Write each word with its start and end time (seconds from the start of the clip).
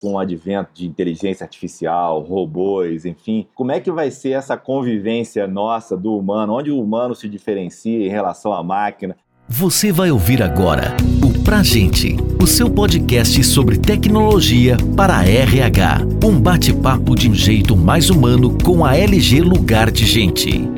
com 0.00 0.12
o 0.12 0.18
advento 0.18 0.70
de 0.74 0.86
inteligência 0.86 1.44
artificial, 1.44 2.20
robôs, 2.22 3.04
enfim, 3.04 3.46
como 3.54 3.72
é 3.72 3.80
que 3.80 3.90
vai 3.90 4.10
ser 4.10 4.30
essa 4.30 4.56
convivência 4.56 5.46
nossa 5.46 5.96
do 5.96 6.16
humano, 6.16 6.54
onde 6.54 6.70
o 6.70 6.80
humano 6.80 7.14
se 7.14 7.28
diferencia 7.28 8.06
em 8.06 8.08
relação 8.08 8.52
à 8.52 8.62
máquina? 8.62 9.16
Você 9.48 9.90
vai 9.90 10.10
ouvir 10.10 10.42
agora 10.42 10.94
o 11.24 11.42
Pra 11.42 11.62
Gente, 11.62 12.16
o 12.40 12.46
seu 12.46 12.70
podcast 12.70 13.42
sobre 13.42 13.78
tecnologia 13.78 14.76
para 14.94 15.24
RH. 15.24 16.00
Um 16.22 16.38
bate-papo 16.38 17.16
de 17.16 17.30
um 17.30 17.34
jeito 17.34 17.74
mais 17.74 18.10
humano 18.10 18.58
com 18.62 18.84
a 18.84 18.94
LG 18.94 19.40
Lugar 19.40 19.90
de 19.90 20.04
Gente. 20.04 20.77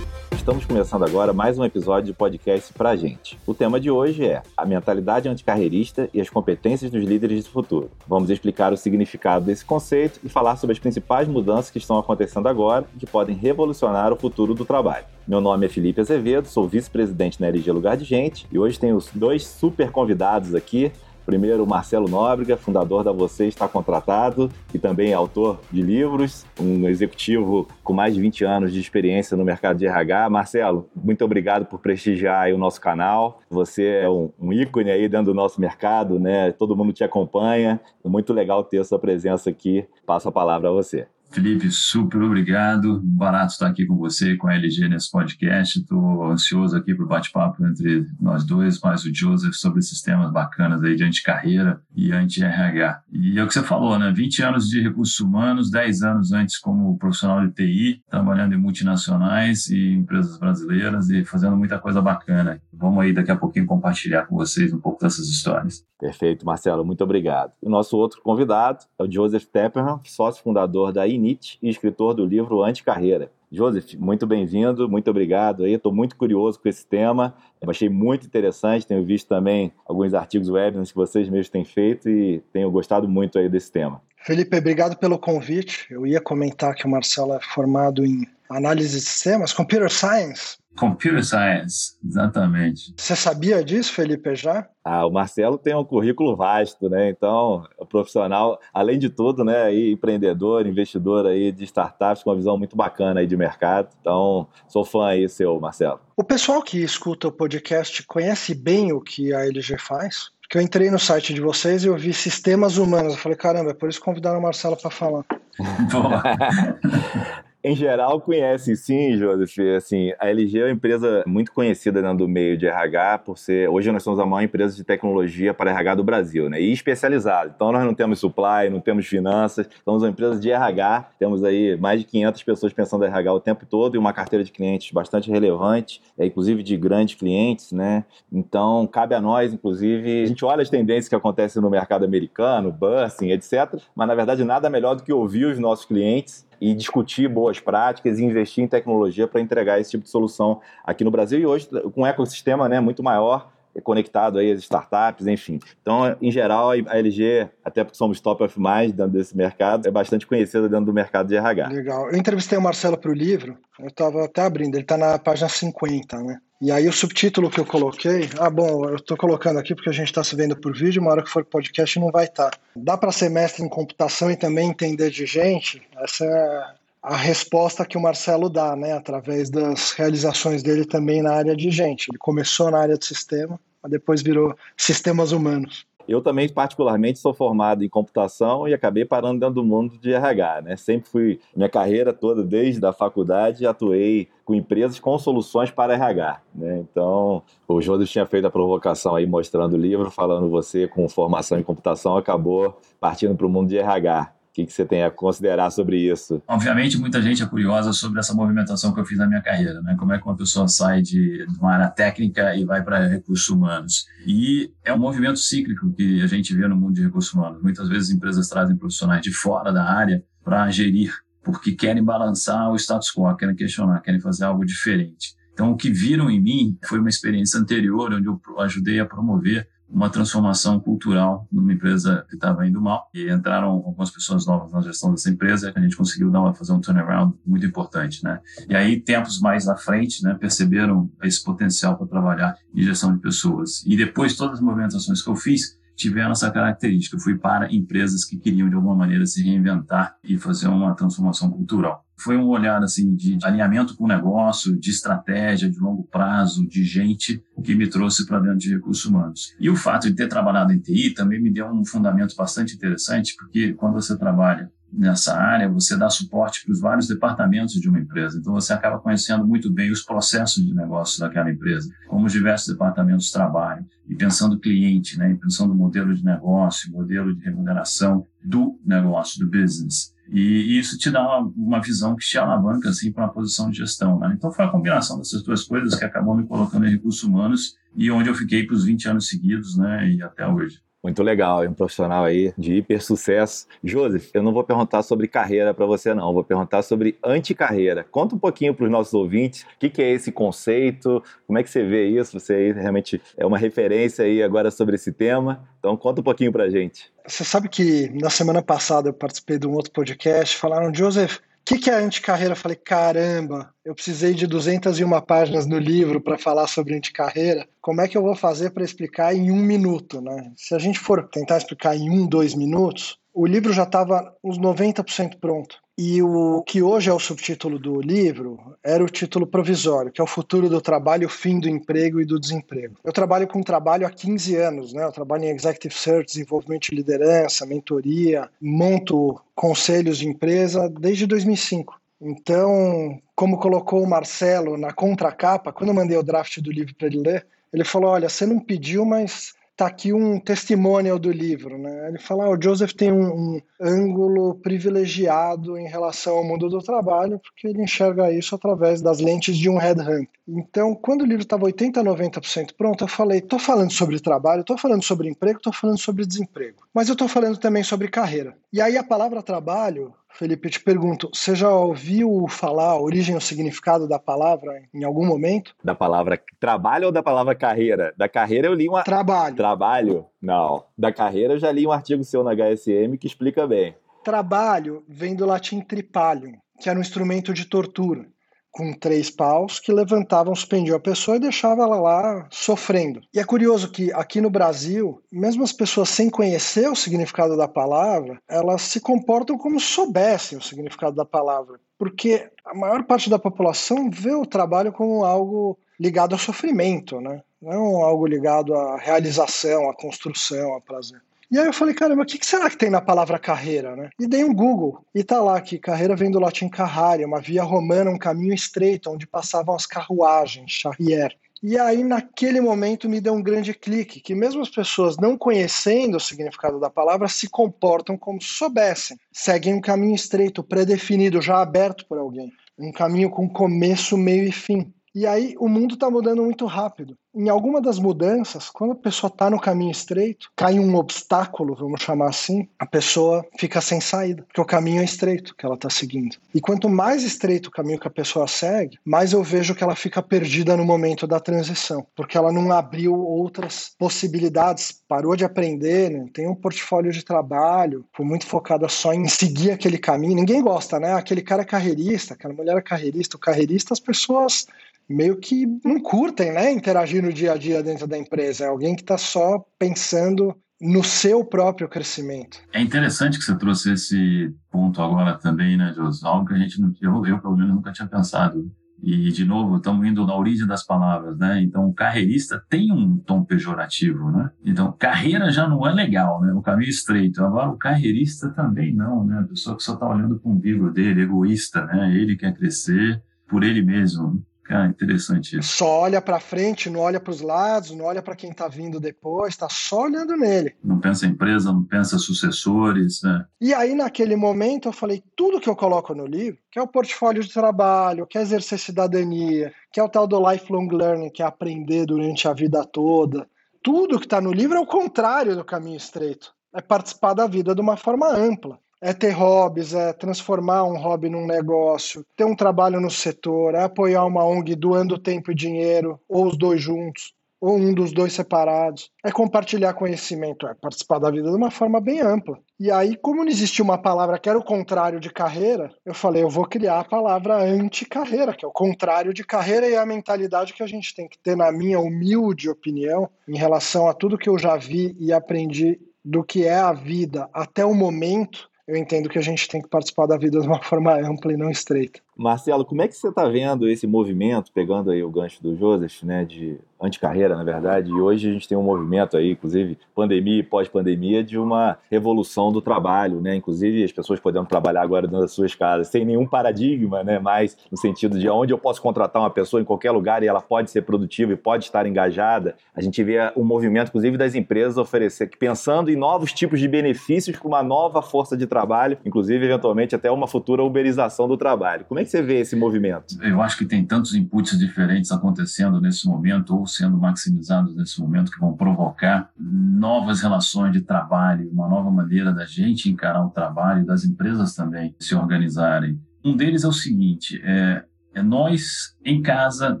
Estamos 0.50 0.66
começando 0.66 1.04
agora 1.04 1.32
mais 1.32 1.56
um 1.60 1.64
episódio 1.64 2.06
de 2.06 2.12
podcast 2.12 2.72
pra 2.72 2.96
gente. 2.96 3.38
O 3.46 3.54
tema 3.54 3.78
de 3.78 3.88
hoje 3.88 4.24
é 4.24 4.42
a 4.56 4.66
mentalidade 4.66 5.28
anticarreirista 5.28 6.10
e 6.12 6.20
as 6.20 6.28
competências 6.28 6.90
dos 6.90 7.04
líderes 7.04 7.44
do 7.44 7.50
futuro. 7.50 7.88
Vamos 8.04 8.30
explicar 8.30 8.72
o 8.72 8.76
significado 8.76 9.44
desse 9.44 9.64
conceito 9.64 10.18
e 10.24 10.28
falar 10.28 10.56
sobre 10.56 10.72
as 10.72 10.80
principais 10.80 11.28
mudanças 11.28 11.70
que 11.70 11.78
estão 11.78 11.96
acontecendo 11.96 12.48
agora 12.48 12.84
e 12.96 12.98
que 12.98 13.06
podem 13.06 13.36
revolucionar 13.36 14.12
o 14.12 14.16
futuro 14.16 14.52
do 14.52 14.64
trabalho. 14.64 15.04
Meu 15.24 15.40
nome 15.40 15.66
é 15.66 15.68
Felipe 15.68 16.00
Azevedo, 16.00 16.48
sou 16.48 16.66
vice-presidente 16.66 17.40
na 17.40 17.46
LG 17.46 17.70
Lugar 17.70 17.96
de 17.96 18.04
Gente 18.04 18.48
e 18.50 18.58
hoje 18.58 18.76
tenho 18.76 18.98
dois 19.14 19.46
super 19.46 19.92
convidados 19.92 20.52
aqui 20.52 20.90
Primeiro, 21.24 21.66
Marcelo 21.66 22.08
Nóbrega, 22.08 22.56
fundador 22.56 23.04
da 23.04 23.12
Você 23.12 23.46
Está 23.46 23.68
Contratado 23.68 24.50
e 24.74 24.78
também 24.78 25.12
autor 25.12 25.60
de 25.70 25.82
livros, 25.82 26.46
um 26.58 26.88
executivo 26.88 27.68
com 27.84 27.92
mais 27.92 28.14
de 28.14 28.20
20 28.20 28.44
anos 28.44 28.72
de 28.72 28.80
experiência 28.80 29.36
no 29.36 29.44
mercado 29.44 29.78
de 29.78 29.86
RH. 29.86 30.30
Marcelo, 30.30 30.88
muito 30.94 31.24
obrigado 31.24 31.66
por 31.66 31.78
prestigiar 31.80 32.52
o 32.52 32.58
nosso 32.58 32.80
canal. 32.80 33.40
Você 33.50 34.00
é 34.02 34.08
um, 34.08 34.30
um, 34.40 34.52
ícone 34.52 34.90
aí 34.90 35.08
dentro 35.08 35.26
do 35.26 35.34
nosso 35.34 35.60
mercado, 35.60 36.18
né? 36.18 36.52
Todo 36.52 36.76
mundo 36.76 36.92
te 36.92 37.04
acompanha. 37.04 37.80
Muito 38.04 38.32
legal 38.32 38.64
ter 38.64 38.78
a 38.78 38.84
sua 38.84 38.98
presença 38.98 39.50
aqui. 39.50 39.86
Passo 40.06 40.28
a 40.28 40.32
palavra 40.32 40.68
a 40.68 40.72
você. 40.72 41.06
Felipe, 41.30 41.70
super 41.70 42.20
obrigado. 42.22 43.00
Barato 43.04 43.52
estar 43.52 43.68
aqui 43.68 43.86
com 43.86 43.96
você, 43.96 44.36
com 44.36 44.48
a 44.48 44.54
LG 44.54 44.88
nesse 44.88 45.08
podcast. 45.10 45.78
Estou 45.78 46.24
ansioso 46.24 46.76
aqui 46.76 46.92
para 46.92 47.04
o 47.04 47.08
bate-papo 47.08 47.64
entre 47.64 48.04
nós 48.20 48.44
dois, 48.44 48.80
mais 48.80 49.04
o 49.04 49.14
Joseph, 49.14 49.54
sobre 49.54 49.78
esses 49.78 50.02
temas 50.02 50.32
bacanas 50.32 50.82
aí 50.82 50.96
de 50.96 51.04
anti-carreira 51.04 51.80
e 51.94 52.10
anti-RH. 52.10 53.02
E 53.12 53.38
é 53.38 53.44
o 53.44 53.46
que 53.46 53.54
você 53.54 53.62
falou, 53.62 53.96
né? 53.96 54.10
20 54.10 54.42
anos 54.42 54.68
de 54.68 54.80
recursos 54.80 55.20
humanos, 55.20 55.70
10 55.70 56.02
anos 56.02 56.32
antes 56.32 56.58
como 56.58 56.98
profissional 56.98 57.46
de 57.46 57.54
TI, 57.54 58.02
trabalhando 58.10 58.54
em 58.54 58.58
multinacionais 58.58 59.68
e 59.68 59.92
empresas 59.92 60.36
brasileiras 60.36 61.10
e 61.10 61.24
fazendo 61.24 61.56
muita 61.56 61.78
coisa 61.78 62.02
bacana. 62.02 62.60
Vamos 62.72 63.04
aí 63.04 63.12
daqui 63.12 63.30
a 63.30 63.36
pouquinho 63.36 63.66
compartilhar 63.66 64.26
com 64.26 64.34
vocês 64.34 64.72
um 64.72 64.80
pouco 64.80 65.00
dessas 65.00 65.28
histórias. 65.28 65.84
Perfeito, 66.00 66.46
Marcelo, 66.46 66.82
muito 66.82 67.04
obrigado. 67.04 67.52
O 67.60 67.68
nosso 67.68 67.94
outro 67.94 68.22
convidado 68.22 68.78
é 68.98 69.02
o 69.02 69.12
Joseph 69.12 69.44
Tepperham, 69.44 70.00
sócio 70.06 70.42
fundador 70.42 70.92
da 70.92 71.06
Init 71.20 71.58
e 71.62 71.68
escritor 71.68 72.14
do 72.14 72.24
livro 72.24 72.62
Anticarreira. 72.62 73.30
Joseph, 73.52 73.94
muito 73.94 74.26
bem-vindo, 74.26 74.88
muito 74.88 75.10
obrigado 75.10 75.64
aí. 75.64 75.74
Estou 75.74 75.92
muito 75.92 76.16
curioso 76.16 76.58
com 76.58 76.68
esse 76.68 76.86
tema. 76.86 77.34
Eu 77.60 77.68
achei 77.68 77.88
muito 77.88 78.26
interessante, 78.26 78.86
tenho 78.86 79.04
visto 79.04 79.28
também 79.28 79.72
alguns 79.84 80.14
artigos 80.14 80.48
web 80.48 80.80
que 80.82 80.94
vocês 80.94 81.28
mesmos 81.28 81.48
têm 81.48 81.64
feito 81.64 82.08
e 82.08 82.40
tenho 82.52 82.70
gostado 82.70 83.08
muito 83.08 83.38
aí 83.38 83.48
desse 83.48 83.70
tema. 83.70 84.00
Felipe, 84.24 84.56
obrigado 84.56 84.96
pelo 84.96 85.18
convite. 85.18 85.86
Eu 85.90 86.06
ia 86.06 86.20
comentar 86.20 86.74
que 86.74 86.86
o 86.86 86.90
Marcelo 86.90 87.34
é 87.34 87.40
formado 87.40 88.04
em 88.04 88.26
análise 88.48 88.96
de 88.96 89.00
sistemas, 89.00 89.52
computer 89.52 89.90
science, 89.90 90.58
Computer 90.76 91.22
Science, 91.24 91.96
exatamente. 92.04 92.94
Você 92.96 93.14
sabia 93.14 93.62
disso, 93.62 93.92
Felipe, 93.92 94.34
já? 94.34 94.66
Ah, 94.84 95.04
o 95.04 95.10
Marcelo 95.10 95.58
tem 95.58 95.74
um 95.74 95.84
currículo 95.84 96.34
vasto, 96.36 96.88
né? 96.88 97.10
Então, 97.10 97.66
é 97.78 97.84
profissional, 97.84 98.58
além 98.72 98.98
de 98.98 99.10
tudo, 99.10 99.44
né, 99.44 99.64
aí, 99.64 99.92
empreendedor, 99.92 100.66
investidor 100.66 101.26
aí 101.26 101.52
de 101.52 101.64
startups 101.64 102.22
com 102.22 102.30
uma 102.30 102.36
visão 102.36 102.56
muito 102.56 102.76
bacana 102.76 103.20
aí 103.20 103.26
de 103.26 103.36
mercado. 103.36 103.88
Então, 104.00 104.48
sou 104.68 104.84
fã 104.84 105.08
aí 105.08 105.28
seu, 105.28 105.60
Marcelo. 105.60 106.00
O 106.16 106.24
pessoal 106.24 106.62
que 106.62 106.82
escuta 106.82 107.28
o 107.28 107.32
podcast 107.32 108.02
conhece 108.04 108.54
bem 108.54 108.92
o 108.92 109.00
que 109.00 109.34
a 109.34 109.44
LG 109.44 109.76
faz? 109.78 110.30
Porque 110.40 110.58
eu 110.58 110.62
entrei 110.62 110.90
no 110.90 110.98
site 110.98 111.32
de 111.32 111.40
vocês 111.40 111.84
e 111.84 111.86
eu 111.86 111.96
vi 111.96 112.12
sistemas 112.12 112.76
humanos. 112.76 113.12
Eu 113.12 113.18
falei, 113.18 113.38
caramba, 113.38 113.70
é 113.70 113.74
por 113.74 113.88
isso 113.88 114.00
que 114.00 114.04
convidaram 114.04 114.38
o 114.38 114.42
Marcelo 114.42 114.76
para 114.76 114.90
falar. 114.90 115.24
Em 117.62 117.76
geral 117.76 118.18
conhecem 118.22 118.74
sim, 118.74 119.18
Joseph. 119.18 119.58
Assim, 119.76 120.14
a 120.18 120.30
LG 120.30 120.60
é 120.60 120.64
uma 120.64 120.70
empresa 120.70 121.22
muito 121.26 121.52
conhecida 121.52 122.00
dentro 122.00 122.16
do 122.16 122.28
meio 122.28 122.56
de 122.56 122.66
RH 122.66 123.18
por 123.18 123.36
ser. 123.36 123.68
Hoje 123.68 123.92
nós 123.92 124.02
somos 124.02 124.18
a 124.18 124.24
maior 124.24 124.42
empresa 124.42 124.74
de 124.74 124.82
tecnologia 124.82 125.52
para 125.52 125.70
RH 125.70 125.96
do 125.96 126.02
Brasil, 126.02 126.48
né? 126.48 126.58
E 126.58 126.72
especializada. 126.72 127.52
Então 127.54 127.70
nós 127.70 127.84
não 127.84 127.92
temos 127.92 128.18
supply, 128.18 128.70
não 128.70 128.80
temos 128.80 129.06
finanças, 129.06 129.68
somos 129.84 130.02
uma 130.02 130.08
empresa 130.08 130.40
de 130.40 130.50
RH. 130.50 131.10
Temos 131.18 131.44
aí 131.44 131.76
mais 131.76 132.00
de 132.00 132.06
500 132.06 132.42
pessoas 132.44 132.72
pensando 132.72 133.04
em 133.04 133.08
RH 133.08 133.34
o 133.34 133.40
tempo 133.40 133.66
todo 133.66 133.94
e 133.94 133.98
uma 133.98 134.14
carteira 134.14 134.42
de 134.42 134.50
clientes 134.50 134.90
bastante 134.90 135.30
relevante, 135.30 136.00
é, 136.18 136.24
inclusive 136.24 136.62
de 136.62 136.78
grandes 136.78 137.14
clientes, 137.14 137.72
né? 137.72 138.06
Então 138.32 138.86
cabe 138.86 139.14
a 139.14 139.20
nós, 139.20 139.52
inclusive, 139.52 140.22
a 140.22 140.26
gente 140.26 140.42
olha 140.46 140.62
as 140.62 140.70
tendências 140.70 141.10
que 141.10 141.14
acontecem 141.14 141.60
no 141.60 141.68
mercado 141.68 142.06
americano, 142.06 142.72
busing, 142.72 143.32
etc. 143.32 143.78
Mas 143.94 144.08
na 144.08 144.14
verdade 144.14 144.44
nada 144.44 144.70
melhor 144.70 144.94
do 144.94 145.02
que 145.02 145.12
ouvir 145.12 145.44
os 145.44 145.58
nossos 145.58 145.84
clientes 145.84 146.48
e 146.60 146.74
discutir 146.74 147.28
boas 147.28 147.58
práticas 147.58 148.18
e 148.18 148.24
investir 148.24 148.62
em 148.62 148.68
tecnologia 148.68 149.26
para 149.26 149.40
entregar 149.40 149.80
esse 149.80 149.90
tipo 149.90 150.04
de 150.04 150.10
solução 150.10 150.60
aqui 150.84 151.02
no 151.02 151.10
Brasil 151.10 151.38
e 151.38 151.46
hoje 151.46 151.68
com 151.94 152.02
um 152.02 152.06
ecossistema 152.06 152.68
né, 152.68 152.80
muito 152.80 153.02
maior 153.02 153.50
conectado 153.82 154.38
aí 154.38 154.50
às 154.50 154.60
startups, 154.60 155.26
enfim. 155.26 155.60
Então, 155.80 156.16
em 156.20 156.30
geral, 156.30 156.70
a 156.70 156.98
LG, 156.98 157.48
até 157.64 157.84
porque 157.84 157.96
somos 157.96 158.20
top 158.20 158.42
of 158.42 158.58
mind 158.58 158.92
dentro 158.92 159.12
desse 159.12 159.36
mercado, 159.36 159.86
é 159.86 159.90
bastante 159.90 160.26
conhecida 160.26 160.68
dentro 160.68 160.86
do 160.86 160.92
mercado 160.92 161.28
de 161.28 161.36
RH. 161.36 161.68
Legal. 161.68 162.10
Eu 162.10 162.18
entrevistei 162.18 162.58
o 162.58 162.62
Marcelo 162.62 162.98
para 162.98 163.10
o 163.10 163.14
livro, 163.14 163.56
eu 163.78 163.86
estava 163.86 164.24
até 164.24 164.42
abrindo, 164.42 164.74
ele 164.74 164.82
está 164.82 164.96
na 164.96 165.18
página 165.18 165.48
50, 165.48 166.20
né? 166.22 166.40
E 166.60 166.70
aí 166.70 166.86
o 166.86 166.92
subtítulo 166.92 167.48
que 167.48 167.58
eu 167.58 167.64
coloquei, 167.64 168.28
ah 168.38 168.50
bom, 168.50 168.84
eu 168.84 168.96
estou 168.96 169.16
colocando 169.16 169.58
aqui 169.58 169.74
porque 169.74 169.88
a 169.88 169.94
gente 169.94 170.08
está 170.08 170.22
se 170.22 170.36
vendo 170.36 170.54
por 170.54 170.76
vídeo, 170.76 171.00
uma 171.00 171.10
hora 171.10 171.22
que 171.22 171.30
for 171.30 171.42
podcast 171.42 171.98
não 171.98 172.10
vai 172.10 172.26
estar. 172.26 172.50
Tá. 172.50 172.58
Dá 172.76 172.98
para 172.98 173.10
ser 173.10 173.30
mestre 173.30 173.64
em 173.64 173.68
computação 173.68 174.30
e 174.30 174.36
também 174.36 174.68
entender 174.68 175.10
de 175.10 175.24
gente? 175.24 175.80
Essa 175.96 176.26
é 176.26 176.80
a 177.02 177.16
resposta 177.16 177.86
que 177.86 177.96
o 177.96 178.00
Marcelo 178.00 178.50
dá, 178.50 178.76
né, 178.76 178.92
através 178.92 179.48
das 179.48 179.92
realizações 179.92 180.62
dele 180.62 180.84
também 180.84 181.22
na 181.22 181.32
área 181.32 181.56
de 181.56 181.70
gente. 181.70 182.08
Ele 182.10 182.18
começou 182.18 182.70
na 182.70 182.78
área 182.78 182.98
de 182.98 183.06
sistema, 183.06 183.58
mas 183.82 183.90
depois 183.90 184.20
virou 184.20 184.54
sistemas 184.76 185.32
humanos. 185.32 185.86
Eu 186.08 186.20
também, 186.20 186.48
particularmente, 186.48 187.18
sou 187.18 187.32
formado 187.32 187.84
em 187.84 187.88
computação 187.88 188.66
e 188.66 188.74
acabei 188.74 189.04
parando 189.04 189.40
dentro 189.40 189.56
do 189.56 189.64
mundo 189.64 189.98
de 189.98 190.12
RH, 190.12 190.62
né? 190.62 190.76
Sempre 190.76 191.08
fui, 191.08 191.40
minha 191.54 191.68
carreira 191.68 192.12
toda, 192.12 192.42
desde 192.42 192.84
a 192.84 192.92
faculdade, 192.92 193.66
atuei 193.66 194.28
com 194.44 194.54
empresas 194.54 194.98
com 194.98 195.16
soluções 195.18 195.70
para 195.70 195.94
RH, 195.94 196.40
né? 196.54 196.78
Então, 196.78 197.42
o 197.68 197.80
Joseph 197.80 198.08
tinha 198.08 198.26
feito 198.26 198.46
a 198.46 198.50
provocação 198.50 199.14
aí, 199.14 199.26
mostrando 199.26 199.74
o 199.74 199.78
livro, 199.78 200.10
falando 200.10 200.50
você 200.50 200.88
com 200.88 201.08
formação 201.08 201.58
em 201.58 201.62
computação, 201.62 202.16
acabou 202.16 202.76
partindo 202.98 203.36
para 203.36 203.46
o 203.46 203.50
mundo 203.50 203.68
de 203.68 203.78
RH. 203.78 204.32
O 204.50 204.52
que, 204.52 204.66
que 204.66 204.72
você 204.72 204.84
tem 204.84 205.04
a 205.04 205.10
considerar 205.12 205.70
sobre 205.70 205.96
isso? 206.10 206.42
Obviamente, 206.48 206.98
muita 206.98 207.22
gente 207.22 207.40
é 207.40 207.46
curiosa 207.46 207.92
sobre 207.92 208.18
essa 208.18 208.34
movimentação 208.34 208.92
que 208.92 208.98
eu 208.98 209.04
fiz 209.04 209.16
na 209.16 209.28
minha 209.28 209.40
carreira, 209.40 209.80
né? 209.80 209.94
Como 209.96 210.12
é 210.12 210.18
que 210.18 210.24
uma 210.26 210.36
pessoa 210.36 210.66
sai 210.66 211.02
de 211.02 211.46
uma 211.60 211.72
área 211.72 211.88
técnica 211.88 212.56
e 212.56 212.64
vai 212.64 212.82
para 212.82 213.06
recursos 213.06 213.48
humanos. 213.48 214.06
E 214.26 214.72
é 214.84 214.92
um 214.92 214.98
movimento 214.98 215.38
cíclico 215.38 215.92
que 215.92 216.20
a 216.20 216.26
gente 216.26 216.52
vê 216.52 216.66
no 216.66 216.74
mundo 216.74 216.94
de 216.94 217.02
recursos 217.02 217.32
humanos. 217.32 217.62
Muitas 217.62 217.88
vezes 217.88 218.10
empresas 218.10 218.48
trazem 218.48 218.76
profissionais 218.76 219.22
de 219.22 219.32
fora 219.32 219.72
da 219.72 219.84
área 219.84 220.20
para 220.44 220.68
gerir, 220.68 221.14
porque 221.44 221.70
querem 221.70 222.02
balançar 222.02 222.72
o 222.72 222.76
status 222.76 223.12
quo, 223.14 223.32
querem 223.36 223.54
questionar, 223.54 224.00
querem 224.00 224.20
fazer 224.20 224.46
algo 224.46 224.66
diferente. 224.66 225.36
Então, 225.52 225.70
o 225.70 225.76
que 225.76 225.90
viram 225.90 226.28
em 226.28 226.40
mim 226.40 226.76
foi 226.86 226.98
uma 226.98 227.08
experiência 227.08 227.60
anterior, 227.60 228.12
onde 228.12 228.26
eu 228.26 228.40
ajudei 228.58 228.98
a 228.98 229.06
promover 229.06 229.68
uma 229.90 230.08
transformação 230.08 230.78
cultural 230.78 231.46
numa 231.50 231.72
empresa 231.72 232.24
que 232.28 232.36
estava 232.36 232.66
indo 232.66 232.80
mal 232.80 233.08
e 233.12 233.30
entraram 233.30 233.68
algumas 233.68 234.10
pessoas 234.10 234.46
novas 234.46 234.72
na 234.72 234.80
gestão 234.80 235.10
dessa 235.10 235.28
empresa 235.28 235.72
a 235.74 235.80
gente 235.80 235.96
conseguiu 235.96 236.30
dar 236.30 236.40
uma, 236.40 236.54
fazer 236.54 236.72
um 236.72 236.80
turnaround 236.80 237.34
muito 237.46 237.66
importante, 237.66 238.22
né? 238.22 238.40
E 238.68 238.74
aí 238.74 239.00
tempos 239.00 239.40
mais 239.40 239.68
à 239.68 239.76
frente, 239.76 240.22
né, 240.22 240.34
perceberam 240.38 241.10
esse 241.22 241.42
potencial 241.42 241.96
para 241.96 242.06
trabalhar 242.06 242.56
em 242.74 242.82
gestão 242.82 243.12
de 243.12 243.20
pessoas. 243.20 243.84
E 243.86 243.96
depois 243.96 244.36
todas 244.36 244.58
as 244.58 244.60
movimentações 244.60 245.22
que 245.22 245.28
eu 245.28 245.36
fiz 245.36 245.78
tiveram 245.96 246.32
essa 246.32 246.50
característica. 246.50 247.16
Eu 247.16 247.20
fui 247.20 247.36
para 247.36 247.72
empresas 247.72 248.24
que 248.24 248.38
queriam 248.38 248.68
de 248.68 248.74
alguma 248.74 248.94
maneira 248.94 249.26
se 249.26 249.42
reinventar 249.42 250.16
e 250.24 250.38
fazer 250.38 250.68
uma 250.68 250.94
transformação 250.94 251.50
cultural 251.50 252.04
foi 252.20 252.36
um 252.36 252.46
olhar 252.46 252.82
assim 252.82 253.14
de 253.14 253.38
alinhamento 253.42 253.96
com 253.96 254.04
o 254.04 254.08
negócio, 254.08 254.78
de 254.78 254.90
estratégia, 254.90 255.70
de 255.70 255.78
longo 255.78 256.04
prazo, 256.04 256.66
de 256.66 256.84
gente 256.84 257.42
que 257.62 257.74
me 257.74 257.88
trouxe 257.88 258.26
para 258.26 258.40
dentro 258.40 258.58
de 258.58 258.74
recursos 258.74 259.04
humanos. 259.04 259.54
E 259.58 259.68
o 259.70 259.76
fato 259.76 260.08
de 260.08 260.14
ter 260.14 260.28
trabalhado 260.28 260.72
em 260.72 260.78
TI 260.78 261.14
também 261.14 261.40
me 261.40 261.50
deu 261.50 261.66
um 261.66 261.84
fundamento 261.84 262.34
bastante 262.36 262.74
interessante, 262.74 263.34
porque 263.36 263.72
quando 263.74 263.94
você 263.94 264.16
trabalha 264.16 264.70
nessa 264.92 265.36
área, 265.36 265.68
você 265.68 265.96
dá 265.96 266.10
suporte 266.10 266.64
para 266.64 266.72
os 266.72 266.80
vários 266.80 267.06
departamentos 267.06 267.74
de 267.74 267.88
uma 267.88 268.00
empresa. 268.00 268.38
Então, 268.38 268.52
você 268.52 268.72
acaba 268.72 268.98
conhecendo 268.98 269.46
muito 269.46 269.70
bem 269.70 269.90
os 269.90 270.02
processos 270.02 270.64
de 270.64 270.74
negócio 270.74 271.20
daquela 271.20 271.50
empresa, 271.50 271.88
como 272.08 272.26
os 272.26 272.32
diversos 272.32 272.72
departamentos 272.72 273.30
trabalham, 273.30 273.86
e 274.08 274.14
pensando 274.14 274.58
cliente, 274.58 275.16
né, 275.18 275.30
e 275.32 275.36
pensando 275.36 275.74
modelo 275.74 276.12
de 276.12 276.24
negócio, 276.24 276.90
modelo 276.90 277.34
de 277.34 277.44
remuneração 277.44 278.26
do 278.44 278.78
negócio, 278.84 279.38
do 279.38 279.50
business. 279.50 280.12
E, 280.30 280.78
isso 280.78 280.96
te 280.96 281.10
dá 281.10 281.22
uma, 281.22 281.52
uma, 281.56 281.80
visão 281.80 282.14
que 282.14 282.24
te 282.24 282.38
alavanca 282.38 282.88
assim, 282.88 283.12
para 283.12 283.24
uma 283.24 283.32
posição 283.32 283.70
de 283.70 283.78
gestão. 283.78 284.18
Né? 284.18 284.32
Então, 284.36 284.52
foi 284.52 284.64
a 284.64 284.68
combinação 284.68 285.18
dessas 285.18 285.42
duas 285.42 285.64
coisas 285.64 285.94
que 285.94 286.04
acabou 286.04 286.36
me 286.36 286.46
colocando 286.46 286.86
em 286.86 286.90
recursos 286.90 287.22
humanos 287.22 287.76
e 287.96 288.10
onde 288.10 288.28
eu 288.28 288.34
fiquei 288.34 288.64
por 288.66 288.78
20 288.78 289.08
anos 289.08 289.28
seguidos 289.28 289.76
né, 289.76 290.08
e 290.10 290.22
até 290.22 290.46
hoje. 290.46 290.80
Muito 291.02 291.22
legal, 291.22 291.62
um 291.62 291.72
profissional 291.72 292.24
aí 292.24 292.52
de 292.58 292.74
hiper 292.74 293.02
sucesso. 293.02 293.66
Joseph, 293.82 294.28
eu 294.34 294.42
não 294.42 294.52
vou 294.52 294.62
perguntar 294.62 295.02
sobre 295.02 295.26
carreira 295.26 295.72
para 295.72 295.86
você 295.86 296.12
não, 296.12 296.32
vou 296.32 296.44
perguntar 296.44 296.82
sobre 296.82 297.18
anticarreira. 297.24 298.04
Conta 298.10 298.34
um 298.34 298.38
pouquinho 298.38 298.74
para 298.74 298.84
os 298.84 298.90
nossos 298.90 299.14
ouvintes, 299.14 299.62
o 299.62 299.78
que, 299.78 299.88
que, 299.88 300.02
é 300.02 300.10
esse 300.10 300.30
conceito, 300.30 301.22
como 301.46 301.58
é 301.58 301.62
que 301.62 301.70
você 301.70 301.82
vê 301.82 302.06
isso? 302.06 302.38
Você 302.38 302.52
aí 302.52 302.72
realmente 302.72 303.20
é 303.36 303.46
uma 303.46 303.56
referência 303.56 304.26
aí 304.26 304.42
agora 304.42 304.70
sobre 304.70 304.96
esse 304.96 305.10
tema, 305.10 305.66
então 305.78 305.96
conta 305.96 306.20
um 306.20 306.24
pouquinho 306.24 306.52
para 306.52 306.68
gente. 306.68 307.10
Você 307.26 307.44
sabe 307.44 307.70
que 307.70 308.10
na 308.20 308.28
semana 308.28 308.60
passada 308.60 309.08
eu 309.08 309.14
participei 309.14 309.58
de 309.58 309.66
um 309.66 309.72
outro 309.72 309.92
podcast, 309.92 310.56
falaram, 310.56 310.94
Joseph, 310.94 311.38
que, 311.64 311.78
que 311.78 311.90
é 311.90 311.94
anticarreira? 311.94 312.52
Eu 312.52 312.56
falei, 312.56 312.76
caramba, 312.76 313.72
eu 313.84 313.94
precisei 313.94 314.34
de 314.34 314.46
201 314.46 315.20
páginas 315.22 315.66
no 315.66 315.78
livro 315.78 316.20
para 316.20 316.38
falar 316.38 316.66
sobre 316.66 316.94
anticarreira. 316.94 317.68
Como 317.80 318.00
é 318.00 318.08
que 318.08 318.16
eu 318.16 318.22
vou 318.22 318.34
fazer 318.34 318.70
para 318.70 318.84
explicar 318.84 319.34
em 319.34 319.50
um 319.50 319.56
minuto? 319.56 320.20
Né? 320.20 320.52
Se 320.56 320.74
a 320.74 320.78
gente 320.78 320.98
for 320.98 321.28
tentar 321.28 321.58
explicar 321.58 321.96
em 321.96 322.10
um, 322.10 322.26
dois 322.26 322.54
minutos, 322.54 323.18
o 323.40 323.46
livro 323.46 323.72
já 323.72 323.84
estava 323.84 324.36
uns 324.44 324.58
90% 324.58 325.38
pronto. 325.40 325.78
E 325.96 326.22
o 326.22 326.62
que 326.62 326.82
hoje 326.82 327.08
é 327.08 327.12
o 327.12 327.18
subtítulo 327.18 327.78
do 327.78 327.98
livro 327.98 328.76
era 328.84 329.02
o 329.02 329.08
título 329.08 329.46
provisório, 329.46 330.12
que 330.12 330.20
é 330.20 330.24
o 330.24 330.26
futuro 330.26 330.68
do 330.68 330.78
trabalho, 330.78 331.26
o 331.26 331.30
fim 331.30 331.58
do 331.58 331.66
emprego 331.66 332.20
e 332.20 332.26
do 332.26 332.38
desemprego. 332.38 332.96
Eu 333.02 333.14
trabalho 333.14 333.48
com 333.48 333.62
trabalho 333.62 334.06
há 334.06 334.10
15 334.10 334.56
anos, 334.56 334.92
né? 334.92 335.04
Eu 335.04 335.12
trabalho 335.12 335.44
em 335.44 335.54
executive 335.54 335.94
search, 335.94 336.34
desenvolvimento 336.34 336.90
de 336.90 336.96
liderança, 336.96 337.64
mentoria, 337.64 338.46
monto 338.60 339.40
conselhos 339.54 340.18
de 340.18 340.28
empresa 340.28 340.90
desde 340.90 341.26
2005. 341.26 341.98
Então, 342.20 343.18
como 343.34 343.58
colocou 343.58 344.02
o 344.02 344.08
Marcelo 344.08 344.76
na 344.76 344.92
contracapa, 344.92 345.72
quando 345.72 345.88
eu 345.88 345.94
mandei 345.94 346.18
o 346.18 346.22
draft 346.22 346.58
do 346.58 346.70
livro 346.70 346.94
para 346.94 347.06
ele 347.06 347.20
ler, 347.20 347.46
ele 347.72 347.84
falou: 347.84 348.10
"Olha, 348.10 348.28
você 348.28 348.44
não 348.44 348.60
pediu, 348.60 349.06
mas 349.06 349.54
está 349.80 349.86
aqui 349.86 350.12
um 350.12 350.38
testemunho 350.38 351.18
do 351.18 351.32
livro. 351.32 351.78
Né? 351.78 352.08
Ele 352.08 352.18
fala 352.18 352.44
ah, 352.44 352.50
o 352.50 352.62
Joseph 352.62 352.92
tem 352.92 353.10
um, 353.10 353.24
um, 353.24 353.62
ângulo 353.80 354.54
privilegiado 354.56 355.78
em 355.78 355.88
relação 355.88 356.36
ao 356.36 356.44
mundo 356.44 356.68
do 356.68 356.82
trabalho, 356.82 357.38
porque 357.38 357.66
ele 357.66 357.82
enxerga 357.82 358.30
isso 358.30 358.54
através 358.54 359.00
das 359.00 359.20
lentes 359.20 359.56
de 359.56 359.70
um 359.70 359.78
headhunter. 359.78 360.28
Então, 360.46 360.94
quando 360.94 361.22
o 361.22 361.26
livro 361.26 361.42
estava 361.42 361.64
80%, 361.64 361.94
90% 361.94 362.74
pronto, 362.76 363.04
eu 363.04 363.08
falei: 363.08 363.38
estou 363.38 363.58
falando 363.58 363.92
sobre 363.92 364.20
trabalho, 364.20 364.60
estou 364.60 364.76
falando 364.76 365.02
sobre 365.02 365.30
emprego, 365.30 365.58
estou 365.58 365.72
falando 365.72 365.98
sobre 365.98 366.26
desemprego. 366.26 366.82
Mas 366.92 367.08
eu 367.08 367.14
estou 367.14 367.28
falando 367.28 367.56
também 367.56 367.82
sobre 367.82 368.08
carreira. 368.08 368.54
E 368.70 368.80
aí 368.80 368.98
a 368.98 369.04
palavra 369.04 369.42
trabalho 369.42 370.12
Felipe, 370.32 370.68
eu 370.68 370.72
te 370.72 370.80
pergunto, 370.80 371.30
você 371.32 371.54
já 371.54 371.68
ouviu 371.70 372.46
falar 372.48 372.90
a 372.90 373.00
origem 373.00 373.34
ou 373.34 373.40
significado 373.40 374.08
da 374.08 374.18
palavra 374.18 374.82
em 374.94 375.04
algum 375.04 375.26
momento? 375.26 375.74
Da 375.82 375.94
palavra 375.94 376.40
trabalho 376.58 377.06
ou 377.06 377.12
da 377.12 377.22
palavra 377.22 377.54
carreira? 377.54 378.14
Da 378.16 378.28
carreira 378.28 378.68
eu 378.68 378.74
li 378.74 378.88
uma. 378.88 379.02
Trabalho. 379.02 379.56
Trabalho? 379.56 380.26
Não. 380.40 380.84
Da 380.96 381.12
carreira 381.12 381.54
eu 381.54 381.58
já 381.58 381.70
li 381.70 381.86
um 381.86 381.92
artigo 381.92 382.24
seu 382.24 382.42
na 382.42 382.54
HSM 382.54 383.16
que 383.18 383.26
explica 383.26 383.66
bem. 383.66 383.94
Trabalho 384.24 385.04
vem 385.08 385.34
do 385.34 385.46
latim 385.46 385.80
tripalium, 385.80 386.58
que 386.80 386.88
era 386.88 386.98
um 386.98 387.02
instrumento 387.02 387.52
de 387.52 387.64
tortura 387.64 388.26
com 388.70 388.92
três 388.92 389.30
paus 389.30 389.80
que 389.80 389.92
levantavam, 389.92 390.54
suspendiam 390.54 390.96
a 390.96 391.00
pessoa 391.00 391.36
e 391.36 391.40
deixava 391.40 391.82
ela 391.82 392.00
lá 392.00 392.46
sofrendo. 392.50 393.20
E 393.34 393.40
é 393.40 393.44
curioso 393.44 393.90
que 393.90 394.12
aqui 394.12 394.40
no 394.40 394.50
Brasil, 394.50 395.22
mesmo 395.30 395.62
as 395.62 395.72
pessoas 395.72 396.08
sem 396.08 396.30
conhecer 396.30 396.88
o 396.88 396.96
significado 396.96 397.56
da 397.56 397.66
palavra, 397.66 398.40
elas 398.48 398.82
se 398.82 399.00
comportam 399.00 399.58
como 399.58 399.80
se 399.80 399.86
soubessem 399.86 400.56
o 400.56 400.62
significado 400.62 401.16
da 401.16 401.24
palavra, 401.24 401.80
porque 401.98 402.48
a 402.64 402.74
maior 402.74 403.04
parte 403.04 403.28
da 403.28 403.38
população 403.38 404.10
vê 404.10 404.34
o 404.34 404.46
trabalho 404.46 404.92
como 404.92 405.24
algo 405.24 405.78
ligado 405.98 406.32
ao 406.32 406.38
sofrimento, 406.38 407.20
né? 407.20 407.42
não 407.60 408.02
algo 408.02 408.26
ligado 408.26 408.74
à 408.74 408.96
realização, 408.96 409.90
à 409.90 409.94
construção, 409.94 410.74
a 410.74 410.80
prazer. 410.80 411.20
E 411.50 411.58
aí 411.58 411.66
eu 411.66 411.72
falei, 411.72 411.94
caramba, 411.94 412.22
o 412.22 412.26
que 412.26 412.38
será 412.46 412.70
que 412.70 412.76
tem 412.76 412.90
na 412.90 413.00
palavra 413.00 413.38
carreira, 413.38 413.96
né? 413.96 414.10
E 414.20 414.26
dei 414.26 414.44
um 414.44 414.54
Google 414.54 415.04
e 415.12 415.24
tá 415.24 415.42
lá 415.42 415.60
que 415.60 415.78
carreira 415.78 416.14
vem 416.14 416.30
do 416.30 416.38
latim 416.38 416.68
carrare, 416.68 417.24
uma 417.24 417.40
via 417.40 417.64
romana, 417.64 418.10
um 418.10 418.18
caminho 418.18 418.54
estreito 418.54 419.10
onde 419.10 419.26
passavam 419.26 419.74
as 419.74 419.84
carruagens, 419.84 420.70
charrier. 420.70 421.36
E 421.62 421.76
aí, 421.76 422.02
naquele 422.02 422.60
momento, 422.60 423.08
me 423.08 423.20
deu 423.20 423.34
um 423.34 423.42
grande 423.42 423.74
clique, 423.74 424.20
que 424.20 424.34
mesmo 424.34 424.62
as 424.62 424.70
pessoas 424.70 425.18
não 425.18 425.36
conhecendo 425.36 426.16
o 426.16 426.20
significado 426.20 426.80
da 426.80 426.88
palavra, 426.88 427.28
se 427.28 427.50
comportam 427.50 428.16
como 428.16 428.40
se 428.40 428.48
soubessem. 428.48 429.18
Seguem 429.30 429.74
um 429.74 429.80
caminho 429.80 430.14
estreito, 430.14 430.62
predefinido, 430.62 431.42
já 431.42 431.60
aberto 431.60 432.06
por 432.06 432.16
alguém. 432.16 432.50
Um 432.78 432.90
caminho 432.92 433.28
com 433.28 433.46
começo, 433.46 434.16
meio 434.16 434.44
e 434.44 434.52
fim. 434.52 434.90
E 435.14 435.26
aí 435.26 435.54
o 435.58 435.68
mundo 435.68 435.94
está 435.94 436.08
mudando 436.08 436.42
muito 436.42 436.64
rápido. 436.64 437.18
Em 437.32 437.48
alguma 437.48 437.80
das 437.80 438.00
mudanças, 438.00 438.68
quando 438.68 438.90
a 438.90 438.96
pessoa 438.96 439.28
está 439.28 439.48
no 439.48 439.60
caminho 439.60 439.92
estreito, 439.92 440.50
cai 440.56 440.80
um 440.80 440.96
obstáculo, 440.96 441.76
vamos 441.76 442.02
chamar 442.02 442.28
assim, 442.28 442.68
a 442.76 442.84
pessoa 442.84 443.46
fica 443.56 443.80
sem 443.80 444.00
saída, 444.00 444.42
porque 444.42 444.60
o 444.60 444.64
caminho 444.64 445.00
é 445.00 445.04
estreito 445.04 445.54
que 445.54 445.64
ela 445.64 445.76
está 445.76 445.88
seguindo. 445.88 446.36
E 446.52 446.60
quanto 446.60 446.88
mais 446.88 447.22
estreito 447.22 447.68
o 447.68 447.72
caminho 447.72 448.00
que 448.00 448.08
a 448.08 448.10
pessoa 448.10 448.48
segue, 448.48 448.98
mais 449.04 449.32
eu 449.32 449.44
vejo 449.44 449.76
que 449.76 449.84
ela 449.84 449.94
fica 449.94 450.20
perdida 450.20 450.76
no 450.76 450.84
momento 450.84 451.24
da 451.24 451.38
transição, 451.38 452.04
porque 452.16 452.36
ela 452.36 452.50
não 452.50 452.72
abriu 452.72 453.14
outras 453.14 453.92
possibilidades, 453.96 455.00
parou 455.06 455.36
de 455.36 455.44
aprender, 455.44 456.10
né? 456.10 456.26
tem 456.32 456.48
um 456.48 456.54
portfólio 456.54 457.12
de 457.12 457.24
trabalho, 457.24 458.04
foi 458.12 458.26
muito 458.26 458.44
focada 458.44 458.88
só 458.88 459.12
em 459.12 459.28
seguir 459.28 459.70
aquele 459.70 459.98
caminho. 459.98 460.34
Ninguém 460.34 460.60
gosta, 460.60 460.98
né? 460.98 461.12
Aquele 461.12 461.42
cara 461.42 461.62
é 461.62 461.64
carreirista, 461.64 462.34
aquela 462.34 462.54
mulher 462.54 462.76
é 462.76 462.82
carreirista, 462.82 463.36
o 463.36 463.40
carreirista, 463.40 463.94
as 463.94 464.00
pessoas 464.00 464.66
meio 465.10 465.36
que 465.36 465.66
não 465.84 465.98
curtem, 465.98 466.52
né, 466.52 466.70
interagir 466.70 467.19
no 467.20 467.32
dia 467.32 467.52
a 467.52 467.56
dia 467.56 467.82
dentro 467.82 468.06
da 468.06 468.18
empresa. 468.18 468.64
É 468.64 468.68
alguém 468.68 468.94
que 468.94 469.02
está 469.02 469.18
só 469.18 469.64
pensando 469.78 470.54
no 470.80 471.04
seu 471.04 471.44
próprio 471.44 471.88
crescimento. 471.88 472.58
É 472.72 472.80
interessante 472.80 473.38
que 473.38 473.44
você 473.44 473.56
trouxe 473.56 473.92
esse 473.92 474.54
ponto 474.70 475.02
agora 475.02 475.36
também, 475.36 475.76
né, 475.76 475.92
José? 475.94 476.26
Algo 476.26 476.46
que 476.46 476.54
a 476.54 476.58
gente, 476.58 476.80
eu, 477.02 477.26
eu 477.26 477.38
pelo 477.38 477.56
menos 477.56 477.74
nunca 477.74 477.92
tinha 477.92 478.08
pensado. 478.08 478.70
E, 479.02 479.30
de 479.30 479.44
novo, 479.46 479.76
estamos 479.76 480.06
indo 480.06 480.26
na 480.26 480.36
origem 480.36 480.66
das 480.66 480.84
palavras, 480.84 481.38
né? 481.38 481.62
Então, 481.62 481.90
carreirista 481.92 482.62
tem 482.68 482.92
um 482.92 483.16
tom 483.16 483.42
pejorativo, 483.44 484.30
né? 484.30 484.50
Então, 484.62 484.92
carreira 484.92 485.50
já 485.50 485.66
não 485.66 485.86
é 485.86 485.92
legal, 485.92 486.40
né? 486.42 486.52
O 486.52 486.60
caminho 486.60 486.90
estreito. 486.90 487.42
Agora, 487.42 487.70
o 487.70 487.78
carreirista 487.78 488.50
também 488.50 488.94
não, 488.94 489.24
né? 489.24 489.40
A 489.40 489.44
pessoa 489.44 489.76
que 489.76 489.82
só 489.82 489.94
está 489.94 490.06
olhando 490.06 490.38
para 490.38 490.50
o 490.50 490.52
umbigo 490.52 490.90
dele, 490.90 491.22
egoísta, 491.22 491.84
né? 491.86 492.14
Ele 492.14 492.36
quer 492.36 492.54
crescer 492.54 493.22
por 493.48 493.64
ele 493.64 493.82
mesmo. 493.82 494.44
Ah, 494.70 494.86
interessante 494.86 495.58
isso. 495.58 495.78
Só 495.78 496.02
olha 496.02 496.22
para 496.22 496.38
frente, 496.38 496.88
não 496.88 497.00
olha 497.00 497.18
para 497.18 497.32
os 497.32 497.40
lados, 497.40 497.90
não 497.90 498.04
olha 498.04 498.22
para 498.22 498.36
quem 498.36 498.50
está 498.50 498.68
vindo 498.68 499.00
depois, 499.00 499.48
está 499.52 499.68
só 499.68 500.02
olhando 500.04 500.36
nele. 500.36 500.76
Não 500.82 501.00
pensa 501.00 501.26
em 501.26 501.30
empresa, 501.30 501.72
não 501.72 501.82
pensa 501.82 502.18
sucessores. 502.18 503.20
Né? 503.22 503.44
E 503.60 503.74
aí, 503.74 503.94
naquele 503.94 504.36
momento, 504.36 504.88
eu 504.88 504.92
falei: 504.92 505.22
tudo 505.34 505.60
que 505.60 505.68
eu 505.68 505.74
coloco 505.74 506.14
no 506.14 506.24
livro, 506.24 506.60
que 506.70 506.78
é 506.78 506.82
o 506.82 506.86
portfólio 506.86 507.42
de 507.42 507.52
trabalho, 507.52 508.26
que 508.26 508.38
é 508.38 508.42
exercer 508.42 508.78
cidadania, 508.78 509.72
que 509.92 509.98
é 509.98 510.02
o 510.02 510.08
tal 510.08 510.26
do 510.26 510.50
lifelong 510.50 510.88
learning, 510.88 511.30
que 511.30 511.42
é 511.42 511.46
aprender 511.46 512.06
durante 512.06 512.46
a 512.46 512.52
vida 512.52 512.84
toda, 512.84 513.48
tudo 513.82 514.20
que 514.20 514.26
está 514.26 514.40
no 514.40 514.52
livro 514.52 514.76
é 514.76 514.80
o 514.80 514.86
contrário 514.86 515.56
do 515.56 515.64
caminho 515.64 515.96
estreito. 515.96 516.54
É 516.72 516.80
participar 516.80 517.34
da 517.34 517.48
vida 517.48 517.74
de 517.74 517.80
uma 517.80 517.96
forma 517.96 518.28
ampla 518.28 518.78
é 519.00 519.12
ter 519.12 519.30
hobbies, 519.30 519.94
é 519.94 520.12
transformar 520.12 520.84
um 520.84 520.98
hobby 520.98 521.28
num 521.28 521.46
negócio, 521.46 522.24
ter 522.36 522.44
um 522.44 522.54
trabalho 522.54 523.00
no 523.00 523.10
setor, 523.10 523.74
é 523.74 523.82
apoiar 523.82 524.24
uma 524.26 524.44
ONG 524.44 524.74
doando 524.74 525.18
tempo 525.18 525.50
e 525.50 525.54
dinheiro, 525.54 526.20
ou 526.28 526.46
os 526.46 526.56
dois 526.56 526.80
juntos, 526.82 527.32
ou 527.60 527.76
um 527.76 527.92
dos 527.92 528.10
dois 528.10 528.32
separados, 528.32 529.10
é 529.22 529.30
compartilhar 529.30 529.92
conhecimento, 529.92 530.66
é 530.66 530.72
participar 530.72 531.18
da 531.18 531.30
vida 531.30 531.50
de 531.50 531.56
uma 531.56 531.70
forma 531.70 532.00
bem 532.00 532.20
ampla. 532.20 532.58
E 532.78 532.90
aí, 532.90 533.16
como 533.16 533.44
não 533.44 533.50
existia 533.50 533.84
uma 533.84 533.98
palavra 533.98 534.38
que 534.38 534.48
era 534.48 534.58
o 534.58 534.64
contrário 534.64 535.20
de 535.20 535.30
carreira, 535.30 535.92
eu 536.04 536.14
falei, 536.14 536.42
eu 536.42 536.48
vou 536.48 536.64
criar 536.64 537.00
a 537.00 537.04
palavra 537.04 537.62
anti-carreira, 537.62 538.54
que 538.54 538.64
é 538.64 538.68
o 538.68 538.72
contrário 538.72 539.34
de 539.34 539.44
carreira 539.44 539.86
e 539.86 539.94
a 539.94 540.06
mentalidade 540.06 540.72
que 540.72 540.82
a 540.82 540.86
gente 540.86 541.14
tem 541.14 541.28
que 541.28 541.38
ter, 541.38 541.54
na 541.54 541.70
minha 541.70 542.00
humilde 542.00 542.70
opinião, 542.70 543.28
em 543.46 543.58
relação 543.58 544.08
a 544.08 544.14
tudo 544.14 544.38
que 544.38 544.48
eu 544.48 544.58
já 544.58 544.76
vi 544.76 545.14
e 545.20 545.30
aprendi 545.30 546.00
do 546.24 546.42
que 546.42 546.64
é 546.64 546.78
a 546.78 546.92
vida 546.92 547.48
até 547.52 547.84
o 547.84 547.94
momento, 547.94 548.69
eu 548.90 548.96
entendo 548.96 549.28
que 549.28 549.38
a 549.38 549.42
gente 549.42 549.68
tem 549.68 549.80
que 549.80 549.88
participar 549.88 550.26
da 550.26 550.36
vida 550.36 550.60
de 550.60 550.66
uma 550.66 550.82
forma 550.82 551.14
ampla 551.14 551.52
e 551.52 551.56
não 551.56 551.70
estreita. 551.70 552.20
Marcelo, 552.36 552.84
como 552.84 553.02
é 553.02 553.08
que 553.08 553.14
você 553.14 553.28
está 553.28 553.46
vendo 553.48 553.88
esse 553.88 554.06
movimento, 554.06 554.72
pegando 554.72 555.10
aí 555.10 555.22
o 555.22 555.30
gancho 555.30 555.62
do 555.62 555.76
Joseph, 555.76 556.22
né, 556.22 556.44
de 556.44 556.78
anticarreira, 557.02 557.56
na 557.56 557.64
verdade, 557.64 558.10
e 558.10 558.14
hoje 558.14 558.48
a 558.48 558.52
gente 558.52 558.68
tem 558.68 558.76
um 558.76 558.82
movimento 558.82 559.36
aí, 559.36 559.52
inclusive 559.52 559.98
pandemia 560.14 560.58
e 560.58 560.62
pós-pandemia, 560.62 561.42
de 561.42 561.58
uma 561.58 561.96
revolução 562.10 562.70
do 562.70 562.80
trabalho, 562.82 563.40
né, 563.40 563.56
inclusive 563.56 564.04
as 564.04 564.12
pessoas 564.12 564.38
podendo 564.38 564.66
trabalhar 564.66 565.02
agora 565.02 565.26
dentro 565.26 565.40
das 565.40 565.52
suas 565.52 565.74
casas, 565.74 566.08
sem 566.08 566.24
nenhum 566.24 566.46
paradigma, 566.46 567.24
né, 567.24 567.38
mais 567.38 567.76
no 567.90 567.96
sentido 567.96 568.38
de 568.38 568.48
onde 568.48 568.72
eu 568.72 568.78
posso 568.78 569.00
contratar 569.00 569.40
uma 569.40 569.50
pessoa 569.50 569.80
em 569.80 569.84
qualquer 569.84 570.10
lugar 570.10 570.42
e 570.42 570.46
ela 570.46 570.60
pode 570.60 570.90
ser 570.90 571.02
produtiva 571.02 571.52
e 571.52 571.56
pode 571.56 571.84
estar 571.84 572.06
engajada. 572.06 572.74
A 572.94 573.00
gente 573.00 573.22
vê 573.24 573.50
um 573.56 573.64
movimento, 573.64 574.08
inclusive, 574.08 574.36
das 574.36 574.54
empresas 574.54 574.98
oferecer, 574.98 575.50
pensando 575.58 576.10
em 576.10 576.16
novos 576.16 576.52
tipos 576.52 576.78
de 576.78 576.86
benefícios 576.86 577.58
para 577.58 577.66
uma 577.68 577.82
nova 577.82 578.20
força 578.20 578.56
de 578.56 578.66
trabalho, 578.66 579.16
inclusive, 579.24 579.64
eventualmente, 579.64 580.14
até 580.14 580.30
uma 580.30 580.46
futura 580.46 580.82
uberização 580.82 581.48
do 581.48 581.56
trabalho. 581.56 582.04
Como 582.06 582.19
é 582.20 582.24
que 582.24 582.30
você 582.30 582.42
vê 582.42 582.60
esse 582.60 582.76
movimento? 582.76 583.42
Eu 583.42 583.62
acho 583.62 583.76
que 583.78 583.84
tem 583.84 584.04
tantos 584.04 584.34
inputs 584.34 584.78
diferentes 584.78 585.32
acontecendo 585.32 586.00
nesse 586.00 586.26
momento, 586.26 586.76
ou 586.76 586.86
sendo 586.86 587.16
maximizados 587.16 587.94
nesse 587.96 588.20
momento, 588.20 588.50
que 588.50 588.60
vão 588.60 588.76
provocar 588.76 589.50
novas 589.58 590.40
relações 590.40 590.92
de 590.92 591.00
trabalho, 591.00 591.70
uma 591.70 591.88
nova 591.88 592.10
maneira 592.10 592.52
da 592.52 592.64
gente 592.64 593.10
encarar 593.10 593.44
o 593.44 593.50
trabalho, 593.50 594.04
das 594.04 594.24
empresas 594.24 594.74
também 594.74 595.14
se 595.18 595.34
organizarem. 595.34 596.20
Um 596.44 596.56
deles 596.56 596.84
é 596.84 596.88
o 596.88 596.92
seguinte: 596.92 597.60
é, 597.64 598.04
é 598.34 598.42
nós 598.42 599.16
em 599.24 599.42
casa, 599.42 600.00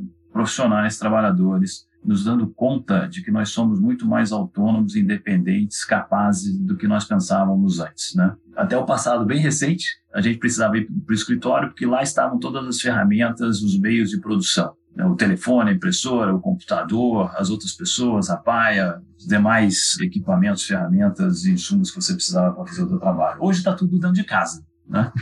profissionais, 0.32 0.98
trabalhadores, 0.98 1.86
nos 2.04 2.24
dando 2.24 2.48
conta 2.48 3.06
de 3.06 3.22
que 3.22 3.30
nós 3.30 3.50
somos 3.50 3.78
muito 3.78 4.06
mais 4.06 4.32
autônomos, 4.32 4.96
independentes, 4.96 5.84
capazes 5.84 6.58
do 6.58 6.76
que 6.76 6.88
nós 6.88 7.04
pensávamos 7.04 7.78
antes, 7.78 8.14
né? 8.14 8.34
Até 8.56 8.76
o 8.76 8.84
passado 8.84 9.24
bem 9.24 9.38
recente, 9.38 9.86
a 10.12 10.20
gente 10.20 10.38
precisava 10.38 10.76
ir 10.76 10.86
para 10.86 11.12
o 11.12 11.14
escritório 11.14 11.68
porque 11.68 11.86
lá 11.86 12.02
estavam 12.02 12.38
todas 12.38 12.66
as 12.66 12.80
ferramentas, 12.80 13.62
os 13.62 13.78
meios 13.78 14.10
de 14.10 14.20
produção. 14.20 14.74
Né? 14.94 15.04
O 15.04 15.14
telefone, 15.14 15.70
a 15.70 15.74
impressora, 15.74 16.34
o 16.34 16.40
computador, 16.40 17.32
as 17.36 17.48
outras 17.48 17.72
pessoas, 17.72 18.28
a 18.28 18.36
paia, 18.36 19.00
os 19.18 19.26
demais 19.26 19.96
equipamentos, 20.00 20.64
ferramentas 20.64 21.44
e 21.44 21.52
insumos 21.52 21.90
que 21.90 22.00
você 22.00 22.14
precisava 22.14 22.54
para 22.54 22.66
fazer 22.66 22.84
o 22.84 22.88
seu 22.88 22.98
trabalho. 22.98 23.38
Hoje 23.40 23.58
está 23.58 23.74
tudo 23.74 23.98
dentro 23.98 24.12
de 24.12 24.24
casa. 24.24 24.64
Né? 24.90 25.12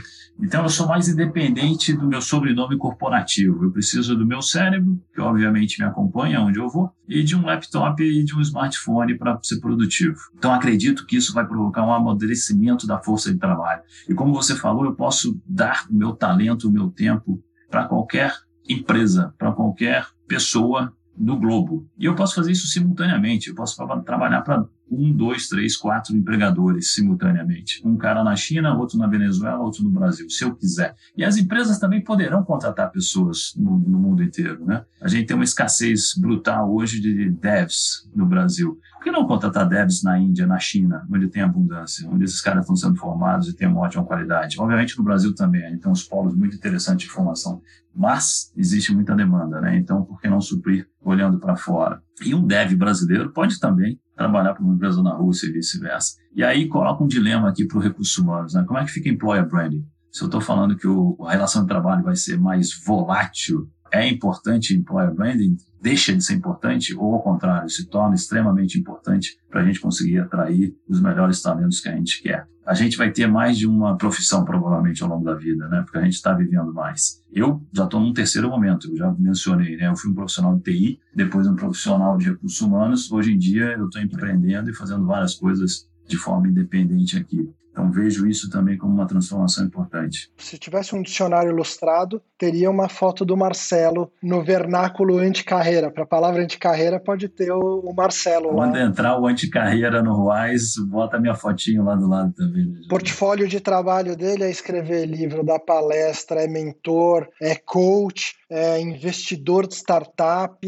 Então 0.40 0.62
eu 0.62 0.68
sou 0.70 0.88
mais 0.88 1.08
independente 1.08 1.92
do 1.92 2.06
meu 2.06 2.22
sobrenome 2.22 2.78
corporativo. 2.78 3.64
Eu 3.64 3.70
preciso 3.70 4.16
do 4.16 4.26
meu 4.26 4.40
cérebro, 4.40 4.98
que 5.14 5.20
obviamente 5.20 5.78
me 5.78 5.86
acompanha 5.86 6.40
onde 6.40 6.58
eu 6.58 6.68
vou, 6.70 6.90
e 7.06 7.22
de 7.22 7.36
um 7.36 7.44
laptop 7.44 8.02
e 8.02 8.24
de 8.24 8.34
um 8.34 8.40
smartphone 8.40 9.18
para 9.18 9.38
ser 9.42 9.60
produtivo. 9.60 10.16
Então 10.36 10.54
acredito 10.54 11.04
que 11.04 11.16
isso 11.16 11.34
vai 11.34 11.46
provocar 11.46 11.84
um 11.84 11.92
amadurecimento 11.92 12.86
da 12.86 12.98
força 12.98 13.30
de 13.30 13.38
trabalho. 13.38 13.82
E 14.08 14.14
como 14.14 14.32
você 14.32 14.56
falou, 14.56 14.86
eu 14.86 14.94
posso 14.94 15.38
dar 15.46 15.86
o 15.90 15.94
meu 15.94 16.14
talento, 16.14 16.68
o 16.68 16.72
meu 16.72 16.88
tempo 16.90 17.42
para 17.70 17.84
qualquer 17.84 18.32
empresa, 18.66 19.34
para 19.36 19.52
qualquer 19.52 20.06
pessoa 20.26 20.94
no 21.14 21.36
globo. 21.38 21.86
E 21.98 22.06
eu 22.06 22.14
posso 22.14 22.34
fazer 22.34 22.52
isso 22.52 22.68
simultaneamente. 22.68 23.48
Eu 23.50 23.54
posso 23.54 23.76
trabalhar 24.04 24.40
para 24.42 24.64
um, 24.90 25.12
dois, 25.12 25.48
três, 25.48 25.76
quatro 25.76 26.16
empregadores 26.16 26.92
simultaneamente. 26.92 27.80
Um 27.84 27.96
cara 27.96 28.24
na 28.24 28.34
China, 28.36 28.76
outro 28.76 28.98
na 28.98 29.06
Venezuela, 29.06 29.60
outro 29.60 29.82
no 29.82 29.90
Brasil, 29.90 30.28
se 30.30 30.44
eu 30.44 30.54
quiser. 30.54 30.94
E 31.16 31.24
as 31.24 31.36
empresas 31.36 31.78
também 31.78 32.02
poderão 32.02 32.44
contratar 32.44 32.90
pessoas 32.90 33.52
no, 33.56 33.78
no 33.78 33.98
mundo 33.98 34.22
inteiro. 34.22 34.64
Né? 34.64 34.84
A 35.00 35.08
gente 35.08 35.26
tem 35.26 35.36
uma 35.36 35.44
escassez 35.44 36.14
brutal 36.16 36.72
hoje 36.72 37.00
de 37.00 37.30
devs 37.30 38.08
no 38.14 38.26
Brasil. 38.26 38.78
Por 38.94 39.04
que 39.04 39.10
não 39.10 39.26
contratar 39.26 39.68
devs 39.68 40.02
na 40.02 40.18
Índia, 40.18 40.46
na 40.46 40.58
China, 40.58 41.06
onde 41.12 41.28
tem 41.28 41.42
abundância, 41.42 42.08
onde 42.10 42.24
esses 42.24 42.40
caras 42.40 42.62
estão 42.62 42.76
sendo 42.76 42.96
formados 42.96 43.48
e 43.48 43.54
têm 43.54 43.68
uma 43.68 43.80
ótima 43.80 44.04
qualidade? 44.04 44.60
Obviamente 44.60 44.98
no 44.98 45.04
Brasil 45.04 45.34
também, 45.34 45.64
a 45.64 45.70
gente 45.70 45.80
tem 45.80 45.92
uns 45.92 46.02
polos 46.02 46.34
muito 46.34 46.56
interessantes 46.56 47.06
de 47.06 47.12
formação, 47.12 47.62
mas 47.94 48.52
existe 48.56 48.92
muita 48.92 49.14
demanda, 49.14 49.60
né? 49.60 49.76
Então, 49.76 50.04
por 50.04 50.20
que 50.20 50.28
não 50.28 50.40
suprir 50.40 50.88
olhando 51.00 51.38
para 51.38 51.56
fora? 51.56 52.02
E 52.24 52.34
um 52.34 52.46
dev 52.46 52.74
brasileiro 52.74 53.32
pode 53.32 53.58
também 53.58 53.98
trabalhar 54.18 54.52
para 54.52 54.64
uma 54.64 54.74
empresa 54.74 55.00
na 55.00 55.14
Rússia 55.14 55.46
e 55.46 55.52
vice-versa. 55.52 56.16
E 56.34 56.42
aí 56.42 56.66
coloca 56.66 57.02
um 57.04 57.06
dilema 57.06 57.48
aqui 57.48 57.64
para 57.64 57.78
os 57.78 57.84
recursos 57.84 58.18
humanos, 58.18 58.52
né? 58.52 58.64
Como 58.66 58.78
é 58.78 58.84
que 58.84 58.90
fica 58.90 59.08
employer 59.08 59.48
branding? 59.48 59.86
Se 60.10 60.22
eu 60.22 60.26
estou 60.26 60.40
falando 60.40 60.76
que 60.76 60.88
o, 60.88 61.16
a 61.24 61.30
relação 61.30 61.62
de 61.62 61.68
trabalho 61.68 62.02
vai 62.02 62.16
ser 62.16 62.38
mais 62.38 62.70
volátil, 62.84 63.70
é 63.92 64.06
importante 64.08 64.74
employer 64.74 65.14
branding? 65.14 65.56
Deixa 65.80 66.14
de 66.14 66.22
ser 66.24 66.34
importante 66.34 66.94
ou, 66.96 67.14
ao 67.14 67.22
contrário, 67.22 67.68
se 67.68 67.86
torna 67.86 68.14
extremamente 68.14 68.78
importante 68.78 69.38
para 69.48 69.60
a 69.60 69.64
gente 69.64 69.80
conseguir 69.80 70.18
atrair 70.18 70.74
os 70.88 71.00
melhores 71.00 71.40
talentos 71.40 71.80
que 71.80 71.88
a 71.88 71.96
gente 71.96 72.22
quer? 72.22 72.46
A 72.66 72.74
gente 72.74 72.98
vai 72.98 73.10
ter 73.10 73.26
mais 73.26 73.56
de 73.56 73.66
uma 73.66 73.96
profissão, 73.96 74.44
provavelmente, 74.44 75.02
ao 75.02 75.08
longo 75.08 75.24
da 75.24 75.34
vida, 75.34 75.66
né? 75.68 75.80
Porque 75.82 75.96
a 75.96 76.02
gente 76.02 76.14
está 76.14 76.34
vivendo 76.34 76.72
mais. 76.74 77.22
Eu 77.32 77.62
já 77.72 77.84
estou 77.84 77.98
num 77.98 78.12
terceiro 78.12 78.50
momento, 78.50 78.90
eu 78.90 78.96
já 78.96 79.10
mencionei, 79.18 79.76
né? 79.76 79.88
Eu 79.88 79.96
fui 79.96 80.10
um 80.10 80.14
profissional 80.14 80.54
de 80.56 80.62
TI, 80.64 81.00
depois 81.14 81.46
um 81.46 81.54
profissional 81.56 82.18
de 82.18 82.28
recursos 82.28 82.60
humanos. 82.60 83.10
Hoje 83.10 83.32
em 83.32 83.38
dia, 83.38 83.74
eu 83.78 83.86
estou 83.86 84.02
empreendendo 84.02 84.68
e 84.68 84.74
fazendo 84.74 85.06
várias 85.06 85.34
coisas 85.34 85.88
de 86.08 86.16
forma 86.16 86.48
independente 86.48 87.16
aqui. 87.16 87.48
Então 87.78 87.92
vejo 87.92 88.26
isso 88.26 88.50
também 88.50 88.76
como 88.76 88.92
uma 88.92 89.06
transformação 89.06 89.64
importante. 89.64 90.32
Se 90.36 90.58
tivesse 90.58 90.96
um 90.96 91.02
dicionário 91.02 91.52
ilustrado, 91.52 92.20
teria 92.36 92.68
uma 92.68 92.88
foto 92.88 93.24
do 93.24 93.36
Marcelo 93.36 94.10
no 94.20 94.42
vernáculo 94.42 95.18
anticarreira. 95.18 95.88
Para 95.88 96.02
a 96.02 96.06
palavra 96.06 96.42
anticarreira 96.42 96.98
pode 96.98 97.28
ter 97.28 97.52
o, 97.52 97.94
Marcelo 97.96 98.48
Quando 98.48 98.74
lá. 98.74 98.82
entrar 98.82 99.20
o 99.20 99.28
anticarreira 99.28 100.02
no 100.02 100.12
Ruais, 100.12 100.72
bota 100.88 101.20
minha 101.20 101.36
fotinho 101.36 101.84
lá 101.84 101.94
do 101.94 102.08
lado 102.08 102.32
também. 102.32 102.66
Né? 102.66 102.80
Portfólio 102.88 103.46
de 103.46 103.60
trabalho 103.60 104.16
dele 104.16 104.42
é 104.42 104.50
escrever 104.50 105.06
livro, 105.06 105.44
dar 105.44 105.60
palestra, 105.60 106.42
é 106.42 106.48
mentor, 106.48 107.28
é 107.40 107.54
coach, 107.54 108.34
é 108.50 108.80
investidor 108.80 109.68
de 109.68 109.76
startup 109.76 110.58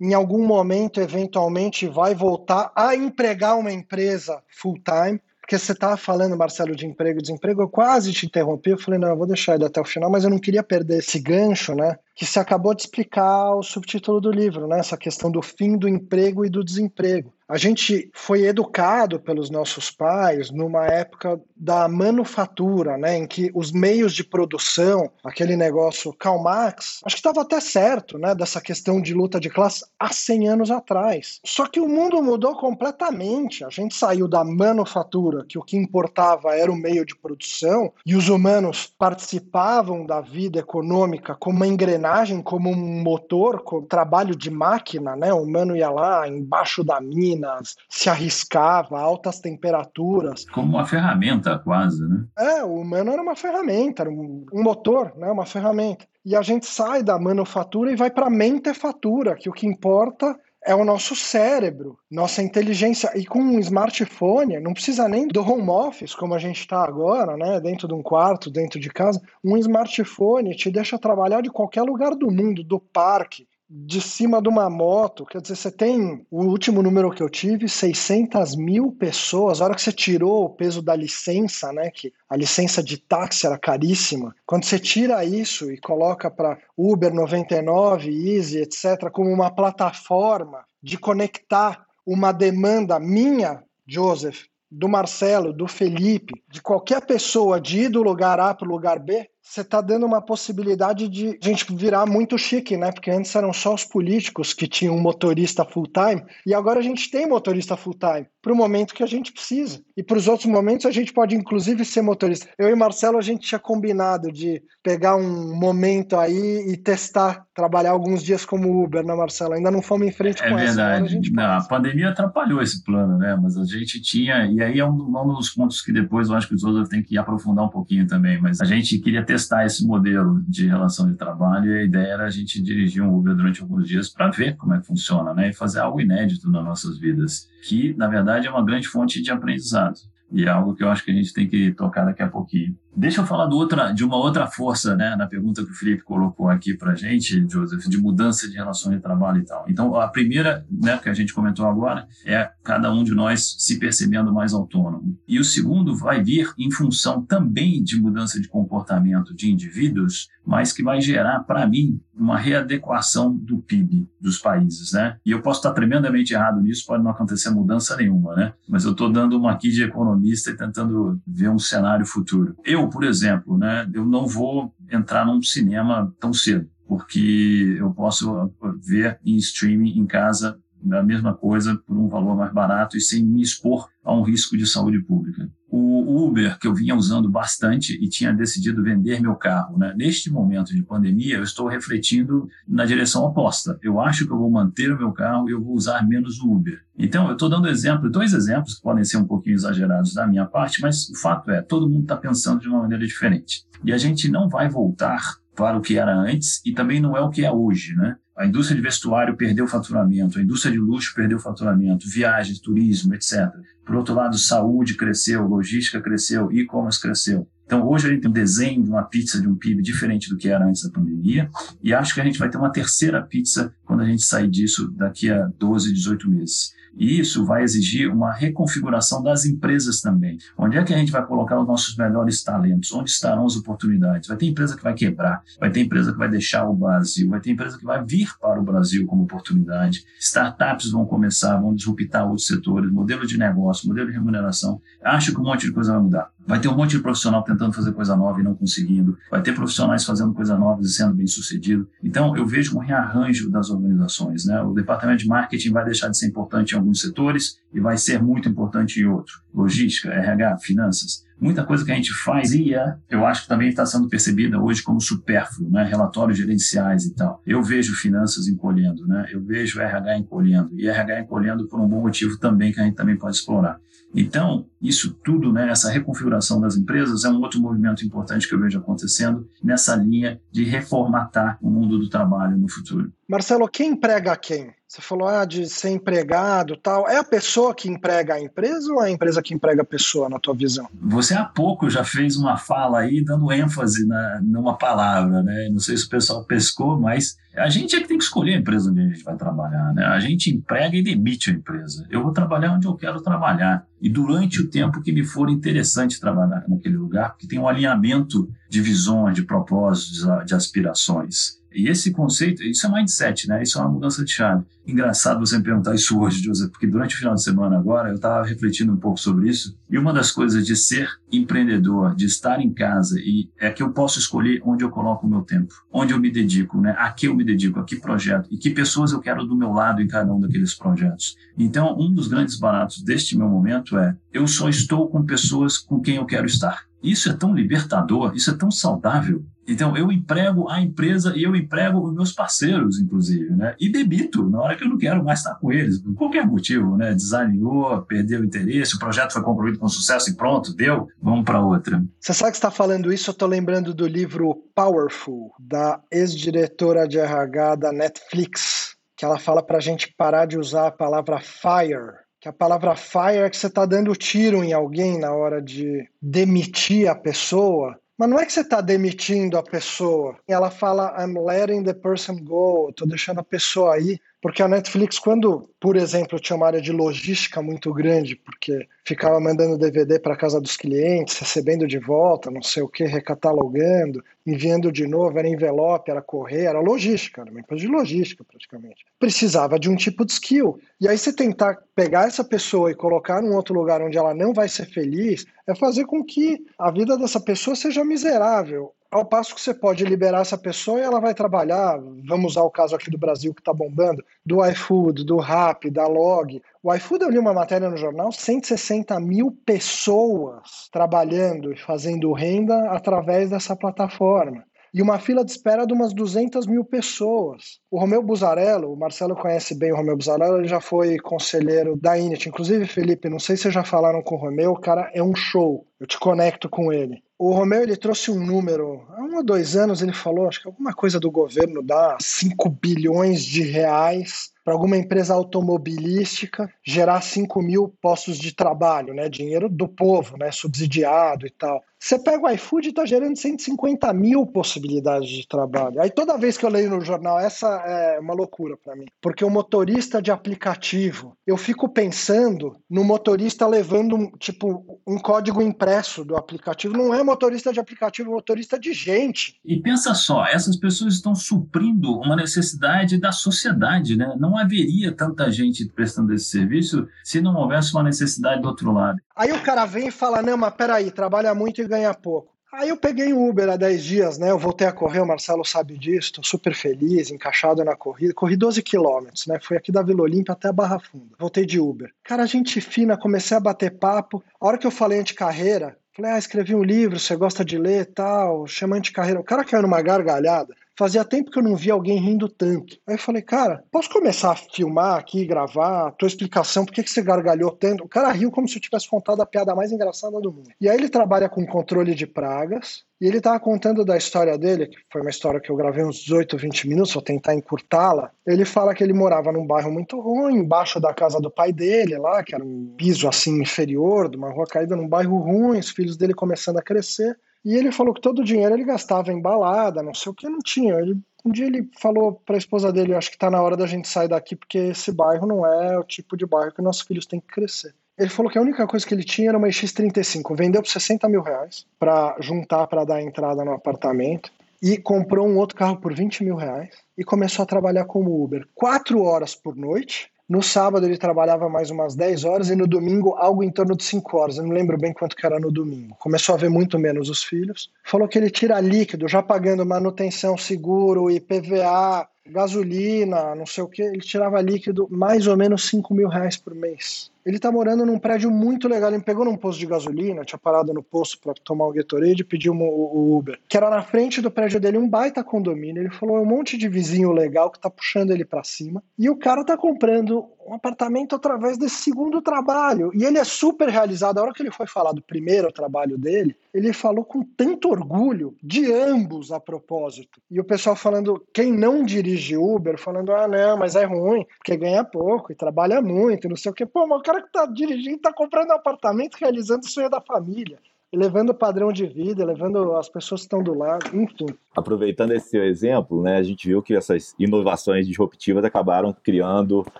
em 0.00 0.14
algum 0.14 0.46
momento, 0.46 1.00
eventualmente, 1.00 1.86
vai 1.86 2.14
voltar 2.14 2.72
a 2.74 2.96
empregar 2.96 3.58
uma 3.58 3.70
empresa 3.70 4.42
full-time. 4.48 5.20
Porque 5.40 5.58
você 5.58 5.72
estava 5.72 5.96
falando, 5.96 6.36
Marcelo, 6.36 6.76
de 6.76 6.86
emprego 6.86 7.18
e 7.18 7.22
desemprego, 7.22 7.60
eu 7.60 7.68
quase 7.68 8.12
te 8.12 8.24
interrompi. 8.24 8.70
Eu 8.70 8.78
falei, 8.78 9.00
não, 9.00 9.08
eu 9.08 9.16
vou 9.16 9.26
deixar 9.26 9.56
ele 9.56 9.64
até 9.64 9.80
o 9.80 9.84
final, 9.84 10.08
mas 10.08 10.22
eu 10.22 10.30
não 10.30 10.38
queria 10.38 10.62
perder 10.62 10.98
esse 10.98 11.18
gancho, 11.18 11.74
né? 11.74 11.98
Que 12.14 12.24
se 12.24 12.38
acabou 12.38 12.72
de 12.72 12.82
explicar 12.82 13.56
o 13.56 13.62
subtítulo 13.62 14.20
do 14.20 14.30
livro, 14.30 14.68
né? 14.68 14.78
Essa 14.78 14.96
questão 14.96 15.28
do 15.28 15.42
fim 15.42 15.76
do 15.76 15.88
emprego 15.88 16.46
e 16.46 16.48
do 16.48 16.64
desemprego. 16.64 17.32
A 17.50 17.56
gente 17.56 18.08
foi 18.14 18.44
educado 18.44 19.18
pelos 19.18 19.50
nossos 19.50 19.90
pais 19.90 20.52
numa 20.52 20.86
época 20.86 21.40
da 21.56 21.88
manufatura, 21.88 22.96
né, 22.96 23.16
em 23.16 23.26
que 23.26 23.50
os 23.52 23.72
meios 23.72 24.12
de 24.12 24.22
produção, 24.22 25.10
aquele 25.24 25.56
negócio 25.56 26.12
Karl 26.12 26.40
Marx, 26.40 27.00
acho 27.04 27.16
que 27.16 27.18
estava 27.18 27.40
até 27.40 27.58
certo, 27.58 28.16
né, 28.18 28.36
dessa 28.36 28.60
questão 28.60 29.02
de 29.02 29.12
luta 29.12 29.40
de 29.40 29.50
classe 29.50 29.84
há 29.98 30.12
100 30.12 30.48
anos 30.48 30.70
atrás. 30.70 31.40
Só 31.44 31.66
que 31.66 31.80
o 31.80 31.88
mundo 31.88 32.22
mudou 32.22 32.54
completamente. 32.54 33.64
A 33.64 33.68
gente 33.68 33.96
saiu 33.96 34.28
da 34.28 34.44
manufatura, 34.44 35.44
que 35.44 35.58
o 35.58 35.62
que 35.64 35.76
importava 35.76 36.54
era 36.54 36.70
o 36.70 36.76
meio 36.76 37.04
de 37.04 37.16
produção, 37.16 37.92
e 38.06 38.14
os 38.14 38.28
humanos 38.28 38.86
participavam 38.96 40.06
da 40.06 40.20
vida 40.20 40.60
econômica 40.60 41.34
como 41.34 41.56
uma 41.56 41.66
engrenagem, 41.66 42.40
como 42.42 42.70
um 42.70 43.02
motor, 43.02 43.62
como 43.64 43.86
trabalho 43.86 44.36
de 44.36 44.50
máquina, 44.50 45.16
né? 45.16 45.32
O 45.34 45.42
humano 45.42 45.76
ia 45.76 45.90
lá 45.90 46.28
embaixo 46.28 46.84
da 46.84 47.00
mina 47.00 47.39
se 47.88 48.08
arriscava 48.08 48.98
a 48.98 49.02
altas 49.02 49.40
temperaturas. 49.40 50.44
Como 50.50 50.76
uma 50.76 50.86
ferramenta, 50.86 51.58
quase, 51.58 52.06
né? 52.06 52.24
É, 52.38 52.64
o 52.64 52.80
humano 52.80 53.10
era 53.10 53.22
uma 53.22 53.36
ferramenta, 53.36 54.02
era 54.02 54.10
um, 54.10 54.46
um 54.52 54.62
motor, 54.62 55.12
né? 55.16 55.30
uma 55.30 55.46
ferramenta. 55.46 56.06
E 56.24 56.36
a 56.36 56.42
gente 56.42 56.66
sai 56.66 57.02
da 57.02 57.18
manufatura 57.18 57.90
e 57.90 57.96
vai 57.96 58.10
para 58.10 58.26
a 58.26 58.30
mentefatura, 58.30 59.34
que 59.34 59.48
o 59.48 59.52
que 59.52 59.66
importa 59.66 60.36
é 60.64 60.74
o 60.74 60.84
nosso 60.84 61.16
cérebro, 61.16 61.98
nossa 62.10 62.42
inteligência. 62.42 63.10
E 63.16 63.24
com 63.24 63.40
um 63.40 63.58
smartphone, 63.60 64.60
não 64.60 64.74
precisa 64.74 65.08
nem 65.08 65.26
do 65.26 65.40
home 65.40 65.70
office, 65.70 66.14
como 66.14 66.34
a 66.34 66.38
gente 66.38 66.60
está 66.60 66.84
agora, 66.84 67.36
né? 67.36 67.58
dentro 67.60 67.88
de 67.88 67.94
um 67.94 68.02
quarto, 68.02 68.50
dentro 68.50 68.78
de 68.78 68.90
casa. 68.90 69.20
Um 69.42 69.56
smartphone 69.56 70.54
te 70.54 70.70
deixa 70.70 70.98
trabalhar 70.98 71.40
de 71.40 71.50
qualquer 71.50 71.82
lugar 71.82 72.14
do 72.14 72.30
mundo, 72.30 72.62
do 72.62 72.78
parque, 72.78 73.48
de 73.72 74.00
cima 74.00 74.42
de 74.42 74.48
uma 74.48 74.68
moto, 74.68 75.24
quer 75.24 75.40
dizer, 75.40 75.54
você 75.54 75.70
tem 75.70 76.26
o 76.28 76.42
último 76.42 76.82
número 76.82 77.12
que 77.12 77.22
eu 77.22 77.30
tive, 77.30 77.68
600 77.68 78.56
mil 78.56 78.90
pessoas. 78.90 79.60
A 79.60 79.64
hora 79.64 79.76
que 79.76 79.82
você 79.82 79.92
tirou 79.92 80.44
o 80.44 80.50
peso 80.50 80.82
da 80.82 80.96
licença, 80.96 81.72
né, 81.72 81.88
que 81.88 82.12
a 82.28 82.36
licença 82.36 82.82
de 82.82 82.98
táxi 82.98 83.46
era 83.46 83.56
caríssima, 83.56 84.34
quando 84.44 84.64
você 84.64 84.76
tira 84.76 85.24
isso 85.24 85.70
e 85.70 85.78
coloca 85.78 86.28
para 86.28 86.58
Uber 86.76 87.14
99, 87.14 88.10
Easy, 88.10 88.58
etc., 88.58 89.08
como 89.12 89.30
uma 89.30 89.52
plataforma 89.52 90.64
de 90.82 90.98
conectar 90.98 91.86
uma 92.04 92.32
demanda 92.32 92.98
minha, 92.98 93.62
Joseph, 93.86 94.46
do 94.70 94.88
Marcelo, 94.88 95.52
do 95.52 95.68
Felipe, 95.68 96.42
de 96.48 96.60
qualquer 96.60 97.04
pessoa 97.04 97.60
de 97.60 97.82
ir 97.82 97.88
do 97.88 98.02
lugar 98.02 98.40
A 98.40 98.54
para 98.54 98.66
o 98.66 98.70
lugar 98.70 98.98
B, 98.98 99.28
você 99.42 99.62
está 99.62 99.80
dando 99.80 100.06
uma 100.06 100.20
possibilidade 100.20 101.08
de 101.08 101.38
a 101.42 101.46
gente 101.46 101.74
virar 101.74 102.06
muito 102.06 102.38
chique, 102.38 102.76
né? 102.76 102.92
Porque 102.92 103.10
antes 103.10 103.34
eram 103.34 103.52
só 103.52 103.74
os 103.74 103.84
políticos 103.84 104.52
que 104.52 104.68
tinham 104.68 104.94
um 104.94 105.00
motorista 105.00 105.64
full-time 105.64 106.22
e 106.46 106.54
agora 106.54 106.78
a 106.78 106.82
gente 106.82 107.10
tem 107.10 107.26
motorista 107.28 107.76
full-time 107.76 108.26
para 108.42 108.52
o 108.52 108.56
momento 108.56 108.94
que 108.94 109.02
a 109.02 109.06
gente 109.06 109.32
precisa. 109.32 109.80
E 109.96 110.02
para 110.02 110.16
os 110.16 110.28
outros 110.28 110.46
momentos 110.46 110.86
a 110.86 110.90
gente 110.90 111.12
pode 111.12 111.34
inclusive 111.34 111.84
ser 111.84 112.02
motorista. 112.02 112.48
Eu 112.58 112.68
e 112.68 112.74
Marcelo 112.74 113.18
a 113.18 113.22
gente 113.22 113.46
tinha 113.46 113.58
combinado 113.58 114.30
de 114.32 114.62
pegar 114.82 115.16
um 115.16 115.54
momento 115.54 116.16
aí 116.16 116.70
e 116.70 116.76
testar, 116.76 117.44
trabalhar 117.54 117.90
alguns 117.90 118.22
dias 118.22 118.44
como 118.44 118.82
Uber, 118.82 119.04
né, 119.04 119.14
Marcelo? 119.14 119.54
Ainda 119.54 119.70
não 119.70 119.82
fomos 119.82 120.06
em 120.06 120.12
frente 120.12 120.42
é 120.42 120.48
com 120.48 120.56
verdade. 120.56 121.18
essa. 121.18 121.32
Não, 121.32 121.44
a 121.44 121.62
pandemia 121.64 122.10
atrapalhou 122.10 122.62
esse 122.62 122.82
plano, 122.82 123.18
né? 123.18 123.38
Mas 123.40 123.56
a 123.56 123.64
gente 123.64 124.00
tinha, 124.00 124.46
e 124.46 124.62
aí 124.62 124.78
é 124.78 124.84
um, 124.84 124.92
um 124.92 125.34
dos 125.34 125.50
pontos 125.50 125.82
que 125.82 125.92
depois 125.92 126.28
eu 126.28 126.36
acho 126.36 126.48
que 126.48 126.54
os 126.54 126.64
outros 126.64 126.88
têm 126.88 127.02
que 127.02 127.18
aprofundar 127.18 127.64
um 127.64 127.70
pouquinho 127.70 128.06
também, 128.06 128.40
mas 128.40 128.60
a 128.60 128.64
gente 128.64 128.98
queria 128.98 129.24
testar 129.30 129.64
esse 129.64 129.86
modelo 129.86 130.42
de 130.48 130.66
relação 130.66 131.08
de 131.08 131.16
trabalho 131.16 131.70
e 131.70 131.78
a 131.78 131.84
ideia 131.84 132.14
era 132.14 132.24
a 132.24 132.30
gente 132.30 132.60
dirigir 132.60 133.00
um 133.00 133.14
Uber 133.14 133.34
durante 133.34 133.62
alguns 133.62 133.86
dias 133.86 134.08
para 134.08 134.28
ver 134.28 134.56
como 134.56 134.74
é 134.74 134.80
que 134.80 134.86
funciona, 134.86 135.32
né? 135.32 135.50
E 135.50 135.52
fazer 135.52 135.78
algo 135.78 136.00
inédito 136.00 136.50
nas 136.50 136.64
nossas 136.64 136.98
vidas, 136.98 137.48
que 137.68 137.94
na 137.96 138.08
verdade 138.08 138.48
é 138.48 138.50
uma 138.50 138.64
grande 138.64 138.88
fonte 138.88 139.22
de 139.22 139.30
aprendizado. 139.30 139.98
E 140.32 140.44
é 140.44 140.48
algo 140.48 140.74
que 140.74 140.82
eu 140.82 140.88
acho 140.88 141.04
que 141.04 141.10
a 141.10 141.14
gente 141.14 141.32
tem 141.32 141.48
que 141.48 141.72
tocar 141.72 142.04
daqui 142.04 142.22
a 142.22 142.28
pouquinho. 142.28 142.76
Deixa 142.96 143.20
eu 143.20 143.26
falar 143.26 143.48
outra, 143.52 143.92
de 143.92 144.04
uma 144.04 144.16
outra 144.16 144.46
força, 144.46 144.96
né, 144.96 145.14
na 145.16 145.26
pergunta 145.26 145.64
que 145.64 145.70
o 145.70 145.74
Felipe 145.74 146.02
colocou 146.02 146.48
aqui 146.48 146.74
para 146.74 146.94
gente, 146.94 147.46
Joseph, 147.48 147.86
de 147.86 147.98
mudança 147.98 148.48
de 148.48 148.56
relações 148.56 148.96
de 148.96 149.02
trabalho 149.02 149.38
e 149.38 149.44
tal. 149.44 149.64
Então, 149.68 149.94
a 149.94 150.08
primeira, 150.08 150.66
né, 150.70 150.98
que 150.98 151.08
a 151.08 151.14
gente 151.14 151.32
comentou 151.32 151.66
agora, 151.66 152.06
é 152.26 152.50
cada 152.62 152.92
um 152.92 153.04
de 153.04 153.14
nós 153.14 153.56
se 153.58 153.78
percebendo 153.78 154.32
mais 154.32 154.52
autônomo. 154.52 155.16
E 155.26 155.38
o 155.38 155.44
segundo 155.44 155.96
vai 155.96 156.22
vir 156.22 156.52
em 156.58 156.70
função 156.70 157.22
também 157.22 157.82
de 157.82 158.00
mudança 158.00 158.40
de 158.40 158.48
comportamento 158.48 159.34
de 159.34 159.50
indivíduos, 159.50 160.28
mas 160.44 160.72
que 160.72 160.82
vai 160.82 161.00
gerar, 161.00 161.40
para 161.40 161.66
mim, 161.66 162.00
uma 162.12 162.36
readequação 162.36 163.34
do 163.34 163.58
PIB 163.58 164.08
dos 164.20 164.38
países, 164.38 164.92
né? 164.92 165.16
E 165.24 165.30
eu 165.30 165.40
posso 165.40 165.60
estar 165.60 165.72
tremendamente 165.72 166.34
errado 166.34 166.60
nisso, 166.60 166.84
pode 166.86 167.02
não 167.02 167.10
acontecer 167.10 167.50
mudança 167.50 167.96
nenhuma, 167.96 168.34
né? 168.34 168.52
Mas 168.68 168.84
eu 168.84 168.92
estou 168.92 169.10
dando 169.10 169.38
uma 169.38 169.52
aqui 169.52 169.70
de 169.70 169.82
economista 169.82 170.50
e 170.50 170.56
tentando 170.56 171.20
ver 171.26 171.48
um 171.48 171.58
cenário 171.58 172.04
futuro. 172.04 172.56
Eu, 172.64 172.79
por 172.88 173.04
exemplo, 173.04 173.58
né, 173.58 173.88
eu 173.92 174.06
não 174.06 174.26
vou 174.26 174.74
entrar 174.90 175.26
num 175.26 175.42
cinema 175.42 176.12
tão 176.18 176.32
cedo, 176.32 176.68
porque 176.86 177.76
eu 177.78 177.90
posso 177.92 178.52
ver 178.82 179.18
em 179.24 179.36
streaming 179.36 179.98
em 179.98 180.06
casa 180.06 180.58
a 180.92 181.02
mesma 181.02 181.34
coisa 181.34 181.76
por 181.86 181.96
um 181.96 182.08
valor 182.08 182.36
mais 182.36 182.52
barato 182.52 182.96
e 182.96 183.00
sem 183.00 183.24
me 183.24 183.42
expor 183.42 183.88
a 184.02 184.14
um 184.14 184.22
risco 184.22 184.56
de 184.56 184.66
saúde 184.66 185.00
pública. 185.02 185.50
O 185.70 186.26
Uber, 186.26 186.58
que 186.58 186.66
eu 186.66 186.74
vinha 186.74 186.96
usando 186.96 187.30
bastante 187.30 187.96
e 188.02 188.08
tinha 188.08 188.32
decidido 188.32 188.82
vender 188.82 189.20
meu 189.20 189.36
carro, 189.36 189.78
né? 189.78 189.94
neste 189.96 190.30
momento 190.30 190.74
de 190.74 190.82
pandemia, 190.82 191.36
eu 191.36 191.44
estou 191.44 191.68
refletindo 191.68 192.48
na 192.66 192.84
direção 192.84 193.22
oposta. 193.22 193.78
Eu 193.82 194.00
acho 194.00 194.26
que 194.26 194.32
eu 194.32 194.38
vou 194.38 194.50
manter 194.50 194.92
o 194.92 194.98
meu 194.98 195.12
carro 195.12 195.48
e 195.48 195.52
eu 195.52 195.62
vou 195.62 195.74
usar 195.74 196.06
menos 196.06 196.40
o 196.40 196.52
Uber. 196.52 196.80
Então, 196.98 197.28
eu 197.28 197.34
estou 197.34 197.48
dando 197.48 197.68
exemplo, 197.68 198.10
dois 198.10 198.32
exemplos 198.32 198.74
que 198.74 198.82
podem 198.82 199.04
ser 199.04 199.16
um 199.16 199.26
pouquinho 199.26 199.54
exagerados 199.54 200.12
da 200.12 200.26
minha 200.26 200.44
parte, 200.44 200.82
mas 200.82 201.08
o 201.08 201.16
fato 201.16 201.50
é, 201.50 201.62
todo 201.62 201.88
mundo 201.88 202.02
está 202.02 202.16
pensando 202.16 202.60
de 202.60 202.68
uma 202.68 202.82
maneira 202.82 203.06
diferente. 203.06 203.64
E 203.84 203.92
a 203.92 203.96
gente 203.96 204.30
não 204.30 204.48
vai 204.48 204.68
voltar 204.68 205.38
para 205.56 205.76
o 205.76 205.80
que 205.80 205.98
era 205.98 206.14
antes 206.14 206.60
e 206.64 206.72
também 206.72 207.00
não 207.00 207.16
é 207.16 207.20
o 207.20 207.30
que 207.30 207.44
é 207.44 207.52
hoje, 207.52 207.94
né? 207.94 208.16
A 208.40 208.46
indústria 208.46 208.74
de 208.74 208.80
vestuário 208.80 209.36
perdeu 209.36 209.68
faturamento, 209.68 210.38
a 210.38 210.42
indústria 210.42 210.72
de 210.72 210.78
luxo 210.78 211.14
perdeu 211.14 211.38
faturamento, 211.38 212.08
viagens, 212.08 212.58
turismo, 212.58 213.14
etc. 213.14 213.50
Por 213.84 213.94
outro 213.94 214.14
lado, 214.14 214.38
saúde 214.38 214.94
cresceu, 214.94 215.46
logística 215.46 216.00
cresceu, 216.00 216.50
e-commerce 216.50 216.98
cresceu. 216.98 217.46
Então, 217.66 217.86
hoje 217.86 218.06
a 218.06 218.10
gente 218.10 218.22
tem 218.22 218.30
um 218.30 218.32
desenho 218.32 218.82
de 218.82 218.88
uma 218.88 219.02
pizza 219.02 219.38
de 219.38 219.46
um 219.46 219.54
PIB 219.54 219.82
diferente 219.82 220.30
do 220.30 220.38
que 220.38 220.48
era 220.48 220.64
antes 220.64 220.82
da 220.82 220.90
pandemia, 220.90 221.50
e 221.82 221.92
acho 221.92 222.14
que 222.14 222.20
a 222.22 222.24
gente 222.24 222.38
vai 222.38 222.48
ter 222.48 222.56
uma 222.56 222.72
terceira 222.72 223.20
pizza 223.20 223.74
quando 223.84 224.00
a 224.00 224.06
gente 224.06 224.22
sair 224.22 224.48
disso 224.48 224.90
daqui 224.92 225.30
a 225.30 225.46
12, 225.58 225.92
18 225.92 226.30
meses. 226.30 226.72
E 226.96 227.18
isso 227.18 227.44
vai 227.44 227.62
exigir 227.62 228.10
uma 228.10 228.32
reconfiguração 228.32 229.22
das 229.22 229.44
empresas 229.44 230.00
também. 230.00 230.38
Onde 230.56 230.76
é 230.76 230.84
que 230.84 230.92
a 230.92 230.98
gente 230.98 231.12
vai 231.12 231.24
colocar 231.24 231.60
os 231.60 231.66
nossos 231.66 231.96
melhores 231.96 232.42
talentos? 232.42 232.92
Onde 232.92 233.10
estarão 233.10 233.46
as 233.46 233.56
oportunidades? 233.56 234.28
Vai 234.28 234.36
ter 234.36 234.46
empresa 234.46 234.76
que 234.76 234.82
vai 234.82 234.94
quebrar, 234.94 235.42
vai 235.58 235.70
ter 235.70 235.80
empresa 235.80 236.12
que 236.12 236.18
vai 236.18 236.28
deixar 236.28 236.68
o 236.68 236.74
Brasil, 236.74 237.28
vai 237.28 237.40
ter 237.40 237.50
empresa 237.50 237.78
que 237.78 237.84
vai 237.84 238.04
vir 238.04 238.28
para 238.40 238.60
o 238.60 238.64
Brasil 238.64 239.06
como 239.06 239.24
oportunidade. 239.24 240.04
Startups 240.18 240.90
vão 240.90 241.06
começar, 241.06 241.56
vão 241.58 241.74
disruptar 241.74 242.26
outros 242.26 242.46
setores, 242.46 242.90
modelo 242.90 243.26
de 243.26 243.38
negócio, 243.38 243.88
modelo 243.88 244.08
de 244.08 244.14
remuneração. 244.14 244.80
Acho 245.02 245.32
que 245.32 245.40
um 245.40 245.44
monte 245.44 245.66
de 245.66 245.72
coisa 245.72 245.92
vai 245.92 246.02
mudar. 246.02 246.30
Vai 246.46 246.58
ter 246.58 246.68
um 246.68 246.76
monte 246.76 246.96
de 246.96 246.98
profissional 246.98 247.44
tentando 247.44 247.72
fazer 247.72 247.92
coisa 247.92 248.16
nova 248.16 248.40
e 248.40 248.42
não 248.42 248.54
conseguindo. 248.54 249.16
Vai 249.30 249.42
ter 249.42 249.54
profissionais 249.54 250.04
fazendo 250.04 250.32
coisa 250.32 250.58
nova 250.58 250.82
e 250.82 250.88
sendo 250.88 251.14
bem 251.14 251.26
sucedido. 251.26 251.88
Então, 252.02 252.36
eu 252.36 252.46
vejo 252.46 252.76
um 252.76 252.80
rearranjo 252.80 253.50
das 253.50 253.70
organizações. 253.70 254.46
Né? 254.46 254.60
O 254.62 254.72
departamento 254.72 255.22
de 255.22 255.28
marketing 255.28 255.70
vai 255.70 255.84
deixar 255.84 256.08
de 256.08 256.18
ser 256.18 256.26
importante 256.26 256.74
em 256.74 256.78
alguns 256.80 257.00
setores 257.00 257.58
e 257.72 257.80
vai 257.80 257.96
ser 257.96 258.22
muito 258.22 258.48
importante 258.48 259.00
em 259.00 259.06
outros. 259.06 259.40
Logística, 259.54 260.10
RH, 260.10 260.58
finanças. 260.58 261.24
Muita 261.40 261.64
coisa 261.64 261.84
que 261.84 261.90
a 261.90 261.94
gente 261.94 262.12
fazia, 262.12 262.98
eu 263.08 263.24
acho 263.24 263.42
que 263.42 263.48
também 263.48 263.70
está 263.70 263.86
sendo 263.86 264.08
percebida 264.08 264.60
hoje 264.60 264.82
como 264.82 265.00
supérfluo, 265.00 265.70
né? 265.70 265.84
relatórios 265.84 266.36
gerenciais 266.36 267.06
e 267.06 267.14
tal. 267.14 267.40
Eu 267.46 267.62
vejo 267.62 267.94
finanças 267.94 268.46
encolhendo, 268.46 269.06
né? 269.06 269.26
eu 269.32 269.42
vejo 269.42 269.80
RH 269.80 270.18
encolhendo. 270.18 270.70
E 270.74 270.86
RH 270.86 271.20
encolhendo 271.20 271.66
por 271.66 271.80
um 271.80 271.88
bom 271.88 272.02
motivo 272.02 272.38
também 272.38 272.72
que 272.72 272.80
a 272.80 272.84
gente 272.84 272.96
também 272.96 273.16
pode 273.16 273.36
explorar. 273.36 273.80
Então, 274.14 274.66
isso 274.82 275.14
tudo, 275.24 275.52
né, 275.52 275.70
essa 275.70 275.90
reconfiguração 275.90 276.60
das 276.60 276.76
empresas 276.76 277.24
é 277.24 277.30
um 277.30 277.40
outro 277.40 277.60
movimento 277.60 278.04
importante 278.04 278.48
que 278.48 278.54
eu 278.54 278.60
vejo 278.60 278.78
acontecendo 278.78 279.48
nessa 279.62 279.94
linha 279.94 280.40
de 280.50 280.64
reformatar 280.64 281.58
o 281.62 281.70
mundo 281.70 281.98
do 281.98 282.08
trabalho 282.08 282.58
no 282.58 282.68
futuro. 282.68 283.12
Marcelo, 283.30 283.68
quem 283.68 283.90
emprega 283.90 284.36
quem? 284.36 284.72
Você 284.88 285.00
falou 285.00 285.28
ah, 285.28 285.44
de 285.44 285.68
ser 285.68 285.90
empregado 285.90 286.76
tal. 286.76 287.08
É 287.08 287.16
a 287.16 287.22
pessoa 287.22 287.72
que 287.72 287.88
emprega 287.88 288.34
a 288.34 288.40
empresa 288.40 288.92
ou 288.92 289.00
é 289.00 289.06
a 289.06 289.10
empresa 289.10 289.40
que 289.40 289.54
emprega 289.54 289.82
a 289.82 289.84
pessoa, 289.84 290.28
na 290.28 290.40
tua 290.40 290.52
visão? 290.52 290.88
Você 291.00 291.32
há 291.32 291.44
pouco 291.44 291.88
já 291.88 292.02
fez 292.02 292.36
uma 292.36 292.56
fala 292.56 292.98
aí 292.98 293.24
dando 293.24 293.52
ênfase 293.52 294.04
na, 294.04 294.40
numa 294.42 294.76
palavra, 294.76 295.44
né? 295.44 295.68
Não 295.70 295.78
sei 295.78 295.96
se 295.96 296.06
o 296.06 296.08
pessoal 296.08 296.44
pescou, 296.44 296.98
mas 296.98 297.36
a 297.54 297.68
gente 297.68 297.94
é 297.94 298.00
que 298.00 298.08
tem 298.08 298.18
que 298.18 298.24
escolher 298.24 298.54
a 298.54 298.58
empresa 298.58 298.90
onde 298.90 299.00
a 299.00 299.06
gente 299.06 299.22
vai 299.22 299.36
trabalhar, 299.36 299.94
né? 299.94 300.06
A 300.06 300.18
gente 300.18 300.50
emprega 300.50 300.96
e 300.96 301.02
demite 301.04 301.50
a 301.50 301.52
empresa. 301.52 302.04
Eu 302.10 302.24
vou 302.24 302.32
trabalhar 302.32 302.72
onde 302.72 302.88
eu 302.88 302.96
quero 302.96 303.22
trabalhar. 303.22 303.86
E 304.02 304.10
durante 304.10 304.60
o 304.60 304.68
tempo 304.68 305.00
que 305.02 305.12
me 305.12 305.22
for 305.22 305.48
interessante 305.48 306.18
trabalhar 306.18 306.64
naquele 306.66 306.96
lugar, 306.96 307.30
porque 307.30 307.46
tem 307.46 307.60
um 307.60 307.68
alinhamento 307.68 308.50
de 308.68 308.80
visões, 308.80 309.36
de 309.36 309.44
propósitos, 309.44 310.26
de 310.44 310.52
aspirações. 310.52 311.59
E 311.72 311.88
esse 311.88 312.10
conceito, 312.10 312.62
isso 312.62 312.86
é 312.86 312.90
mindset, 312.90 313.48
né? 313.48 313.62
Isso 313.62 313.78
é 313.78 313.82
uma 313.82 313.90
mudança 313.90 314.24
de 314.24 314.32
chave. 314.32 314.64
Engraçado 314.86 315.40
você 315.40 315.56
me 315.56 315.62
perguntar 315.62 315.94
isso 315.94 316.18
hoje, 316.18 316.42
José, 316.42 316.68
porque 316.68 316.86
durante 316.86 317.14
o 317.14 317.18
final 317.18 317.34
de 317.34 317.42
semana 317.42 317.78
agora 317.78 318.08
eu 318.08 318.16
estava 318.16 318.44
refletindo 318.44 318.92
um 318.92 318.96
pouco 318.96 319.20
sobre 319.20 319.48
isso. 319.48 319.76
E 319.88 319.96
uma 319.98 320.12
das 320.12 320.32
coisas 320.32 320.66
de 320.66 320.74
ser 320.74 321.08
empreendedor, 321.30 322.14
de 322.14 322.26
estar 322.26 322.60
em 322.60 322.72
casa, 322.72 323.18
e 323.20 323.48
é 323.58 323.70
que 323.70 323.82
eu 323.82 323.92
posso 323.92 324.18
escolher 324.18 324.60
onde 324.64 324.84
eu 324.84 324.90
coloco 324.90 325.26
o 325.26 325.30
meu 325.30 325.42
tempo, 325.42 325.72
onde 325.92 326.12
eu 326.12 326.18
me 326.18 326.30
dedico, 326.30 326.80
né? 326.80 326.94
A 326.98 327.10
que 327.12 327.28
eu 327.28 327.34
me 327.34 327.44
dedico, 327.44 327.78
a 327.78 327.84
que 327.84 327.96
projeto 327.96 328.48
e 328.50 328.56
que 328.56 328.70
pessoas 328.70 329.12
eu 329.12 329.20
quero 329.20 329.44
do 329.44 329.56
meu 329.56 329.72
lado 329.72 330.02
em 330.02 330.08
cada 330.08 330.32
um 330.32 330.40
daqueles 330.40 330.74
projetos. 330.74 331.36
Então, 331.56 331.96
um 331.98 332.12
dos 332.12 332.26
grandes 332.26 332.58
baratos 332.58 333.02
deste 333.02 333.36
meu 333.36 333.48
momento 333.48 333.96
é 333.96 334.16
eu 334.32 334.46
só 334.46 334.68
estou 334.68 335.08
com 335.08 335.24
pessoas 335.24 335.78
com 335.78 336.00
quem 336.00 336.16
eu 336.16 336.26
quero 336.26 336.46
estar. 336.46 336.89
Isso 337.02 337.30
é 337.30 337.32
tão 337.32 337.54
libertador, 337.54 338.34
isso 338.34 338.50
é 338.50 338.56
tão 338.56 338.70
saudável. 338.70 339.44
Então, 339.66 339.96
eu 339.96 340.10
emprego 340.10 340.68
a 340.68 340.80
empresa 340.80 341.32
e 341.36 341.44
eu 341.44 341.54
emprego 341.54 342.00
os 342.00 342.12
meus 342.12 342.32
parceiros, 342.32 342.98
inclusive, 342.98 343.50
né? 343.54 343.76
E 343.78 343.88
debito 343.88 344.48
na 344.50 344.60
hora 344.60 344.76
que 344.76 344.82
eu 344.82 344.88
não 344.88 344.98
quero 344.98 345.22
mais 345.22 345.38
estar 345.38 345.54
com 345.54 345.72
eles, 345.72 345.98
por 346.00 346.12
qualquer 346.14 346.44
motivo, 346.44 346.96
né? 346.96 347.14
Desalinhou, 347.14 348.02
perdeu 348.02 348.40
o 348.40 348.44
interesse, 348.44 348.96
o 348.96 348.98
projeto 348.98 349.32
foi 349.32 349.42
concluído 349.42 349.78
com 349.78 349.88
sucesso 349.88 350.28
e 350.28 350.34
pronto, 350.34 350.74
deu, 350.74 351.06
vamos 351.22 351.44
para 351.44 351.64
outra. 351.64 352.02
Você 352.18 352.34
sabe 352.34 352.50
que 352.50 352.56
está 352.56 352.70
falando 352.70 353.12
isso, 353.12 353.30
eu 353.30 353.32
estou 353.32 353.48
lembrando 353.48 353.94
do 353.94 354.06
livro 354.08 354.56
Powerful, 354.74 355.52
da 355.60 356.00
ex-diretora 356.10 357.06
de 357.06 357.18
RH 357.20 357.76
da 357.76 357.92
Netflix, 357.92 358.96
que 359.16 359.24
ela 359.24 359.38
fala 359.38 359.62
para 359.62 359.78
a 359.78 359.82
gente 359.82 360.12
parar 360.16 360.46
de 360.46 360.58
usar 360.58 360.88
a 360.88 360.92
palavra 360.92 361.38
fire 361.38 362.19
que 362.40 362.48
a 362.48 362.52
palavra 362.52 362.96
fire 362.96 363.44
é 363.44 363.50
que 363.50 363.56
você 363.56 363.66
está 363.66 363.84
dando 363.84 364.16
tiro 364.16 364.64
em 364.64 364.72
alguém 364.72 365.18
na 365.18 365.32
hora 365.32 365.60
de 365.60 366.08
demitir 366.20 367.08
a 367.08 367.14
pessoa 367.14 368.00
mas 368.20 368.28
não 368.28 368.38
é 368.38 368.44
que 368.44 368.52
você 368.52 368.60
está 368.60 368.82
demitindo 368.82 369.56
a 369.56 369.62
pessoa. 369.62 370.36
Ela 370.46 370.70
fala, 370.70 371.16
I'm 371.18 371.38
letting 371.38 371.84
the 371.84 371.94
person 371.94 372.36
go, 372.44 372.90
estou 372.90 373.08
deixando 373.08 373.40
a 373.40 373.42
pessoa 373.42 373.94
aí. 373.94 374.20
Porque 374.42 374.62
a 374.62 374.68
Netflix, 374.68 375.18
quando, 375.18 375.68
por 375.78 375.96
exemplo, 375.96 376.40
tinha 376.40 376.56
uma 376.56 376.66
área 376.66 376.80
de 376.80 376.92
logística 376.92 377.60
muito 377.60 377.92
grande, 377.92 378.36
porque 378.36 378.88
ficava 379.04 379.38
mandando 379.38 379.76
DVD 379.76 380.18
para 380.18 380.36
casa 380.36 380.58
dos 380.58 380.78
clientes, 380.78 381.38
recebendo 381.38 381.86
de 381.86 381.98
volta, 381.98 382.50
não 382.50 382.62
sei 382.62 382.82
o 382.82 382.88
que, 382.88 383.04
recatalogando, 383.04 384.24
enviando 384.46 384.90
de 384.90 385.06
novo, 385.06 385.38
era 385.38 385.46
envelope, 385.46 386.10
era 386.10 386.22
correio, 386.22 386.68
era 386.68 386.80
logística, 386.80 387.42
era 387.42 387.50
uma 387.50 387.60
empresa 387.60 387.82
de 387.82 387.88
logística 387.88 388.42
praticamente. 388.42 389.04
Precisava 389.18 389.78
de 389.78 389.90
um 389.90 389.96
tipo 389.96 390.24
de 390.24 390.32
skill. 390.32 390.80
E 390.98 391.06
aí 391.06 391.18
você 391.18 391.34
tentar 391.34 391.78
pegar 391.94 392.26
essa 392.26 392.42
pessoa 392.42 392.90
e 392.90 392.94
colocar 392.94 393.42
num 393.42 393.54
outro 393.54 393.74
lugar 393.74 394.00
onde 394.00 394.16
ela 394.16 394.32
não 394.32 394.54
vai 394.54 394.68
ser 394.68 394.86
feliz, 394.86 395.44
é 395.66 395.74
fazer 395.74 396.06
com 396.06 396.24
que 396.24 396.64
a 396.78 396.90
vida 396.90 397.18
dessa 397.18 397.40
pessoa 397.40 397.76
seja 397.76 398.02
miserável 398.02 398.94
Ao 399.10 399.24
passo 399.24 399.56
que 399.56 399.60
você 399.60 399.74
pode 399.74 400.04
liberar 400.04 400.42
essa 400.42 400.56
pessoa 400.56 401.00
e 401.00 401.02
ela 401.02 401.18
vai 401.18 401.34
trabalhar, 401.34 401.98
vamos 402.28 402.52
usar 402.52 402.62
o 402.62 402.70
caso 402.70 402.94
aqui 402.94 403.10
do 403.10 403.18
Brasil 403.18 403.52
que 403.52 403.60
está 403.60 403.74
bombando, 403.74 404.24
do 404.46 404.64
iFood, 404.64 405.24
do 405.24 405.38
Rap, 405.38 405.90
da 405.90 406.06
Log. 406.06 406.62
O 406.80 406.94
iFood, 406.94 407.24
eu 407.24 407.30
li 407.30 407.38
uma 407.38 407.52
matéria 407.52 407.90
no 407.90 407.96
jornal, 407.96 408.30
160 408.30 409.18
mil 409.18 409.50
pessoas 409.66 410.88
trabalhando 410.92 411.72
e 411.72 411.76
fazendo 411.76 412.32
renda 412.32 412.92
através 412.92 413.50
dessa 413.50 413.74
plataforma 413.74 414.64
e 414.92 415.00
uma 415.00 415.18
fila 415.18 415.44
de 415.44 415.50
espera 415.52 415.86
de 415.86 415.92
umas 415.92 416.12
200 416.12 416.66
mil 416.66 416.84
pessoas. 416.84 417.80
O 417.90 417.98
Romeu 417.98 418.22
Buzarello, 418.22 418.92
o 418.92 418.96
Marcelo 418.96 419.36
conhece 419.36 419.74
bem 419.74 419.92
o 419.92 419.96
Romeu 419.96 420.16
Buzarello, 420.16 420.58
ele 420.58 420.68
já 420.68 420.80
foi 420.80 421.16
conselheiro 421.18 421.96
da 421.96 422.18
Init. 422.18 422.48
Inclusive, 422.48 422.86
Felipe, 422.86 423.28
não 423.28 423.38
sei 423.38 423.56
se 423.56 423.70
já 423.70 423.84
falaram 423.84 424.22
com 424.22 424.34
o 424.34 424.38
Romeu, 424.38 424.72
o 424.72 424.80
cara 424.80 425.10
é 425.14 425.22
um 425.22 425.34
show. 425.34 425.86
Eu 426.00 426.06
te 426.06 426.18
conecto 426.18 426.68
com 426.68 426.90
ele. 426.90 427.22
O 427.38 427.52
Romeu 427.52 427.82
ele 427.82 427.96
trouxe 427.96 428.30
um 428.30 428.38
número, 428.38 429.06
há 429.10 429.22
um 429.22 429.36
ou 429.36 429.44
dois 429.44 429.76
anos 429.76 430.02
ele 430.02 430.12
falou, 430.12 430.48
acho 430.48 430.60
que 430.60 430.68
alguma 430.68 430.92
coisa 430.92 431.20
do 431.20 431.30
governo 431.30 431.82
dá 431.82 432.18
5 432.20 432.68
bilhões 432.68 433.44
de 433.44 433.62
reais 433.62 434.50
para 434.64 434.74
alguma 434.74 434.96
empresa 434.96 435.34
automobilística 435.34 436.70
gerar 436.84 437.20
5 437.22 437.62
mil 437.62 437.94
postos 438.00 438.38
de 438.38 438.54
trabalho, 438.54 439.14
né? 439.14 439.28
Dinheiro 439.28 439.68
do 439.68 439.88
povo, 439.88 440.36
né? 440.36 440.50
Subsidiado 440.52 441.46
e 441.46 441.50
tal. 441.50 441.82
Você 441.98 442.18
pega 442.18 442.46
o 442.46 442.50
iFood 442.50 442.88
e 442.88 442.90
está 442.90 443.04
gerando 443.04 443.36
150 443.36 444.12
mil 444.12 444.46
possibilidades 444.46 445.28
de 445.28 445.46
trabalho. 445.46 446.00
Aí 446.00 446.10
toda 446.10 446.38
vez 446.38 446.56
que 446.56 446.64
eu 446.64 446.70
leio 446.70 446.88
no 446.90 447.04
jornal, 447.04 447.38
essa 447.38 447.66
é 447.86 448.20
uma 448.20 448.32
loucura 448.32 448.76
para 448.76 448.96
mim. 448.96 449.06
Porque 449.20 449.44
o 449.44 449.50
motorista 449.50 450.20
de 450.20 450.30
aplicativo, 450.30 451.36
eu 451.46 451.56
fico 451.56 451.88
pensando 451.88 452.76
no 452.88 453.04
motorista 453.04 453.66
levando, 453.66 454.30
tipo, 454.38 455.00
um 455.06 455.18
código 455.18 455.60
impresso 455.60 455.89
do 456.24 456.36
aplicativo. 456.36 456.96
Não 456.96 457.14
é 457.14 457.22
motorista 457.22 457.72
de 457.72 457.80
aplicativo, 457.80 458.30
é 458.30 458.34
motorista 458.34 458.78
de 458.78 458.92
gente. 458.92 459.58
E 459.64 459.80
pensa 459.80 460.14
só, 460.14 460.46
essas 460.46 460.76
pessoas 460.76 461.14
estão 461.14 461.34
suprindo 461.34 462.18
uma 462.18 462.36
necessidade 462.36 463.18
da 463.18 463.32
sociedade, 463.32 464.16
né? 464.16 464.34
Não 464.38 464.56
haveria 464.56 465.12
tanta 465.12 465.50
gente 465.50 465.84
prestando 465.86 466.32
esse 466.32 466.46
serviço 466.46 467.08
se 467.24 467.40
não 467.40 467.54
houvesse 467.56 467.92
uma 467.92 468.02
necessidade 468.02 468.62
do 468.62 468.68
outro 468.68 468.92
lado. 468.92 469.18
Aí 469.34 469.52
o 469.52 469.62
cara 469.62 469.84
vem 469.84 470.08
e 470.08 470.12
fala: 470.12 470.42
não, 470.42 470.56
mas 470.56 470.74
peraí, 470.74 471.10
trabalha 471.10 471.54
muito 471.54 471.80
e 471.80 471.86
ganha 471.86 472.14
pouco. 472.14 472.59
Aí 472.72 472.88
eu 472.88 472.96
peguei 472.96 473.32
um 473.32 473.48
Uber 473.48 473.68
há 473.68 473.76
10 473.76 474.04
dias, 474.04 474.38
né? 474.38 474.50
Eu 474.50 474.58
voltei 474.58 474.86
a 474.86 474.92
correr, 474.92 475.20
o 475.20 475.26
Marcelo 475.26 475.64
sabe 475.64 475.98
disso, 475.98 476.34
tô 476.34 476.42
super 476.42 476.72
feliz, 476.72 477.30
encaixado 477.30 477.84
na 477.84 477.96
corrida. 477.96 478.32
Corri 478.32 478.56
12 478.56 478.80
quilômetros, 478.82 479.46
né? 479.46 479.58
Fui 479.60 479.76
aqui 479.76 479.90
da 479.90 480.02
Vila 480.02 480.22
Olímpia 480.22 480.52
até 480.52 480.68
a 480.68 480.72
Barra 480.72 481.00
Funda. 481.00 481.34
Voltei 481.36 481.66
de 481.66 481.80
Uber. 481.80 482.12
Cara, 482.22 482.46
gente 482.46 482.80
fina, 482.80 483.16
comecei 483.16 483.56
a 483.56 483.60
bater 483.60 483.90
papo. 483.90 484.42
A 484.60 484.66
hora 484.66 484.78
que 484.78 484.86
eu 484.86 484.90
falei 484.90 485.18
anti-carreira, 485.18 485.96
falei, 486.14 486.30
ah, 486.30 486.38
escrevi 486.38 486.74
um 486.74 486.84
livro, 486.84 487.18
você 487.18 487.34
gosta 487.34 487.64
de 487.64 487.76
ler 487.76 488.06
tal, 488.06 488.66
chama 488.68 488.96
anti-carreira. 488.96 489.40
O 489.40 489.44
cara 489.44 489.64
caiu 489.64 489.82
numa 489.82 490.00
gargalhada. 490.00 490.72
Fazia 491.00 491.24
tempo 491.24 491.50
que 491.50 491.58
eu 491.58 491.62
não 491.62 491.74
via 491.74 491.94
alguém 491.94 492.18
rindo 492.20 492.46
tanto. 492.46 492.98
Aí 493.06 493.14
eu 493.14 493.18
falei, 493.18 493.40
cara, 493.40 493.82
posso 493.90 494.10
começar 494.10 494.52
a 494.52 494.54
filmar 494.54 495.18
aqui, 495.18 495.46
gravar 495.46 496.08
a 496.08 496.10
tua 496.10 496.28
explicação, 496.28 496.84
por 496.84 496.92
que, 496.92 497.02
que 497.02 497.08
você 497.08 497.22
gargalhou 497.22 497.70
tanto? 497.70 498.04
O 498.04 498.08
cara 498.08 498.30
riu 498.30 498.50
como 498.50 498.68
se 498.68 498.76
eu 498.76 498.82
tivesse 498.82 499.08
contado 499.08 499.40
a 499.40 499.46
piada 499.46 499.74
mais 499.74 499.90
engraçada 499.92 500.38
do 500.38 500.52
mundo. 500.52 500.68
E 500.78 500.90
aí 500.90 500.98
ele 500.98 501.08
trabalha 501.08 501.48
com 501.48 501.64
controle 501.64 502.14
de 502.14 502.26
pragas, 502.26 503.02
e 503.18 503.26
ele 503.26 503.38
estava 503.38 503.58
contando 503.58 504.04
da 504.04 504.14
história 504.16 504.58
dele, 504.58 504.88
que 504.88 504.96
foi 505.10 505.22
uma 505.22 505.30
história 505.30 505.58
que 505.58 505.70
eu 505.70 505.76
gravei 505.76 506.04
uns 506.04 506.16
18, 506.16 506.58
20 506.58 506.88
minutos, 506.88 507.14
vou 507.14 507.22
tentar 507.22 507.54
encurtá-la. 507.54 508.30
Ele 508.46 508.66
fala 508.66 508.94
que 508.94 509.02
ele 509.02 509.14
morava 509.14 509.50
num 509.52 509.66
bairro 509.66 509.90
muito 509.90 510.20
ruim, 510.20 510.56
embaixo 510.56 511.00
da 511.00 511.14
casa 511.14 511.40
do 511.40 511.50
pai 511.50 511.72
dele, 511.72 512.18
lá, 512.18 512.42
que 512.42 512.54
era 512.54 512.62
um 512.62 512.94
piso 512.98 513.26
assim 513.26 513.62
inferior, 513.62 514.28
de 514.28 514.36
uma 514.36 514.50
rua 514.50 514.66
caída 514.66 514.96
num 514.96 515.08
bairro 515.08 515.38
ruim, 515.38 515.78
os 515.78 515.88
filhos 515.88 516.18
dele 516.18 516.34
começando 516.34 516.78
a 516.78 516.82
crescer. 516.82 517.38
E 517.64 517.76
ele 517.76 517.92
falou 517.92 518.14
que 518.14 518.20
todo 518.20 518.40
o 518.40 518.44
dinheiro 518.44 518.74
ele 518.74 518.84
gastava 518.84 519.32
em 519.32 519.40
balada, 519.40 520.02
não 520.02 520.14
sei 520.14 520.32
o 520.32 520.34
que, 520.34 520.48
não 520.48 520.60
tinha. 520.60 520.94
Ele, 520.94 521.18
um 521.44 521.50
dia 521.50 521.66
ele 521.66 521.88
falou 521.98 522.32
para 522.32 522.56
a 522.56 522.58
esposa 522.58 522.92
dele: 522.92 523.14
Acho 523.14 523.30
que 523.30 523.36
está 523.36 523.50
na 523.50 523.62
hora 523.62 523.76
da 523.76 523.86
gente 523.86 524.08
sair 524.08 524.28
daqui, 524.28 524.56
porque 524.56 524.78
esse 524.78 525.12
bairro 525.12 525.46
não 525.46 525.66
é 525.66 525.98
o 525.98 526.04
tipo 526.04 526.36
de 526.36 526.46
bairro 526.46 526.72
que 526.72 526.82
nossos 526.82 527.02
filhos 527.02 527.26
têm 527.26 527.40
que 527.40 527.48
crescer. 527.48 527.94
Ele 528.18 528.30
falou 528.30 528.50
que 528.50 528.58
a 528.58 528.62
única 528.62 528.86
coisa 528.86 529.06
que 529.06 529.14
ele 529.14 529.24
tinha 529.24 529.48
era 529.48 529.58
uma 529.58 529.68
X35. 529.68 530.54
Vendeu 530.54 530.82
por 530.82 530.90
60 530.90 531.26
mil 531.28 531.40
reais 531.40 531.86
para 531.98 532.36
juntar 532.40 532.86
para 532.86 533.04
dar 533.04 533.22
entrada 533.22 533.64
no 533.64 533.72
apartamento. 533.72 534.50
E 534.82 534.96
comprou 534.96 535.46
um 535.46 535.58
outro 535.58 535.76
carro 535.76 535.98
por 535.98 536.14
20 536.14 536.42
mil 536.42 536.56
reais 536.56 536.94
e 537.16 537.22
começou 537.22 537.62
a 537.62 537.66
trabalhar 537.66 538.06
como 538.06 538.42
Uber. 538.42 538.66
Quatro 538.74 539.22
horas 539.22 539.54
por 539.54 539.76
noite 539.76 540.30
no 540.50 540.64
sábado 540.64 541.06
ele 541.06 541.16
trabalhava 541.16 541.68
mais 541.68 541.92
umas 541.92 542.16
10 542.16 542.42
horas 542.42 542.70
e 542.70 542.74
no 542.74 542.84
domingo 542.84 543.36
algo 543.36 543.62
em 543.62 543.70
torno 543.70 543.96
de 543.96 544.02
5 544.02 544.36
horas. 544.36 544.56
Eu 544.56 544.64
não 544.64 544.72
lembro 544.72 544.98
bem 544.98 545.12
quanto 545.12 545.36
que 545.36 545.46
era 545.46 545.60
no 545.60 545.70
domingo. 545.70 546.16
Começou 546.18 546.56
a 546.56 546.58
ver 546.58 546.68
muito 546.68 546.98
menos 546.98 547.30
os 547.30 547.44
filhos. 547.44 547.88
Falou 548.02 548.26
que 548.26 548.36
ele 548.36 548.50
tira 548.50 548.80
líquido, 548.80 549.28
já 549.28 549.44
pagando 549.44 549.86
manutenção, 549.86 550.58
seguro, 550.58 551.30
IPVA, 551.30 552.28
gasolina, 552.44 553.54
não 553.54 553.64
sei 553.64 553.84
o 553.84 553.88
que. 553.88 554.02
Ele 554.02 554.18
tirava 554.18 554.60
líquido 554.60 555.06
mais 555.08 555.46
ou 555.46 555.56
menos 555.56 555.88
5 555.88 556.12
mil 556.12 556.28
reais 556.28 556.56
por 556.56 556.74
mês. 556.74 557.30
Ele 557.44 557.58
tá 557.58 557.70
morando 557.70 558.04
num 558.04 558.18
prédio 558.18 558.50
muito 558.50 558.88
legal. 558.88 559.12
Ele 559.12 559.22
pegou 559.22 559.44
num 559.44 559.56
posto 559.56 559.78
de 559.78 559.86
gasolina, 559.86 560.44
tinha 560.44 560.58
parado 560.58 560.92
no 560.92 561.02
posto 561.02 561.38
para 561.38 561.54
tomar 561.64 561.86
o 561.86 561.92
Gatorade 561.92 562.42
e 562.42 562.44
pediu 562.44 562.74
o 562.74 563.36
Uber. 563.36 563.58
Que 563.68 563.76
era 563.76 563.90
na 563.90 564.02
frente 564.02 564.40
do 564.40 564.50
prédio 564.50 564.80
dele, 564.80 564.98
um 564.98 565.08
baita 565.08 565.42
condomínio. 565.42 566.02
Ele 566.02 566.10
falou: 566.10 566.36
é 566.36 566.40
um 566.40 566.46
monte 566.46 566.76
de 566.76 566.88
vizinho 566.88 567.32
legal 567.32 567.70
que 567.70 567.80
tá 567.80 567.90
puxando 567.90 568.30
ele 568.30 568.44
para 568.44 568.64
cima. 568.64 569.02
E 569.18 569.28
o 569.28 569.36
cara 569.36 569.64
tá 569.64 569.76
comprando 569.76 570.46
um 570.66 570.74
apartamento 570.74 571.34
através 571.34 571.76
desse 571.76 571.96
segundo 571.96 572.40
trabalho. 572.40 573.10
E 573.14 573.24
ele 573.24 573.38
é 573.38 573.44
super 573.44 573.88
realizado. 573.88 574.38
A 574.38 574.42
hora 574.42 574.52
que 574.52 574.62
ele 574.62 574.70
foi 574.70 574.86
falar 574.86 575.12
do 575.12 575.22
primeiro 575.22 575.72
trabalho 575.72 576.16
dele, 576.16 576.56
ele 576.72 576.92
falou 576.92 577.24
com 577.24 577.42
tanto 577.42 577.88
orgulho 577.88 578.54
de 578.62 578.92
ambos 578.92 579.50
a 579.50 579.58
propósito. 579.58 580.40
E 580.50 580.60
o 580.60 580.64
pessoal 580.64 580.94
falando, 580.94 581.44
quem 581.52 581.72
não 581.72 582.04
dirige 582.04 582.56
Uber, 582.56 582.98
falando, 582.98 583.32
ah, 583.32 583.48
não, 583.48 583.76
mas 583.76 583.96
é 583.96 584.04
ruim, 584.04 584.46
porque 584.58 584.76
ganha 584.76 585.04
pouco 585.04 585.50
e 585.50 585.56
trabalha 585.56 586.00
muito, 586.00 586.48
não 586.48 586.56
sei 586.56 586.70
o 586.70 586.74
quê. 586.74 586.86
Pô, 586.86 587.06
mas 587.06 587.22
cara 587.30 587.42
que 587.42 587.52
tá 587.52 587.66
dirigindo 587.66 588.18
tá 588.18 588.32
comprando 588.32 588.70
um 588.70 588.74
apartamento 588.74 589.36
realizando 589.36 589.84
o 589.84 589.88
sonho 589.88 590.10
da 590.10 590.20
família 590.20 590.78
elevando 591.12 591.50
o 591.50 591.54
padrão 591.54 591.92
de 591.92 592.06
vida, 592.06 592.42
elevando 592.42 592.96
as 592.96 593.08
pessoas 593.08 593.40
que 593.40 593.46
estão 593.46 593.62
do 593.62 593.74
lado, 593.74 594.06
enfim. 594.16 594.46
Aproveitando 594.76 595.32
esse 595.32 595.48
seu 595.48 595.64
exemplo, 595.64 596.22
né, 596.22 596.36
a 596.36 596.42
gente 596.42 596.68
viu 596.68 596.80
que 596.80 596.94
essas 596.94 597.34
inovações 597.38 598.06
disruptivas 598.06 598.64
acabaram 598.64 599.12
criando 599.12 599.84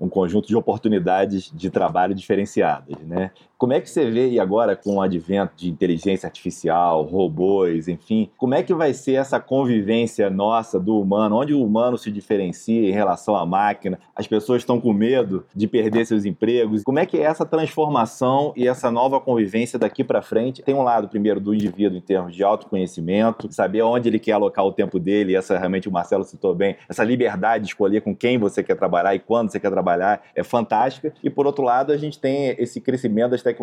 um 0.00 0.08
conjunto 0.08 0.46
de 0.46 0.54
oportunidades 0.54 1.50
de 1.52 1.68
trabalho 1.68 2.14
diferenciadas, 2.14 2.96
né? 3.00 3.32
Como 3.64 3.72
é 3.72 3.80
que 3.80 3.88
você 3.88 4.10
vê 4.10 4.28
e 4.28 4.38
agora 4.38 4.76
com 4.76 4.96
o 4.96 5.00
advento 5.00 5.54
de 5.56 5.70
inteligência 5.70 6.26
artificial, 6.26 7.02
robôs, 7.02 7.88
enfim, 7.88 8.28
como 8.36 8.54
é 8.54 8.62
que 8.62 8.74
vai 8.74 8.92
ser 8.92 9.14
essa 9.14 9.40
convivência 9.40 10.28
nossa 10.28 10.78
do 10.78 11.00
humano, 11.00 11.36
onde 11.36 11.54
o 11.54 11.64
humano 11.64 11.96
se 11.96 12.10
diferencia 12.10 12.86
em 12.86 12.92
relação 12.92 13.34
à 13.34 13.46
máquina? 13.46 13.98
As 14.14 14.26
pessoas 14.26 14.60
estão 14.60 14.78
com 14.78 14.92
medo 14.92 15.46
de 15.56 15.66
perder 15.66 16.04
seus 16.04 16.26
empregos. 16.26 16.82
Como 16.82 16.98
é 16.98 17.06
que 17.06 17.16
é 17.16 17.22
essa 17.22 17.46
transformação 17.46 18.52
e 18.54 18.68
essa 18.68 18.90
nova 18.90 19.18
convivência 19.18 19.78
daqui 19.78 20.04
para 20.04 20.20
frente? 20.20 20.62
Tem 20.62 20.74
um 20.74 20.82
lado 20.82 21.08
primeiro 21.08 21.40
do 21.40 21.54
indivíduo 21.54 21.96
em 21.96 22.02
termos 22.02 22.36
de 22.36 22.44
autoconhecimento, 22.44 23.50
saber 23.50 23.80
onde 23.80 24.10
ele 24.10 24.18
quer 24.18 24.32
alocar 24.32 24.66
o 24.66 24.72
tempo 24.72 24.98
dele, 24.98 25.34
essa 25.34 25.56
realmente 25.56 25.88
o 25.88 25.90
Marcelo 25.90 26.24
citou 26.24 26.54
bem, 26.54 26.76
essa 26.86 27.02
liberdade 27.02 27.64
de 27.64 27.70
escolher 27.70 28.02
com 28.02 28.14
quem 28.14 28.36
você 28.36 28.62
quer 28.62 28.76
trabalhar 28.76 29.14
e 29.14 29.20
quando 29.20 29.50
você 29.50 29.58
quer 29.58 29.70
trabalhar 29.70 30.22
é 30.34 30.42
fantástica. 30.42 31.14
E 31.22 31.30
por 31.30 31.46
outro 31.46 31.64
lado, 31.64 31.92
a 31.92 31.96
gente 31.96 32.18
tem 32.18 32.54
esse 32.58 32.78
crescimento 32.78 33.30
das 33.30 33.40
tecnologias 33.40 33.53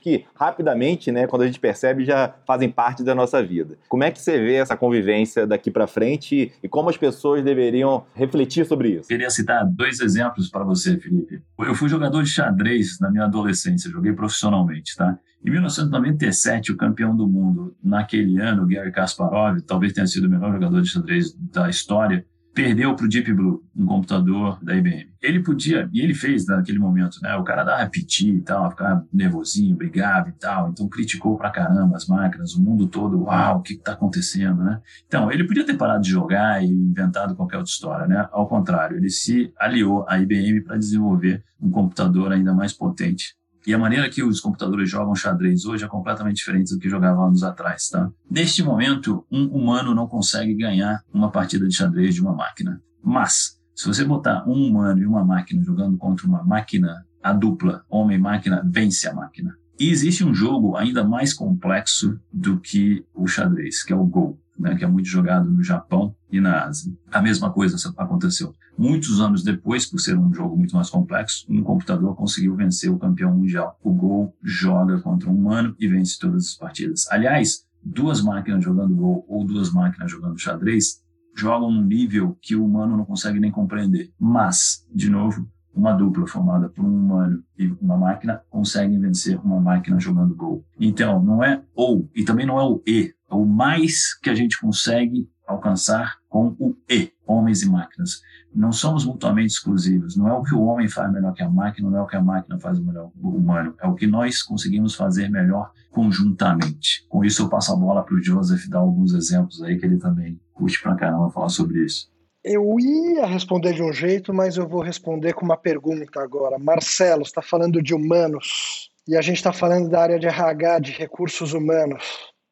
que 0.00 0.24
rapidamente, 0.34 1.10
né, 1.10 1.26
quando 1.26 1.42
a 1.42 1.46
gente 1.46 1.60
percebe, 1.60 2.04
já 2.04 2.34
fazem 2.46 2.70
parte 2.70 3.02
da 3.02 3.14
nossa 3.14 3.42
vida. 3.42 3.78
Como 3.88 4.04
é 4.04 4.10
que 4.10 4.20
você 4.20 4.38
vê 4.38 4.54
essa 4.54 4.76
convivência 4.76 5.46
daqui 5.46 5.70
para 5.70 5.86
frente 5.86 6.52
e 6.62 6.68
como 6.68 6.90
as 6.90 6.96
pessoas 6.96 7.42
deveriam 7.42 8.04
refletir 8.14 8.66
sobre 8.66 8.90
isso? 8.90 9.08
Queria 9.08 9.30
citar 9.30 9.64
dois 9.66 10.00
exemplos 10.00 10.48
para 10.48 10.64
você, 10.64 10.98
Felipe. 10.98 11.42
Eu 11.58 11.74
fui 11.74 11.88
jogador 11.88 12.22
de 12.22 12.30
xadrez 12.30 12.98
na 13.00 13.10
minha 13.10 13.24
adolescência, 13.24 13.90
joguei 13.90 14.12
profissionalmente, 14.12 14.94
tá? 14.96 15.18
Em 15.44 15.50
1997, 15.50 16.72
o 16.72 16.76
campeão 16.76 17.16
do 17.16 17.28
mundo 17.28 17.76
naquele 17.82 18.40
ano, 18.40 18.66
Gary 18.66 18.90
Kasparov, 18.90 19.60
talvez 19.60 19.92
tenha 19.92 20.06
sido 20.06 20.26
o 20.26 20.30
melhor 20.30 20.52
jogador 20.52 20.82
de 20.82 20.88
xadrez 20.88 21.32
da 21.34 21.68
história, 21.68 22.26
perdeu 22.56 22.96
para 22.96 23.04
o 23.04 23.08
Deep 23.08 23.34
Blue, 23.34 23.62
um 23.76 23.84
computador 23.84 24.58
da 24.64 24.74
IBM. 24.74 25.10
Ele 25.20 25.42
podia, 25.42 25.90
e 25.92 26.00
ele 26.00 26.14
fez 26.14 26.46
naquele 26.46 26.78
momento, 26.78 27.18
né? 27.20 27.36
O 27.36 27.44
cara 27.44 27.62
dava 27.62 27.86
piti 27.90 28.30
e 28.30 28.40
tal, 28.40 28.70
ficava 28.70 29.06
nervosinho, 29.12 29.76
brigava 29.76 30.30
e 30.30 30.32
tal, 30.32 30.70
então 30.70 30.88
criticou 30.88 31.36
pra 31.36 31.50
caramba 31.50 31.96
as 31.96 32.06
máquinas, 32.06 32.54
o 32.54 32.62
mundo 32.62 32.86
todo, 32.86 33.24
uau, 33.24 33.58
o 33.58 33.62
que 33.62 33.74
está 33.74 33.92
acontecendo, 33.92 34.64
né? 34.64 34.80
Então, 35.06 35.30
ele 35.30 35.44
podia 35.44 35.66
ter 35.66 35.76
parado 35.76 36.02
de 36.02 36.08
jogar 36.08 36.64
e 36.64 36.66
inventado 36.66 37.36
qualquer 37.36 37.58
outra 37.58 37.70
história, 37.70 38.06
né? 38.06 38.26
Ao 38.32 38.48
contrário, 38.48 38.96
ele 38.96 39.10
se 39.10 39.52
aliou 39.58 40.06
à 40.08 40.18
IBM 40.18 40.62
para 40.62 40.78
desenvolver 40.78 41.44
um 41.60 41.70
computador 41.70 42.32
ainda 42.32 42.54
mais 42.54 42.72
potente 42.72 43.36
e 43.66 43.74
a 43.74 43.78
maneira 43.78 44.08
que 44.08 44.22
os 44.22 44.40
computadores 44.40 44.88
jogam 44.88 45.14
xadrez 45.14 45.64
hoje 45.64 45.84
é 45.84 45.88
completamente 45.88 46.36
diferente 46.36 46.72
do 46.72 46.78
que 46.78 46.88
jogavam 46.88 47.26
anos 47.26 47.42
atrás, 47.42 47.88
tá? 47.88 48.08
Neste 48.30 48.62
momento, 48.62 49.26
um 49.30 49.46
humano 49.46 49.94
não 49.94 50.06
consegue 50.06 50.54
ganhar 50.54 51.02
uma 51.12 51.30
partida 51.30 51.66
de 51.66 51.74
xadrez 51.74 52.14
de 52.14 52.22
uma 52.22 52.32
máquina. 52.32 52.80
Mas, 53.02 53.58
se 53.74 53.86
você 53.86 54.04
botar 54.04 54.48
um 54.48 54.68
humano 54.68 55.02
e 55.02 55.06
uma 55.06 55.24
máquina 55.24 55.62
jogando 55.64 55.96
contra 55.98 56.26
uma 56.26 56.44
máquina, 56.44 57.04
a 57.22 57.32
dupla 57.32 57.84
homem-máquina 57.90 58.62
vence 58.64 59.08
a 59.08 59.12
máquina. 59.12 59.56
E 59.78 59.90
existe 59.90 60.24
um 60.24 60.32
jogo 60.32 60.76
ainda 60.76 61.04
mais 61.04 61.34
complexo 61.34 62.18
do 62.32 62.60
que 62.60 63.04
o 63.12 63.26
xadrez, 63.26 63.82
que 63.82 63.92
é 63.92 63.96
o 63.96 64.06
Go. 64.06 64.38
Né, 64.58 64.74
que 64.74 64.84
é 64.84 64.88
muito 64.88 65.08
jogado 65.08 65.50
no 65.50 65.62
Japão 65.62 66.14
e 66.30 66.40
na 66.40 66.64
Ásia. 66.64 66.92
A 67.10 67.20
mesma 67.20 67.50
coisa 67.50 67.76
aconteceu. 67.96 68.54
Muitos 68.78 69.20
anos 69.20 69.42
depois, 69.42 69.86
por 69.86 69.98
ser 69.98 70.18
um 70.18 70.32
jogo 70.32 70.56
muito 70.56 70.74
mais 70.74 70.90
complexo, 70.90 71.46
um 71.48 71.62
computador 71.62 72.14
conseguiu 72.14 72.54
vencer 72.54 72.90
o 72.90 72.98
campeão 72.98 73.34
mundial. 73.34 73.78
O 73.82 73.92
Go 73.92 74.34
joga 74.42 75.00
contra 75.00 75.30
um 75.30 75.34
humano 75.34 75.74
e 75.78 75.88
vence 75.88 76.18
todas 76.18 76.48
as 76.48 76.54
partidas. 76.54 77.06
Aliás, 77.10 77.64
duas 77.82 78.20
máquinas 78.20 78.64
jogando 78.64 78.94
Go 78.94 79.24
ou 79.28 79.44
duas 79.44 79.72
máquinas 79.72 80.10
jogando 80.10 80.38
xadrez 80.38 81.02
jogam 81.34 81.70
num 81.70 81.84
nível 81.84 82.36
que 82.40 82.56
o 82.56 82.64
humano 82.64 82.96
não 82.96 83.04
consegue 83.04 83.38
nem 83.38 83.50
compreender. 83.50 84.10
Mas, 84.18 84.86
de 84.92 85.10
novo, 85.10 85.46
uma 85.74 85.92
dupla 85.92 86.26
formada 86.26 86.70
por 86.70 86.84
um 86.84 86.88
humano 86.88 87.44
e 87.58 87.66
uma 87.80 87.96
máquina 87.98 88.40
conseguem 88.48 88.98
vencer 88.98 89.38
uma 89.38 89.60
máquina 89.60 90.00
jogando 90.00 90.34
Go. 90.34 90.64
Então, 90.80 91.22
não 91.22 91.44
é 91.44 91.62
ou, 91.74 92.08
e 92.14 92.24
também 92.24 92.46
não 92.46 92.58
é 92.58 92.62
o 92.62 92.82
e, 92.86 93.14
é 93.30 93.34
o 93.34 93.44
mais 93.44 94.14
que 94.18 94.30
a 94.30 94.34
gente 94.34 94.60
consegue 94.60 95.28
alcançar 95.46 96.18
com 96.28 96.56
o 96.58 96.76
e, 96.88 97.12
homens 97.26 97.62
e 97.62 97.68
máquinas. 97.68 98.20
Não 98.54 98.72
somos 98.72 99.04
mutuamente 99.04 99.52
exclusivos. 99.52 100.16
Não 100.16 100.28
é 100.28 100.32
o 100.32 100.42
que 100.42 100.54
o 100.54 100.62
homem 100.62 100.88
faz 100.88 101.12
melhor 101.12 101.32
que 101.34 101.42
a 101.42 101.48
máquina, 101.48 101.90
não 101.90 101.98
é 101.98 102.02
o 102.02 102.06
que 102.06 102.16
a 102.16 102.22
máquina 102.22 102.58
faz 102.58 102.78
melhor 102.78 103.10
que 103.10 103.18
o 103.20 103.28
humano. 103.28 103.74
É 103.80 103.86
o 103.86 103.94
que 103.94 104.06
nós 104.06 104.42
conseguimos 104.42 104.94
fazer 104.94 105.28
melhor 105.28 105.70
conjuntamente. 105.90 107.06
Com 107.08 107.24
isso, 107.24 107.42
eu 107.42 107.48
passo 107.48 107.72
a 107.72 107.76
bola 107.76 108.02
para 108.02 108.14
o 108.14 108.22
Joseph 108.22 108.66
dar 108.68 108.78
alguns 108.78 109.12
exemplos 109.12 109.62
aí 109.62 109.78
que 109.78 109.86
ele 109.86 109.98
também 109.98 110.40
curte 110.52 110.80
pra 110.82 110.96
caramba 110.96 111.30
falar 111.30 111.48
sobre 111.48 111.84
isso. 111.84 112.10
Eu 112.42 112.78
ia 112.78 113.26
responder 113.26 113.74
de 113.74 113.82
um 113.82 113.92
jeito, 113.92 114.32
mas 114.32 114.56
eu 114.56 114.68
vou 114.68 114.80
responder 114.80 115.32
com 115.32 115.44
uma 115.44 115.56
pergunta 115.56 116.22
agora. 116.22 116.58
Marcelo, 116.58 117.22
está 117.22 117.42
falando 117.42 117.82
de 117.82 117.92
humanos 117.92 118.90
e 119.06 119.16
a 119.16 119.20
gente 119.20 119.36
está 119.36 119.52
falando 119.52 119.88
da 119.88 120.00
área 120.00 120.18
de 120.18 120.26
RH, 120.26 120.78
de 120.78 120.92
recursos 120.92 121.52
humanos. 121.52 122.04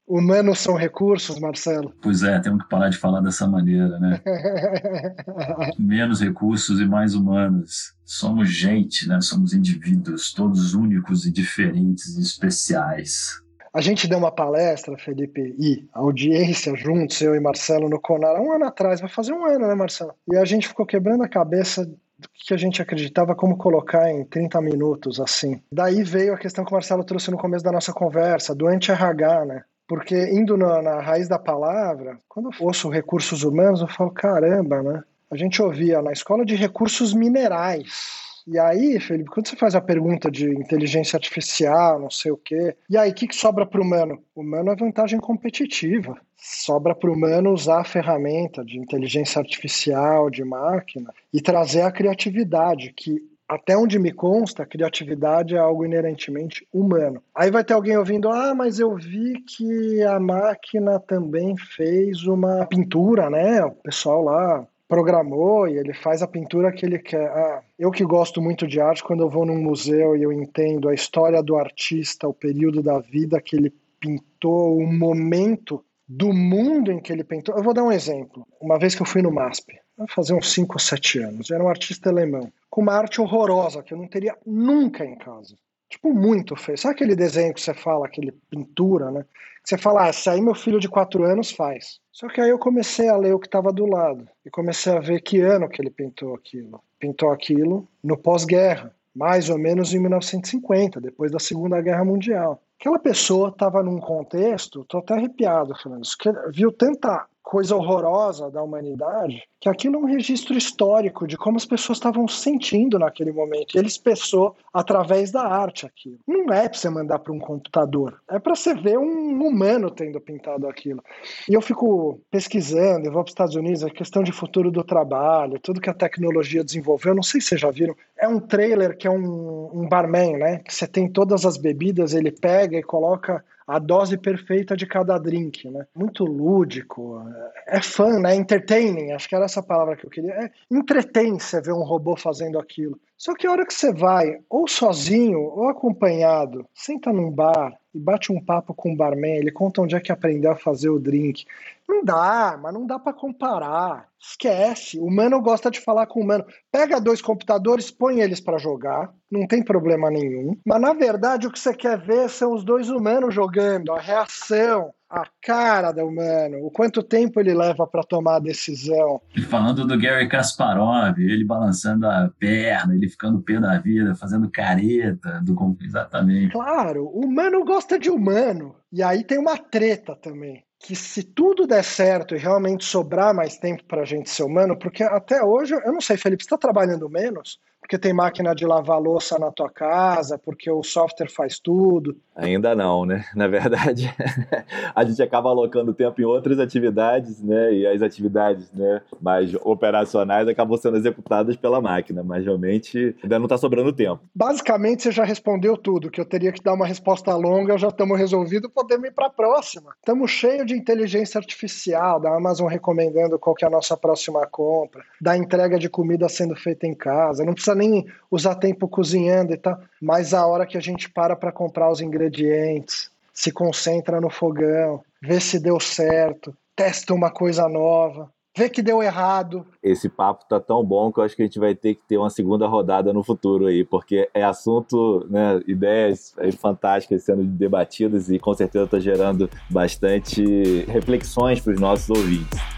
Humanos 0.06 0.58
são 0.58 0.74
recursos, 0.74 1.38
Marcelo? 1.38 1.94
Pois 2.02 2.22
é, 2.22 2.38
temos 2.38 2.62
que 2.62 2.68
parar 2.68 2.90
de 2.90 2.98
falar 2.98 3.20
dessa 3.20 3.46
maneira, 3.46 3.98
né? 3.98 4.20
Menos 5.78 6.20
recursos 6.20 6.78
e 6.78 6.84
mais 6.84 7.14
humanos. 7.14 7.94
Somos 8.04 8.50
gente, 8.50 9.08
né? 9.08 9.20
Somos 9.22 9.54
indivíduos, 9.54 10.32
todos 10.32 10.74
únicos 10.74 11.24
e 11.24 11.32
diferentes 11.32 12.18
e 12.18 12.20
especiais. 12.20 13.42
A 13.72 13.80
gente 13.80 14.06
deu 14.06 14.18
uma 14.18 14.30
palestra, 14.30 14.96
Felipe, 14.96 15.56
e 15.58 15.88
audiência 15.92 16.76
juntos, 16.76 17.20
eu 17.20 17.34
e 17.34 17.40
Marcelo, 17.40 17.88
no 17.88 18.00
Conar, 18.00 18.40
um 18.40 18.52
ano 18.52 18.66
atrás, 18.66 19.00
vai 19.00 19.10
fazer 19.10 19.32
um 19.32 19.44
ano, 19.44 19.66
né, 19.66 19.74
Marcelo? 19.74 20.14
E 20.30 20.36
a 20.36 20.44
gente 20.44 20.68
ficou 20.68 20.86
quebrando 20.86 21.24
a 21.24 21.28
cabeça 21.28 21.84
do 21.84 22.28
que 22.46 22.54
a 22.54 22.56
gente 22.56 22.80
acreditava 22.80 23.34
como 23.34 23.56
colocar 23.56 24.08
em 24.08 24.24
30 24.24 24.60
minutos, 24.60 25.18
assim. 25.18 25.60
Daí 25.72 26.04
veio 26.04 26.34
a 26.34 26.38
questão 26.38 26.64
que 26.64 26.70
o 26.70 26.74
Marcelo 26.74 27.02
trouxe 27.02 27.30
no 27.30 27.38
começo 27.38 27.64
da 27.64 27.72
nossa 27.72 27.92
conversa, 27.92 28.54
do 28.54 28.68
anti-RH, 28.68 29.44
né? 29.46 29.64
Porque 29.86 30.16
indo 30.32 30.56
na, 30.56 30.80
na, 30.80 31.00
raiz 31.00 31.28
da 31.28 31.38
palavra, 31.38 32.18
quando 32.28 32.50
eu 32.50 32.66
ouço 32.66 32.88
recursos 32.88 33.42
humanos, 33.42 33.80
eu 33.80 33.88
falo, 33.88 34.10
caramba, 34.10 34.82
né? 34.82 35.02
A 35.30 35.36
gente 35.36 35.60
ouvia 35.60 36.00
na 36.00 36.12
escola 36.12 36.44
de 36.44 36.54
recursos 36.54 37.12
minerais, 37.12 38.24
e 38.46 38.58
aí, 38.58 39.00
Felipe, 39.00 39.30
quando 39.30 39.48
você 39.48 39.56
faz 39.56 39.74
a 39.74 39.80
pergunta 39.80 40.30
de 40.30 40.46
inteligência 40.50 41.16
artificial, 41.16 41.98
não 41.98 42.10
sei 42.10 42.30
o 42.30 42.36
quê, 42.36 42.76
e 42.90 42.96
aí, 42.96 43.10
o 43.10 43.14
que, 43.14 43.26
que 43.26 43.34
sobra 43.34 43.64
para 43.64 43.80
o 43.80 43.84
humano? 43.84 44.22
O 44.34 44.42
humano 44.42 44.70
é 44.70 44.76
vantagem 44.76 45.18
competitiva. 45.18 46.14
Sobra 46.36 46.94
para 46.94 47.08
o 47.08 47.14
humano 47.14 47.52
usar 47.52 47.80
a 47.80 47.84
ferramenta 47.84 48.62
de 48.62 48.78
inteligência 48.78 49.38
artificial, 49.38 50.28
de 50.28 50.44
máquina, 50.44 51.10
e 51.32 51.40
trazer 51.40 51.82
a 51.82 51.90
criatividade, 51.90 52.92
que 52.94 53.22
até 53.54 53.76
onde 53.76 53.98
me 53.98 54.12
consta, 54.12 54.66
criatividade 54.66 55.54
é 55.54 55.58
algo 55.58 55.84
inerentemente 55.84 56.66
humano. 56.72 57.22
Aí 57.34 57.50
vai 57.50 57.64
ter 57.64 57.74
alguém 57.74 57.96
ouvindo: 57.96 58.28
ah, 58.28 58.54
mas 58.54 58.78
eu 58.78 58.94
vi 58.96 59.40
que 59.42 60.02
a 60.02 60.18
máquina 60.18 60.98
também 61.00 61.56
fez 61.56 62.26
uma 62.26 62.66
pintura, 62.66 63.30
né? 63.30 63.64
O 63.64 63.72
pessoal 63.72 64.22
lá 64.22 64.66
programou 64.88 65.66
e 65.66 65.78
ele 65.78 65.94
faz 65.94 66.22
a 66.22 66.28
pintura 66.28 66.72
que 66.72 66.84
ele 66.84 66.98
quer. 66.98 67.28
Ah, 67.28 67.62
eu 67.78 67.90
que 67.90 68.04
gosto 68.04 68.40
muito 68.40 68.66
de 68.66 68.80
arte, 68.80 69.02
quando 69.02 69.22
eu 69.22 69.30
vou 69.30 69.46
num 69.46 69.60
museu 69.60 70.16
e 70.16 70.22
eu 70.22 70.32
entendo 70.32 70.88
a 70.88 70.94
história 70.94 71.42
do 71.42 71.56
artista, 71.56 72.28
o 72.28 72.34
período 72.34 72.82
da 72.82 72.98
vida 72.98 73.40
que 73.40 73.56
ele 73.56 73.72
pintou, 73.98 74.76
o 74.76 74.86
momento 74.86 75.82
do 76.06 76.32
mundo 76.32 76.92
em 76.92 77.00
que 77.00 77.12
ele 77.12 77.24
pintou. 77.24 77.56
Eu 77.56 77.62
vou 77.62 77.74
dar 77.74 77.82
um 77.82 77.92
exemplo. 77.92 78.46
Uma 78.60 78.78
vez 78.78 78.94
que 78.94 79.02
eu 79.02 79.06
fui 79.06 79.22
no 79.22 79.32
MASP, 79.32 79.78
fazer 80.08 80.34
uns 80.34 80.52
5 80.52 80.74
ou 80.74 80.78
7 80.78 81.18
anos, 81.20 81.50
era 81.50 81.62
um 81.62 81.68
artista 81.68 82.10
alemão, 82.10 82.52
com 82.68 82.82
uma 82.82 82.94
arte 82.94 83.20
horrorosa 83.20 83.82
que 83.82 83.94
eu 83.94 83.98
não 83.98 84.06
teria 84.06 84.36
nunca 84.44 85.04
em 85.04 85.16
casa. 85.16 85.56
Tipo, 85.88 86.12
muito 86.12 86.56
feio. 86.56 86.76
Sabe 86.76 86.94
aquele 86.94 87.14
desenho 87.14 87.54
que 87.54 87.60
você 87.60 87.72
fala, 87.72 88.06
aquele 88.06 88.32
pintura, 88.50 89.10
né? 89.10 89.24
Que 89.62 89.68
você 89.68 89.78
fala, 89.78 90.06
ah, 90.06 90.10
isso 90.10 90.28
aí 90.28 90.40
meu 90.40 90.54
filho 90.54 90.80
de 90.80 90.88
4 90.88 91.22
anos 91.22 91.52
faz. 91.52 92.00
Só 92.10 92.28
que 92.28 92.40
aí 92.40 92.50
eu 92.50 92.58
comecei 92.58 93.08
a 93.08 93.16
ler 93.16 93.34
o 93.34 93.38
que 93.38 93.46
estava 93.46 93.72
do 93.72 93.86
lado 93.86 94.28
e 94.44 94.50
comecei 94.50 94.92
a 94.92 95.00
ver 95.00 95.20
que 95.20 95.40
ano 95.40 95.68
que 95.68 95.80
ele 95.80 95.90
pintou 95.90 96.34
aquilo. 96.34 96.82
Pintou 96.98 97.30
aquilo 97.30 97.88
no 98.02 98.16
pós-guerra, 98.16 98.94
mais 99.14 99.48
ou 99.48 99.58
menos 99.58 99.94
em 99.94 100.00
1950, 100.00 101.00
depois 101.00 101.30
da 101.30 101.38
Segunda 101.38 101.80
Guerra 101.80 102.04
Mundial. 102.04 102.60
Aquela 102.78 102.98
pessoa 102.98 103.48
estava 103.48 103.82
num 103.82 103.98
contexto, 103.98 104.84
tô 104.84 104.98
até 104.98 105.14
arrepiado 105.14 105.72
que 105.74 106.30
viu 106.52 106.72
tanta 106.72 107.26
coisa 107.44 107.76
horrorosa 107.76 108.50
da 108.50 108.62
humanidade, 108.62 109.42
que 109.60 109.68
aquilo 109.68 109.96
é 109.96 109.98
um 109.98 110.06
registro 110.06 110.56
histórico 110.56 111.26
de 111.26 111.36
como 111.36 111.58
as 111.58 111.66
pessoas 111.66 111.98
estavam 111.98 112.26
sentindo 112.26 112.98
naquele 112.98 113.32
momento. 113.32 113.76
Ele 113.76 113.86
expressou 113.86 114.56
através 114.72 115.30
da 115.30 115.42
arte 115.42 115.86
aquilo. 115.86 116.18
Não 116.26 116.52
é 116.52 116.68
para 116.68 116.78
você 116.78 116.88
mandar 116.88 117.18
para 117.18 117.32
um 117.32 117.38
computador, 117.38 118.18
é 118.28 118.38
para 118.38 118.56
você 118.56 118.74
ver 118.74 118.98
um 118.98 119.46
humano 119.46 119.90
tendo 119.90 120.20
pintado 120.20 120.66
aquilo. 120.66 121.02
E 121.48 121.52
eu 121.52 121.60
fico 121.60 122.18
pesquisando, 122.30 123.06
eu 123.06 123.12
vou 123.12 123.22
para 123.22 123.28
os 123.28 123.32
Estados 123.32 123.54
Unidos, 123.54 123.84
a 123.84 123.90
questão 123.90 124.22
de 124.22 124.32
futuro 124.32 124.70
do 124.70 124.82
trabalho, 124.82 125.60
tudo 125.60 125.80
que 125.80 125.90
a 125.90 125.94
tecnologia 125.94 126.64
desenvolveu, 126.64 127.14
não 127.14 127.22
sei 127.22 127.40
se 127.40 127.48
vocês 127.48 127.60
já 127.60 127.70
viram, 127.70 127.94
é 128.24 128.28
um 128.28 128.40
trailer 128.40 128.96
que 128.96 129.06
é 129.06 129.10
um, 129.10 129.70
um 129.72 129.88
barman, 129.88 130.38
né? 130.38 130.58
Que 130.58 130.74
você 130.74 130.86
tem 130.86 131.08
todas 131.08 131.44
as 131.44 131.56
bebidas, 131.56 132.14
ele 132.14 132.32
pega 132.32 132.76
e 132.76 132.82
coloca 132.82 133.44
a 133.66 133.78
dose 133.78 134.18
perfeita 134.18 134.76
de 134.76 134.86
cada 134.86 135.16
drink, 135.18 135.68
né? 135.70 135.86
Muito 135.94 136.24
lúdico, 136.24 137.22
é 137.66 137.80
fã, 137.80 138.18
né? 138.18 138.34
Entertaining, 138.34 139.12
acho 139.12 139.28
que 139.28 139.34
era 139.34 139.46
essa 139.46 139.62
palavra 139.62 139.96
que 139.96 140.04
eu 140.04 140.10
queria. 140.10 140.32
É, 140.32 140.50
entretém 140.70 141.38
você 141.38 141.60
ver 141.60 141.72
um 141.72 141.82
robô 141.82 142.16
fazendo 142.16 142.58
aquilo. 142.58 142.98
Só 143.16 143.34
que 143.34 143.46
a 143.46 143.52
hora 143.52 143.66
que 143.66 143.72
você 143.72 143.92
vai, 143.92 144.40
ou 144.50 144.68
sozinho 144.68 145.40
ou 145.40 145.68
acompanhado, 145.68 146.66
senta 146.74 147.12
num 147.12 147.30
bar 147.30 147.72
e 147.94 147.98
bate 147.98 148.32
um 148.32 148.44
papo 148.44 148.74
com 148.74 148.92
o 148.92 148.96
barman, 148.96 149.36
ele 149.36 149.52
conta 149.52 149.80
onde 149.80 149.94
é 149.94 150.00
que 150.00 150.10
aprendeu 150.10 150.50
a 150.50 150.56
fazer 150.56 150.90
o 150.90 150.98
drink. 150.98 151.44
Não 151.88 152.04
dá, 152.04 152.58
mas 152.60 152.74
não 152.74 152.86
dá 152.86 152.98
para 152.98 153.12
comparar. 153.12 154.08
Esquece. 154.20 154.98
O 154.98 155.06
humano 155.06 155.40
gosta 155.40 155.70
de 155.70 155.80
falar 155.80 156.06
com 156.06 156.20
o 156.20 156.22
humano. 156.24 156.44
Pega 156.72 157.00
dois 157.00 157.22
computadores, 157.22 157.90
põe 157.90 158.20
eles 158.20 158.40
para 158.40 158.58
jogar, 158.58 159.12
não 159.30 159.46
tem 159.46 159.62
problema 159.62 160.10
nenhum. 160.10 160.56
Mas 160.64 160.80
na 160.80 160.92
verdade 160.92 161.46
o 161.46 161.52
que 161.52 161.58
você 161.58 161.72
quer 161.72 161.98
ver 161.98 162.28
são 162.28 162.52
os 162.52 162.64
dois 162.64 162.90
humanos 162.90 163.34
jogando, 163.34 163.92
a 163.92 164.00
reação, 164.00 164.92
a 165.22 165.28
cara 165.42 165.92
do 165.92 166.04
humano, 166.04 166.58
o 166.64 166.70
quanto 166.70 167.02
tempo 167.02 167.40
ele 167.40 167.54
leva 167.54 167.86
para 167.86 168.02
tomar 168.02 168.36
a 168.36 168.40
decisão. 168.40 169.20
E 169.36 169.42
falando 169.42 169.86
do 169.86 169.98
Gary 169.98 170.28
Kasparov, 170.28 171.18
ele 171.18 171.44
balançando 171.44 172.06
a 172.06 172.30
perna, 172.38 172.94
ele 172.94 173.08
ficando 173.08 173.40
pé 173.40 173.60
da 173.60 173.78
vida, 173.78 174.14
fazendo 174.14 174.50
careta 174.50 175.40
do 175.42 175.54
exatamente. 175.80 176.52
Claro, 176.52 177.04
o 177.04 177.24
humano 177.24 177.64
gosta 177.64 177.98
de 177.98 178.10
humano. 178.10 178.74
E 178.92 179.02
aí 179.02 179.24
tem 179.24 179.38
uma 179.38 179.56
treta 179.56 180.16
também 180.16 180.64
que 180.84 180.94
se 180.94 181.22
tudo 181.22 181.66
der 181.66 181.82
certo 181.82 182.34
e 182.34 182.38
realmente 182.38 182.84
sobrar 182.84 183.34
mais 183.34 183.56
tempo 183.56 183.82
para 183.84 184.02
a 184.02 184.04
gente 184.04 184.28
ser 184.28 184.42
humano, 184.42 184.78
porque 184.78 185.02
até 185.02 185.42
hoje, 185.42 185.72
eu 185.72 185.92
não 185.92 186.00
sei, 186.00 186.18
Felipe, 186.18 186.42
você 186.42 186.46
está 186.46 186.58
trabalhando 186.58 187.08
menos? 187.08 187.58
Porque 187.84 187.98
tem 187.98 188.14
máquina 188.14 188.54
de 188.54 188.64
lavar 188.64 188.98
louça 188.98 189.38
na 189.38 189.52
tua 189.52 189.68
casa, 189.68 190.38
porque 190.38 190.70
o 190.70 190.82
software 190.82 191.28
faz 191.28 191.58
tudo? 191.58 192.16
Ainda 192.34 192.74
não, 192.74 193.04
né? 193.04 193.26
Na 193.36 193.46
verdade, 193.46 194.10
a 194.96 195.04
gente 195.04 195.22
acaba 195.22 195.50
alocando 195.50 195.92
tempo 195.92 196.18
em 196.18 196.24
outras 196.24 196.58
atividades, 196.58 197.42
né? 197.42 197.74
E 197.74 197.86
as 197.86 198.00
atividades 198.00 198.72
né, 198.72 199.02
mais 199.20 199.54
operacionais 199.62 200.48
acabam 200.48 200.78
sendo 200.78 200.96
executadas 200.96 201.56
pela 201.56 201.78
máquina, 201.78 202.24
mas 202.24 202.42
realmente 202.42 203.14
ainda 203.22 203.38
não 203.38 203.44
está 203.44 203.58
sobrando 203.58 203.92
tempo. 203.92 204.22
Basicamente, 204.34 205.02
você 205.02 205.12
já 205.12 205.22
respondeu 205.22 205.76
tudo, 205.76 206.10
que 206.10 206.20
eu 206.20 206.24
teria 206.24 206.52
que 206.52 206.62
dar 206.62 206.72
uma 206.72 206.86
resposta 206.86 207.36
longa, 207.36 207.76
já 207.76 207.88
estamos 207.88 208.18
resolvidos, 208.18 208.70
podemos 208.72 209.08
ir 209.08 209.12
para 209.12 209.26
a 209.26 209.30
próxima. 209.30 209.94
Estamos 209.98 210.30
cheios 210.30 210.66
de 210.66 210.74
inteligência 210.74 211.38
artificial, 211.38 212.18
da 212.18 212.34
Amazon 212.34 212.66
recomendando 212.66 213.38
qual 213.38 213.54
que 213.54 213.64
é 213.64 213.68
a 213.68 213.70
nossa 213.70 213.94
próxima 213.94 214.46
compra, 214.46 215.02
da 215.20 215.36
entrega 215.36 215.78
de 215.78 215.90
comida 215.90 216.30
sendo 216.30 216.56
feita 216.56 216.86
em 216.86 216.94
casa, 216.94 217.44
não 217.44 217.52
precisa 217.52 217.73
nem 217.74 218.06
usar 218.30 218.54
tempo 218.56 218.88
cozinhando 218.88 219.52
e 219.52 219.56
tal, 219.56 219.78
mas 220.00 220.34
a 220.34 220.46
hora 220.46 220.66
que 220.66 220.76
a 220.76 220.80
gente 220.80 221.10
para 221.10 221.36
para 221.36 221.52
comprar 221.52 221.90
os 221.90 222.00
ingredientes, 222.00 223.10
se 223.32 223.50
concentra 223.50 224.20
no 224.20 224.30
fogão, 224.30 225.02
vê 225.20 225.40
se 225.40 225.58
deu 225.58 225.80
certo, 225.80 226.56
testa 226.76 227.12
uma 227.12 227.30
coisa 227.30 227.68
nova. 227.68 228.30
vê 228.56 228.68
que 228.68 228.80
deu 228.80 229.02
errado. 229.02 229.66
Esse 229.82 230.08
papo 230.08 230.44
tá 230.48 230.60
tão 230.60 230.84
bom 230.84 231.12
que 231.12 231.18
eu 231.18 231.24
acho 231.24 231.34
que 231.34 231.42
a 231.42 231.44
gente 231.44 231.58
vai 231.58 231.74
ter 231.74 231.96
que 231.96 232.02
ter 232.06 232.16
uma 232.16 232.30
segunda 232.30 232.68
rodada 232.68 233.12
no 233.12 233.24
futuro 233.24 233.66
aí, 233.66 233.84
porque 233.84 234.30
é 234.32 234.44
assunto, 234.44 235.26
né, 235.28 235.60
ideias 235.66 236.34
fantásticas 236.58 237.24
sendo 237.24 237.42
debatidas 237.42 238.30
e 238.30 238.38
com 238.38 238.54
certeza 238.54 238.84
está 238.84 239.00
gerando 239.00 239.50
bastante 239.68 240.84
reflexões 240.84 241.60
para 241.60 241.72
os 241.72 241.80
nossos 241.80 242.08
ouvintes. 242.10 242.73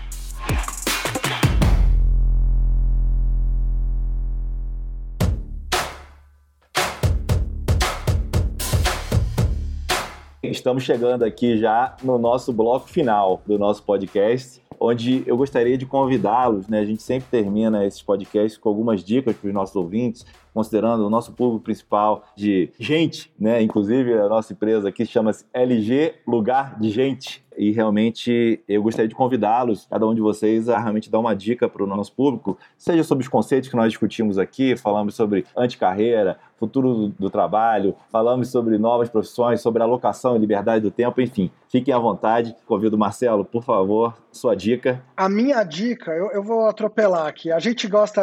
Estamos 10.67 10.83
chegando 10.83 11.23
aqui 11.23 11.57
já 11.59 11.95
no 12.03 12.19
nosso 12.19 12.53
bloco 12.53 12.89
final 12.89 13.41
do 13.47 13.57
nosso 13.57 13.85
podcast, 13.85 14.61
onde 14.81 15.23
eu 15.25 15.37
gostaria 15.37 15.79
de 15.79 15.87
convidá-los, 15.87 16.67
né? 16.67 16.81
A 16.81 16.85
gente 16.85 17.05
sempre 17.05 17.29
termina 17.31 17.87
esses 17.87 18.03
podcasts 18.03 18.59
com 18.59 18.69
algumas 18.69 19.05
dicas 19.05 19.37
para 19.37 19.47
os 19.47 19.55
nossos 19.55 19.77
ouvintes, 19.77 20.27
considerando 20.57 21.07
o 21.07 21.11
nosso 21.11 21.35
público 21.35 21.65
principal 21.65 22.25
de 22.35 22.71
gente, 22.81 23.31
né? 23.39 23.61
Inclusive 23.61 24.15
a 24.15 24.27
nossa 24.27 24.55
empresa 24.55 24.89
aqui 24.89 25.05
chama-se 25.05 25.45
LG 25.53 26.15
Lugar 26.27 26.81
de 26.81 26.89
Gente. 26.89 27.45
E 27.59 27.73
realmente 27.73 28.63
eu 28.67 28.83
gostaria 28.83 29.09
de 29.09 29.15
convidá-los, 29.15 29.87
cada 29.87 30.07
um 30.07 30.15
de 30.15 30.21
vocês, 30.21 30.69
a 30.69 30.79
realmente 30.79 31.11
dar 31.11 31.19
uma 31.19 31.35
dica 31.35 31.69
para 31.69 31.83
o 31.83 31.87
nosso 31.87 32.15
público, 32.15 32.59
seja 32.77 33.03
sobre 33.03 33.23
os 33.23 33.29
conceitos 33.29 33.69
que 33.69 33.77
nós 33.77 33.89
discutimos 33.89 34.39
aqui, 34.39 34.77
falamos 34.77 35.15
sobre 35.15 35.45
anticarreira, 35.57 36.39
futuro 36.57 37.09
do, 37.19 37.31
trabalho, 37.31 37.95
falamos 38.11 38.51
sobre 38.51 38.79
novas 38.79 39.09
profissões, 39.09 39.61
sobre 39.61 39.83
alocação 39.83 40.37
e 40.37 40.39
liberdade 40.39 40.83
do 40.83 40.91
tempo, 40.91 41.21
enfim. 41.21 41.51
Fiquem 41.69 41.93
à 41.93 41.99
vontade. 41.99 42.55
Convido 42.67 42.99
Marcelo, 42.99 43.45
por 43.45 43.63
favor, 43.63 44.15
sua 44.31 44.55
dica. 44.55 45.03
A 45.17 45.29
minha 45.29 45.63
dica, 45.65 46.13
eu, 46.13 46.31
eu 46.33 46.43
vou 46.43 46.67
atropelar 46.67 47.27
aqui. 47.27 47.51
A 47.51 47.59
gente 47.59 47.89
gosta 47.89 48.23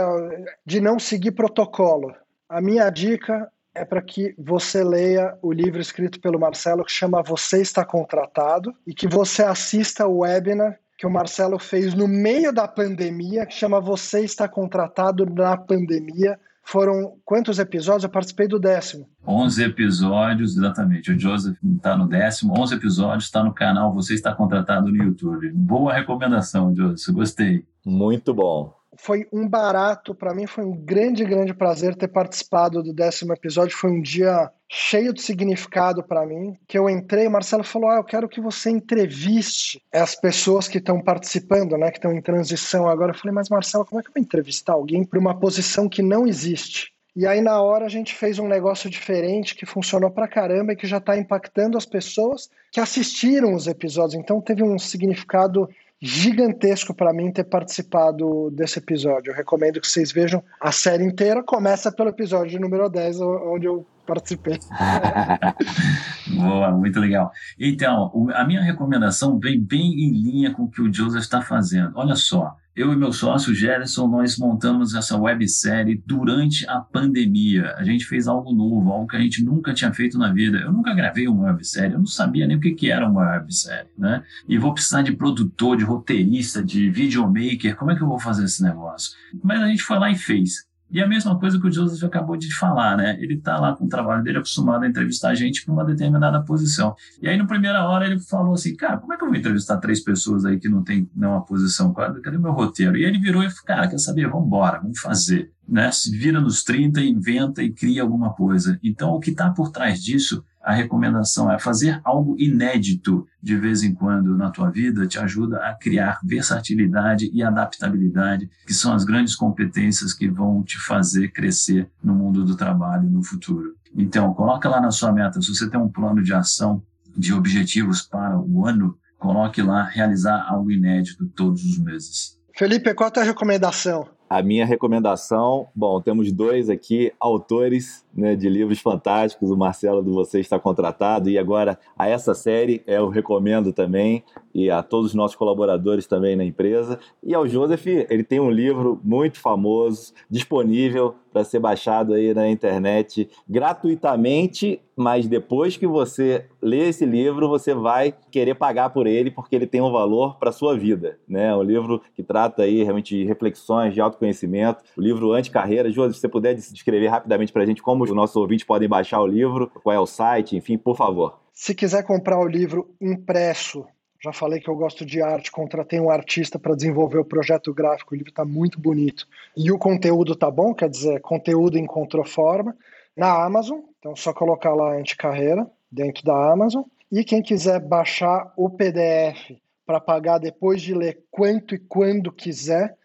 de 0.66 0.80
não 0.80 1.00
seguir 1.00 1.32
protocolo. 1.32 2.14
A 2.54 2.62
minha 2.62 2.88
dica 2.92 3.50
é 3.74 3.84
para 3.84 4.00
que 4.00 4.36
você 4.38 4.84
leia 4.84 5.36
o 5.42 5.52
livro 5.52 5.82
escrito 5.82 6.22
pelo 6.22 6.40
Marcelo 6.40 6.86
que 6.86 6.92
chama 6.92 7.24
Você 7.24 7.60
Está 7.60 7.84
Contratado 7.84 8.72
e 8.86 8.94
que 8.94 9.08
você 9.08 9.42
assista 9.42 10.06
o 10.06 10.20
webinar 10.20 10.78
que 10.96 11.08
o 11.08 11.10
Marcelo 11.10 11.58
fez 11.58 11.96
no 11.96 12.08
meio 12.08 12.54
da 12.54 12.68
pandemia, 12.68 13.48
que 13.48 13.56
chama 13.56 13.82
Você 13.82 14.24
Está 14.24 14.48
Contratado 14.48 15.26
na 15.26 15.58
Pandemia. 15.58 16.40
Foram 16.64 17.16
quantos 17.26 17.58
episódios? 17.58 18.04
Eu 18.04 18.12
participei 18.12 18.48
do 18.48 18.60
décimo. 18.60 19.10
11 19.28 19.64
episódios, 19.64 20.56
exatamente. 20.56 21.12
O 21.12 21.20
Joseph 21.20 21.58
está 21.76 21.98
no 21.98 22.08
décimo, 22.08 22.54
11 22.56 22.76
episódios, 22.76 23.24
está 23.24 23.44
no 23.44 23.52
canal 23.52 23.92
Você 23.96 24.14
Está 24.14 24.32
Contratado 24.32 24.92
no 24.92 25.04
YouTube. 25.04 25.52
Boa 25.54 25.92
recomendação, 25.92 26.72
Joseph, 26.76 27.16
gostei. 27.16 27.66
Muito 27.84 28.32
bom 28.32 28.83
foi 28.98 29.28
um 29.32 29.48
barato, 29.48 30.14
para 30.14 30.34
mim 30.34 30.46
foi 30.46 30.64
um 30.64 30.76
grande, 30.76 31.24
grande 31.26 31.54
prazer 31.54 31.96
ter 31.96 32.08
participado 32.08 32.84
do 32.84 32.94
décimo 32.94 33.34
episódio. 33.34 33.76
Foi 33.76 33.92
um 33.92 34.02
dia 34.02 34.52
cheio 34.70 35.14
de 35.14 35.22
significado 35.22 36.04
para 36.04 36.26
mim. 36.26 36.56
Que 36.68 36.78
eu 36.78 36.90
entrei, 36.90 37.28
o 37.28 37.32
Marcelo 37.32 37.64
falou: 37.64 37.90
Ah, 37.90 37.98
eu 37.98 38.04
quero 38.04 38.30
que 38.30 38.42
você 38.42 38.70
entreviste 38.70 39.82
as 39.92 40.16
pessoas 40.16 40.68
que 40.68 40.78
estão 40.78 41.02
participando, 41.02 41.78
né, 41.78 41.92
que 41.92 41.98
estão 41.98 42.14
em 42.14 42.22
transição 42.22 42.88
agora. 42.88 43.12
Eu 43.12 43.18
falei: 43.18 43.34
Mas 43.34 43.50
Marcelo, 43.50 43.86
como 43.86 44.00
é 44.00 44.04
que 44.04 44.10
eu 44.10 44.14
vou 44.14 44.24
entrevistar 44.24 44.74
alguém 44.74 45.04
para 45.04 45.20
uma 45.20 45.40
posição 45.40 45.90
que 45.90 46.02
não 46.02 46.28
existe? 46.28 46.94
E 47.16 47.28
aí, 47.28 47.42
na 47.42 47.62
hora, 47.62 47.86
a 47.86 47.90
gente 47.90 48.16
fez 48.16 48.40
um 48.40 48.48
negócio 48.48 48.90
diferente 48.90 49.54
que 49.54 49.68
funcionou 49.68 50.10
pra 50.10 50.28
caramba 50.28 50.74
e 50.74 50.76
que 50.76 50.88
já 50.88 50.98
está 50.98 51.16
impactando 51.16 51.78
as 51.78 51.86
pessoas 51.86 52.50
que 52.72 52.80
assistiram 52.80 53.54
os 53.54 53.68
episódios. 53.68 54.16
Então, 54.16 54.42
teve 54.42 54.64
um 54.64 54.80
significado 54.80 55.70
gigantesco 56.06 56.94
para 56.94 57.14
mim 57.14 57.32
ter 57.32 57.46
participado 57.46 58.52
desse 58.52 58.78
episódio. 58.78 59.32
Eu 59.32 59.36
recomendo 59.36 59.80
que 59.80 59.88
vocês 59.88 60.12
vejam 60.12 60.44
a 60.60 60.70
série 60.70 61.06
inteira. 61.06 61.42
Começa 61.42 61.94
pelo 61.94 62.10
episódio 62.10 62.60
número 62.60 62.90
10, 62.90 63.22
onde 63.22 63.68
eu 63.68 63.88
participei. 64.06 64.60
Boa, 66.36 66.72
muito 66.72 67.00
legal. 67.00 67.32
Então, 67.58 68.12
a 68.34 68.44
minha 68.44 68.62
recomendação 68.62 69.40
vem 69.40 69.58
bem 69.58 69.94
em 69.94 70.12
linha 70.12 70.54
com 70.54 70.64
o 70.64 70.70
que 70.70 70.82
o 70.82 70.94
Joseph 70.94 71.22
está 71.22 71.42
fazendo. 71.42 71.94
Olha 71.96 72.16
só, 72.16 72.54
eu 72.76 72.92
e 72.92 72.96
meu 72.96 73.14
sócio 73.14 73.54
Gerson, 73.54 74.08
nós 74.08 74.38
montamos 74.38 74.96
essa 74.96 75.16
websérie 75.16 76.02
durante 76.06 76.68
a 76.68 76.80
pandemia. 76.80 77.74
A 77.78 77.84
gente 77.84 78.06
fez 78.06 78.28
algo 78.28 78.52
novo, 78.52 78.92
algo 78.92 79.08
que 79.08 79.16
a 79.16 79.20
gente 79.20 79.44
nunca 79.44 79.74
tinha 79.74 79.94
feito 79.94 80.18
na 80.18 80.34
vida. 80.34 80.58
Eu 80.58 80.74
nunca 80.74 80.94
gravei 80.94 81.28
uma 81.28 81.46
websérie, 81.52 81.94
eu 81.94 82.00
não 82.00 82.06
sabia 82.08 82.48
nem 82.48 82.58
o 82.58 82.60
que, 82.60 82.72
que 82.72 82.90
era 82.90 83.08
uma 83.08 83.34
websérie, 83.34 83.92
né? 83.98 84.24
E 84.48 84.58
vou 84.58 84.74
precisar 84.74 85.04
de 85.04 85.12
produtor, 85.12 85.78
de 85.78 85.84
roteirista, 85.84 86.64
de 86.64 86.90
videomaker, 86.90 87.76
como 87.76 87.92
é 87.92 87.96
que 87.96 88.02
eu 88.02 88.08
vou 88.08 88.20
fazer 88.20 88.46
esse 88.46 88.64
negócio? 88.64 89.16
Mas 89.44 89.62
a 89.62 89.68
gente 89.68 89.84
foi 89.84 90.00
lá 90.00 90.10
e 90.10 90.16
fez. 90.16 90.66
E 90.94 91.02
a 91.02 91.08
mesma 91.08 91.40
coisa 91.40 91.60
que 91.60 91.66
o 91.66 91.72
Joseph 91.72 92.04
acabou 92.04 92.38
de 92.38 92.54
falar, 92.56 92.96
né? 92.96 93.18
Ele 93.20 93.34
está 93.34 93.60
lá 93.60 93.76
com 93.76 93.86
o 93.86 93.90
trabalho 93.90 94.24
dele 94.24 94.38
acostumado 94.38 94.84
a 94.84 94.88
entrevistar 94.88 95.34
gente 95.34 95.66
para 95.66 95.74
uma 95.74 95.84
determinada 95.84 96.40
posição. 96.44 96.96
E 97.20 97.28
aí, 97.28 97.36
na 97.36 97.48
primeira 97.48 97.84
hora, 97.84 98.06
ele 98.06 98.20
falou 98.20 98.54
assim: 98.54 98.76
Cara, 98.76 99.00
como 99.00 99.12
é 99.12 99.18
que 99.18 99.24
eu 99.24 99.28
vou 99.28 99.36
entrevistar 99.36 99.78
três 99.78 100.04
pessoas 100.04 100.46
aí 100.46 100.60
que 100.60 100.70
não 100.70 100.84
tem 100.84 101.10
nenhuma 101.16 101.44
posição? 101.44 101.92
Cadê 101.92 102.38
o 102.38 102.42
meu 102.42 102.52
roteiro? 102.52 102.96
E 102.96 103.04
ele 103.04 103.18
virou 103.18 103.42
e 103.42 103.50
falou: 103.50 103.66
Cara, 103.66 103.88
quer 103.88 103.98
saber? 103.98 104.30
Vamos 104.30 104.46
embora, 104.46 104.80
vamos 104.80 105.00
fazer. 105.00 105.52
Né? 105.68 105.90
Se 105.92 106.16
vira 106.16 106.40
nos 106.40 106.64
30, 106.64 107.02
inventa 107.02 107.64
e 107.64 107.72
cria 107.72 108.04
alguma 108.04 108.32
coisa. 108.34 108.80
Então, 108.84 109.10
o 109.14 109.20
que 109.20 109.32
está 109.32 109.50
por 109.50 109.72
trás 109.72 110.00
disso 110.00 110.46
a 110.64 110.74
recomendação 110.74 111.52
é 111.52 111.60
fazer 111.60 112.00
algo 112.06 112.36
inédito 112.40 113.28
de 113.42 113.58
vez 113.58 113.84
em 113.84 113.94
quando 113.94 114.38
na 114.38 114.50
tua 114.50 114.72
vida 114.72 115.06
te 115.06 115.20
ajuda 115.20 115.58
a 115.58 115.74
criar 115.74 116.22
versatilidade 116.24 117.30
e 117.34 117.44
adaptabilidade, 117.44 118.50
que 118.66 118.74
são 118.74 118.94
as 118.94 119.04
grandes 119.04 119.36
competências 119.36 120.14
que 120.14 120.30
vão 120.30 120.64
te 120.64 120.80
fazer 120.80 121.34
crescer 121.34 121.90
no 122.02 122.16
mundo 122.16 122.46
do 122.46 122.56
trabalho 122.56 123.10
no 123.10 123.22
futuro. 123.22 123.76
Então, 123.94 124.34
coloca 124.34 124.70
lá 124.70 124.80
na 124.80 124.90
sua 124.90 125.12
meta, 125.12 125.42
se 125.42 125.54
você 125.54 125.70
tem 125.70 125.80
um 125.80 125.90
plano 125.90 126.24
de 126.24 126.34
ação, 126.34 126.82
de 127.16 127.34
objetivos 127.34 128.02
para 128.02 128.40
o 128.40 128.66
ano, 128.66 128.98
coloque 129.20 129.62
lá 129.62 129.84
realizar 129.84 130.46
algo 130.48 130.72
inédito 130.72 131.28
todos 131.28 131.64
os 131.64 131.78
meses. 131.78 132.40
Felipe, 132.56 132.94
qual 132.94 133.08
é 133.08 133.10
a 133.10 133.14
tua 133.14 133.24
recomendação? 133.24 134.08
A 134.30 134.42
minha 134.42 134.66
recomendação, 134.66 135.68
bom, 135.76 136.02
temos 136.02 136.32
dois 136.32 136.70
aqui 136.70 137.12
autores 137.20 138.03
né, 138.16 138.36
de 138.36 138.48
livros 138.50 138.80
fantásticos. 138.80 139.50
O 139.50 139.58
Marcelo 139.58 140.02
do 140.02 140.14
Você 140.14 140.40
está 140.40 140.60
contratado 140.60 141.30
e 141.30 141.38
agora 141.38 141.80
a 141.98 142.08
essa 142.08 142.34
série 142.34 142.84
eu 142.86 143.10
recomendo 143.10 143.74
também 143.74 144.24
e 144.54 144.70
a 144.70 144.84
todos 144.84 145.08
os 145.08 145.16
nossos 145.16 145.36
colaboradores 145.36 146.06
também 146.06 146.36
na 146.36 146.44
empresa. 146.44 147.00
E 147.24 147.34
ao 147.34 147.48
Joseph, 147.48 147.88
ele 147.88 148.24
tem 148.24 148.40
um 148.40 148.52
livro 148.52 149.00
muito 149.04 149.40
famoso, 149.40 150.14
disponível 150.30 151.16
para 151.34 151.44
ser 151.44 151.60
baixado 151.60 152.14
aí 152.14 152.34
na 152.34 152.48
internet 152.48 153.28
gratuitamente, 153.50 154.80
mas 154.96 155.28
depois 155.28 155.76
que 155.76 155.88
você 155.88 156.46
lê 156.62 156.90
esse 156.90 157.04
livro, 157.06 157.50
você 157.50 157.74
vai 157.74 158.14
querer 158.30 158.54
pagar 158.54 158.92
por 158.92 159.08
ele 159.08 159.32
porque 159.32 159.56
ele 159.56 159.66
tem 159.66 159.82
um 159.82 159.92
valor 159.92 160.38
para 160.38 160.52
sua 160.52 160.78
vida, 160.78 161.18
né? 161.28 161.54
Um 161.56 161.64
livro 161.64 162.00
que 162.16 162.22
trata 162.22 162.62
aí 162.62 162.84
realmente 162.84 163.18
de 163.18 163.26
reflexões, 163.26 163.96
de 163.96 164.00
autoconhecimento, 164.00 164.84
o 164.96 165.02
livro 165.02 165.34
Anticarreira. 165.34 165.90
Joseph, 165.90 166.16
se 166.16 166.22
você 166.22 166.30
puder 166.30 166.54
descrever 166.54 167.08
rapidamente 167.08 167.52
para 167.52 167.64
a 167.64 167.66
gente 167.66 167.82
como 167.82 168.03
os 168.12 168.16
nossos 168.16 168.36
ouvintes 168.36 168.66
podem 168.66 168.90
baixar 168.90 169.22
o 169.22 169.28
livro, 169.28 169.72
qual 169.84 169.96
é 169.96 170.00
o 170.00 170.06
site, 170.06 170.56
enfim, 170.56 170.78
por 170.78 170.96
favor. 170.96 171.40
Se 171.54 171.74
quiser 171.76 172.04
comprar 172.04 172.40
o 172.40 172.48
livro 172.48 172.90
impresso 173.00 173.86
já 174.24 174.32
falei 174.32 174.62
que 174.62 174.70
eu 174.70 174.76
gosto 174.76 175.06
de 175.06 175.22
arte, 175.22 175.52
contratei 175.52 176.00
um 176.00 176.10
artista 176.10 176.58
para 176.58 176.74
desenvolver 176.74 177.18
o 177.18 177.26
projeto 177.26 177.74
gráfico, 177.74 178.14
o 178.14 178.18
livro 178.18 178.30
está 178.30 178.46
muito 178.46 178.80
bonito. 178.80 179.28
E 179.56 179.70
o 179.70 179.78
conteúdo 179.78 180.34
tá 180.34 180.50
bom, 180.50 180.74
quer 180.74 180.90
dizer, 180.90 181.20
conteúdo 181.20 181.78
encontrou 181.78 182.24
forma. 182.24 182.74
Na 183.18 183.44
Amazon, 183.44 183.82
então 184.00 184.16
só 184.16 184.34
colocar 184.34 184.74
lá 184.74 184.96
anticarreira 184.96 185.70
dentro 185.92 186.24
da 186.24 186.52
Amazon. 186.54 186.84
E 187.12 187.22
quem 187.26 187.42
quiser 187.42 187.82
baixar 187.82 188.54
o 188.56 188.70
PDF 188.70 189.52
para 189.86 190.00
pagar 190.00 190.38
depois 190.38 190.82
de 190.82 190.94
ler 190.94 191.20
quanto 191.30 191.76
e 191.76 191.78
quando 191.78 192.32
quiser, 192.32 192.96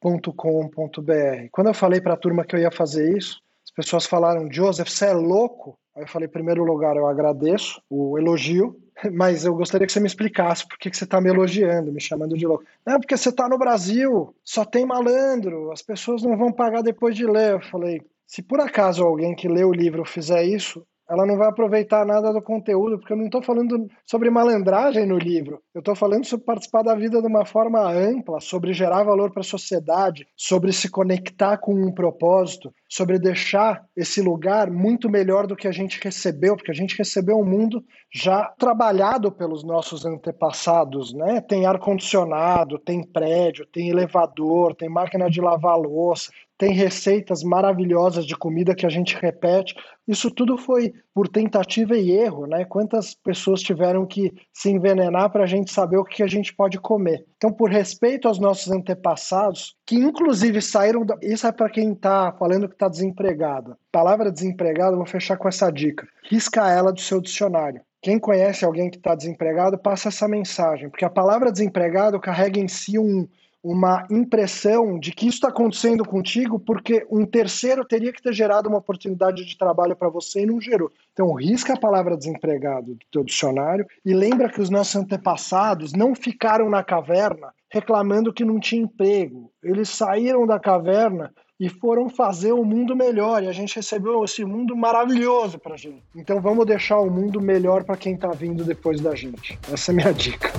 www.anticarreira.com.br. 0.00 1.48
Quando 1.52 1.66
eu 1.68 1.74
falei 1.74 2.00
para 2.00 2.14
a 2.14 2.16
turma 2.16 2.44
que 2.44 2.56
eu 2.56 2.60
ia 2.60 2.70
fazer 2.70 3.16
isso, 3.16 3.40
as 3.64 3.70
pessoas 3.70 4.06
falaram: 4.06 4.50
Joseph, 4.50 4.88
você 4.88 5.06
é 5.06 5.12
louco? 5.12 5.78
Aí 5.94 6.02
eu 6.04 6.08
falei, 6.08 6.26
em 6.26 6.32
primeiro 6.32 6.64
lugar, 6.64 6.96
eu 6.96 7.06
agradeço 7.06 7.82
o 7.90 8.18
elogio, 8.18 8.80
mas 9.12 9.44
eu 9.44 9.54
gostaria 9.54 9.86
que 9.86 9.92
você 9.92 10.00
me 10.00 10.06
explicasse 10.06 10.66
por 10.66 10.78
que, 10.78 10.88
que 10.88 10.96
você 10.96 11.04
está 11.04 11.20
me 11.20 11.28
elogiando, 11.28 11.92
me 11.92 12.00
chamando 12.00 12.36
de 12.36 12.46
louco. 12.46 12.64
Não, 12.86 12.98
porque 12.98 13.16
você 13.16 13.28
está 13.28 13.48
no 13.48 13.58
Brasil, 13.58 14.34
só 14.44 14.64
tem 14.64 14.86
malandro, 14.86 15.70
as 15.72 15.82
pessoas 15.82 16.22
não 16.22 16.36
vão 16.36 16.52
pagar 16.52 16.82
depois 16.82 17.14
de 17.14 17.26
ler. 17.26 17.52
Eu 17.52 17.60
falei, 17.60 18.00
se 18.26 18.42
por 18.42 18.60
acaso 18.60 19.04
alguém 19.04 19.34
que 19.34 19.48
lê 19.48 19.64
o 19.64 19.72
livro 19.72 20.04
fizer 20.04 20.44
isso, 20.44 20.86
ela 21.10 21.26
não 21.26 21.36
vai 21.36 21.48
aproveitar 21.48 22.06
nada 22.06 22.32
do 22.32 22.40
conteúdo, 22.40 22.96
porque 22.96 23.12
eu 23.12 23.16
não 23.16 23.24
estou 23.24 23.42
falando 23.42 23.88
sobre 24.06 24.30
malandragem 24.30 25.04
no 25.04 25.18
livro. 25.18 25.60
Eu 25.74 25.80
estou 25.80 25.96
falando 25.96 26.24
sobre 26.24 26.46
participar 26.46 26.82
da 26.82 26.94
vida 26.94 27.20
de 27.20 27.26
uma 27.26 27.44
forma 27.44 27.80
ampla, 27.90 28.38
sobre 28.38 28.72
gerar 28.72 29.02
valor 29.02 29.32
para 29.32 29.40
a 29.40 29.44
sociedade, 29.44 30.28
sobre 30.36 30.72
se 30.72 30.88
conectar 30.88 31.56
com 31.58 31.74
um 31.74 31.92
propósito, 31.92 32.72
sobre 32.88 33.18
deixar 33.18 33.84
esse 33.96 34.22
lugar 34.22 34.70
muito 34.70 35.10
melhor 35.10 35.48
do 35.48 35.56
que 35.56 35.66
a 35.66 35.72
gente 35.72 35.98
recebeu, 36.00 36.56
porque 36.56 36.70
a 36.70 36.74
gente 36.74 36.96
recebeu 36.96 37.36
um 37.38 37.44
mundo 37.44 37.82
já 38.14 38.44
trabalhado 38.56 39.32
pelos 39.32 39.64
nossos 39.64 40.06
antepassados, 40.06 41.12
né? 41.12 41.40
Tem 41.40 41.66
ar 41.66 41.80
condicionado, 41.80 42.78
tem 42.78 43.02
prédio, 43.02 43.66
tem 43.66 43.88
elevador, 43.88 44.76
tem 44.76 44.88
máquina 44.88 45.28
de 45.28 45.40
lavar 45.40 45.76
louça, 45.76 46.30
tem 46.60 46.74
receitas 46.74 47.42
maravilhosas 47.42 48.26
de 48.26 48.36
comida 48.36 48.74
que 48.74 48.84
a 48.84 48.90
gente 48.90 49.16
repete. 49.16 49.74
Isso 50.06 50.30
tudo 50.30 50.58
foi 50.58 50.92
por 51.14 51.26
tentativa 51.26 51.96
e 51.96 52.10
erro, 52.10 52.46
né? 52.46 52.66
Quantas 52.66 53.14
pessoas 53.14 53.62
tiveram 53.62 54.04
que 54.04 54.30
se 54.52 54.68
envenenar 54.68 55.30
para 55.30 55.44
a 55.44 55.46
gente 55.46 55.72
saber 55.72 55.96
o 55.96 56.04
que 56.04 56.22
a 56.22 56.26
gente 56.26 56.54
pode 56.54 56.78
comer. 56.78 57.24
Então, 57.38 57.50
por 57.50 57.70
respeito 57.70 58.28
aos 58.28 58.38
nossos 58.38 58.70
antepassados, 58.70 59.74
que 59.86 59.94
inclusive 59.94 60.60
saíram. 60.60 61.06
Da... 61.06 61.16
Isso 61.22 61.46
é 61.46 61.52
para 61.52 61.70
quem 61.70 61.92
está 61.92 62.30
falando 62.32 62.68
que 62.68 62.74
está 62.74 62.88
desempregado. 62.88 63.74
Palavra 63.90 64.30
desempregado, 64.30 64.98
vou 64.98 65.06
fechar 65.06 65.38
com 65.38 65.48
essa 65.48 65.70
dica. 65.70 66.06
Risca 66.30 66.70
ela 66.70 66.92
do 66.92 67.00
seu 67.00 67.22
dicionário. 67.22 67.80
Quem 68.02 68.18
conhece 68.18 68.66
alguém 68.66 68.90
que 68.90 68.98
está 68.98 69.14
desempregado, 69.14 69.78
passa 69.78 70.08
essa 70.08 70.28
mensagem, 70.28 70.90
porque 70.90 71.06
a 71.06 71.10
palavra 71.10 71.50
desempregado 71.50 72.20
carrega 72.20 72.60
em 72.60 72.68
si 72.68 72.98
um, 72.98 73.26
uma 73.62 74.06
impressão 74.10 74.98
de 74.98 75.12
que 75.12 75.26
isso 75.26 75.36
está 75.36 75.48
acontecendo 75.48 76.04
contigo 76.04 76.58
porque 76.58 77.06
um 77.10 77.26
terceiro 77.26 77.84
teria 77.84 78.12
que 78.12 78.22
ter 78.22 78.32
gerado 78.32 78.68
uma 78.68 78.78
oportunidade 78.78 79.44
de 79.44 79.58
trabalho 79.58 79.94
para 79.94 80.08
você 80.08 80.42
e 80.42 80.46
não 80.46 80.60
gerou. 80.60 80.90
Então, 81.12 81.32
risca 81.34 81.74
a 81.74 81.78
palavra 81.78 82.16
desempregado 82.16 82.94
do 82.94 83.06
teu 83.10 83.22
dicionário 83.22 83.86
e 84.04 84.14
lembra 84.14 84.48
que 84.48 84.60
os 84.60 84.70
nossos 84.70 84.96
antepassados 84.96 85.92
não 85.92 86.14
ficaram 86.14 86.70
na 86.70 86.82
caverna 86.82 87.52
reclamando 87.70 88.32
que 88.32 88.44
não 88.44 88.58
tinha 88.58 88.82
emprego. 88.82 89.50
Eles 89.62 89.88
saíram 89.88 90.44
da 90.46 90.58
caverna 90.58 91.32
e 91.58 91.68
foram 91.68 92.08
fazer 92.08 92.52
o 92.52 92.62
um 92.62 92.64
mundo 92.64 92.96
melhor. 92.96 93.42
E 93.42 93.48
a 93.48 93.52
gente 93.52 93.76
recebeu 93.76 94.24
esse 94.24 94.44
mundo 94.44 94.76
maravilhoso 94.76 95.58
para 95.58 95.76
gente. 95.76 96.02
Então, 96.16 96.40
vamos 96.40 96.66
deixar 96.66 96.98
o 96.98 97.10
mundo 97.10 97.40
melhor 97.40 97.84
para 97.84 97.96
quem 97.96 98.14
está 98.14 98.30
vindo 98.30 98.64
depois 98.64 99.00
da 99.00 99.14
gente. 99.14 99.58
Essa 99.72 99.90
é 99.90 99.92
a 99.92 99.96
minha 99.96 100.12
dica. 100.12 100.50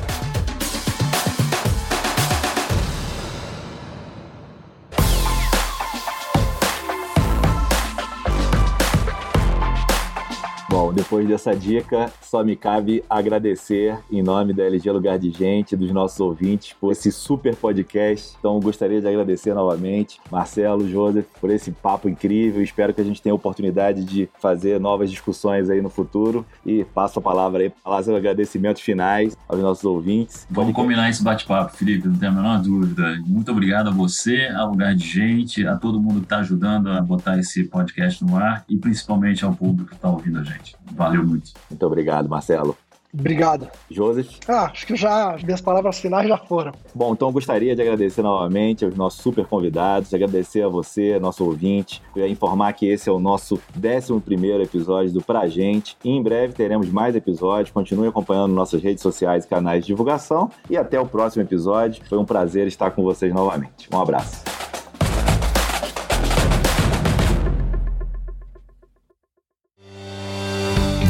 Depois 11.02 11.28
dessa 11.28 11.56
dica, 11.56 12.12
só 12.22 12.44
me 12.44 12.56
cabe 12.56 13.04
agradecer 13.10 13.98
em 14.12 14.22
nome 14.22 14.54
da 14.54 14.64
LG 14.64 14.92
Lugar 14.92 15.18
de 15.18 15.32
Gente, 15.32 15.76
dos 15.76 15.92
nossos 15.92 16.20
ouvintes, 16.20 16.74
por 16.80 16.92
esse 16.92 17.12
super 17.12 17.56
podcast. 17.56 18.36
Então, 18.38 18.60
gostaria 18.60 19.02
de 19.02 19.08
agradecer 19.08 19.54
novamente, 19.56 20.20
Marcelo, 20.32 20.88
Joseph, 20.88 21.26
por 21.40 21.50
esse 21.50 21.72
papo 21.72 22.08
incrível. 22.08 22.62
Espero 22.62 22.94
que 22.94 23.02
a 23.02 23.04
gente 23.04 23.20
tenha 23.20 23.34
a 23.34 23.36
oportunidade 23.36 24.04
de 24.04 24.30
fazer 24.40 24.80
novas 24.80 25.10
discussões 25.10 25.72
aí 25.72 25.82
no 25.82 25.90
futuro. 25.90 26.46
E 26.64 26.86
passo 26.86 27.18
a 27.18 27.22
palavra 27.22 27.64
aí 27.64 27.70
para 27.72 27.94
fazer 27.94 28.16
agradecimentos 28.16 28.84
finais 28.84 29.36
aos 29.50 29.60
nossos 29.60 29.84
ouvintes. 29.84 30.46
Vamos 30.52 30.74
combinar 30.74 31.10
esse 31.10 31.24
bate-papo, 31.24 31.76
Felipe, 31.76 32.08
não 32.08 32.16
tem 32.16 32.30
a 32.30 32.32
menor 32.32 32.62
dúvida. 32.62 33.20
Muito 33.26 33.52
obrigado 33.52 33.88
a 33.88 33.92
você, 33.92 34.48
ao 34.56 34.70
Lugar 34.70 34.94
de 34.94 35.08
Gente, 35.08 35.66
a 35.66 35.78
todo 35.78 36.00
mundo 36.00 36.20
que 36.20 36.26
está 36.26 36.38
ajudando 36.38 36.92
a 36.92 37.02
botar 37.02 37.40
esse 37.40 37.64
podcast 37.64 38.24
no 38.24 38.38
ar 38.38 38.64
e 38.70 38.78
principalmente 38.78 39.44
ao 39.44 39.56
público 39.56 39.90
que 39.90 39.96
está 39.96 40.08
ouvindo 40.08 40.38
a 40.38 40.44
gente. 40.44 40.76
Valeu 40.96 41.26
muito. 41.26 41.52
Muito 41.70 41.86
obrigado, 41.86 42.30
Marcelo. 42.30 42.76
Obrigado. 43.14 43.68
Joseph? 43.90 44.38
Ah, 44.48 44.66
acho 44.72 44.88
que 44.88 44.96
já, 44.96 45.36
minhas 45.44 45.60
palavras 45.60 46.00
finais 46.00 46.28
já 46.28 46.38
foram. 46.38 46.72
Bom, 46.96 47.14
então 47.14 47.28
eu 47.28 47.34
gostaria 47.34 47.76
de 47.76 47.82
agradecer 47.82 48.22
novamente 48.22 48.86
aos 48.86 48.96
nossos 48.96 49.22
super 49.22 49.46
convidados, 49.46 50.14
agradecer 50.14 50.64
a 50.64 50.70
você, 50.70 51.20
nosso 51.20 51.44
ouvinte, 51.44 52.02
e 52.16 52.26
informar 52.28 52.74
que 52.74 52.88
esse 52.88 53.10
é 53.10 53.12
o 53.12 53.20
nosso 53.20 53.60
11 53.76 54.62
episódio 54.62 55.12
do 55.12 55.22
Pra 55.22 55.48
Gente. 55.48 55.98
E 56.04 56.10
em 56.10 56.24
breve 56.24 56.54
teremos 56.54 56.90
mais 56.90 57.16
episódios. 57.16 57.72
Continue 57.72 58.08
acompanhando 58.08 58.54
nossas 58.54 58.82
redes 58.82 59.02
sociais 59.02 59.44
e 59.44 59.48
canais 59.48 59.84
de 59.84 59.88
divulgação. 59.88 60.50
E 60.70 60.78
até 60.78 61.00
o 61.00 61.06
próximo 61.06 61.44
episódio. 61.44 62.04
Foi 62.08 62.18
um 62.18 62.26
prazer 62.26 62.68
estar 62.68 62.92
com 62.92 63.04
vocês 63.04 63.34
novamente. 63.34 63.90
Um 63.94 64.00
abraço. 64.00 64.71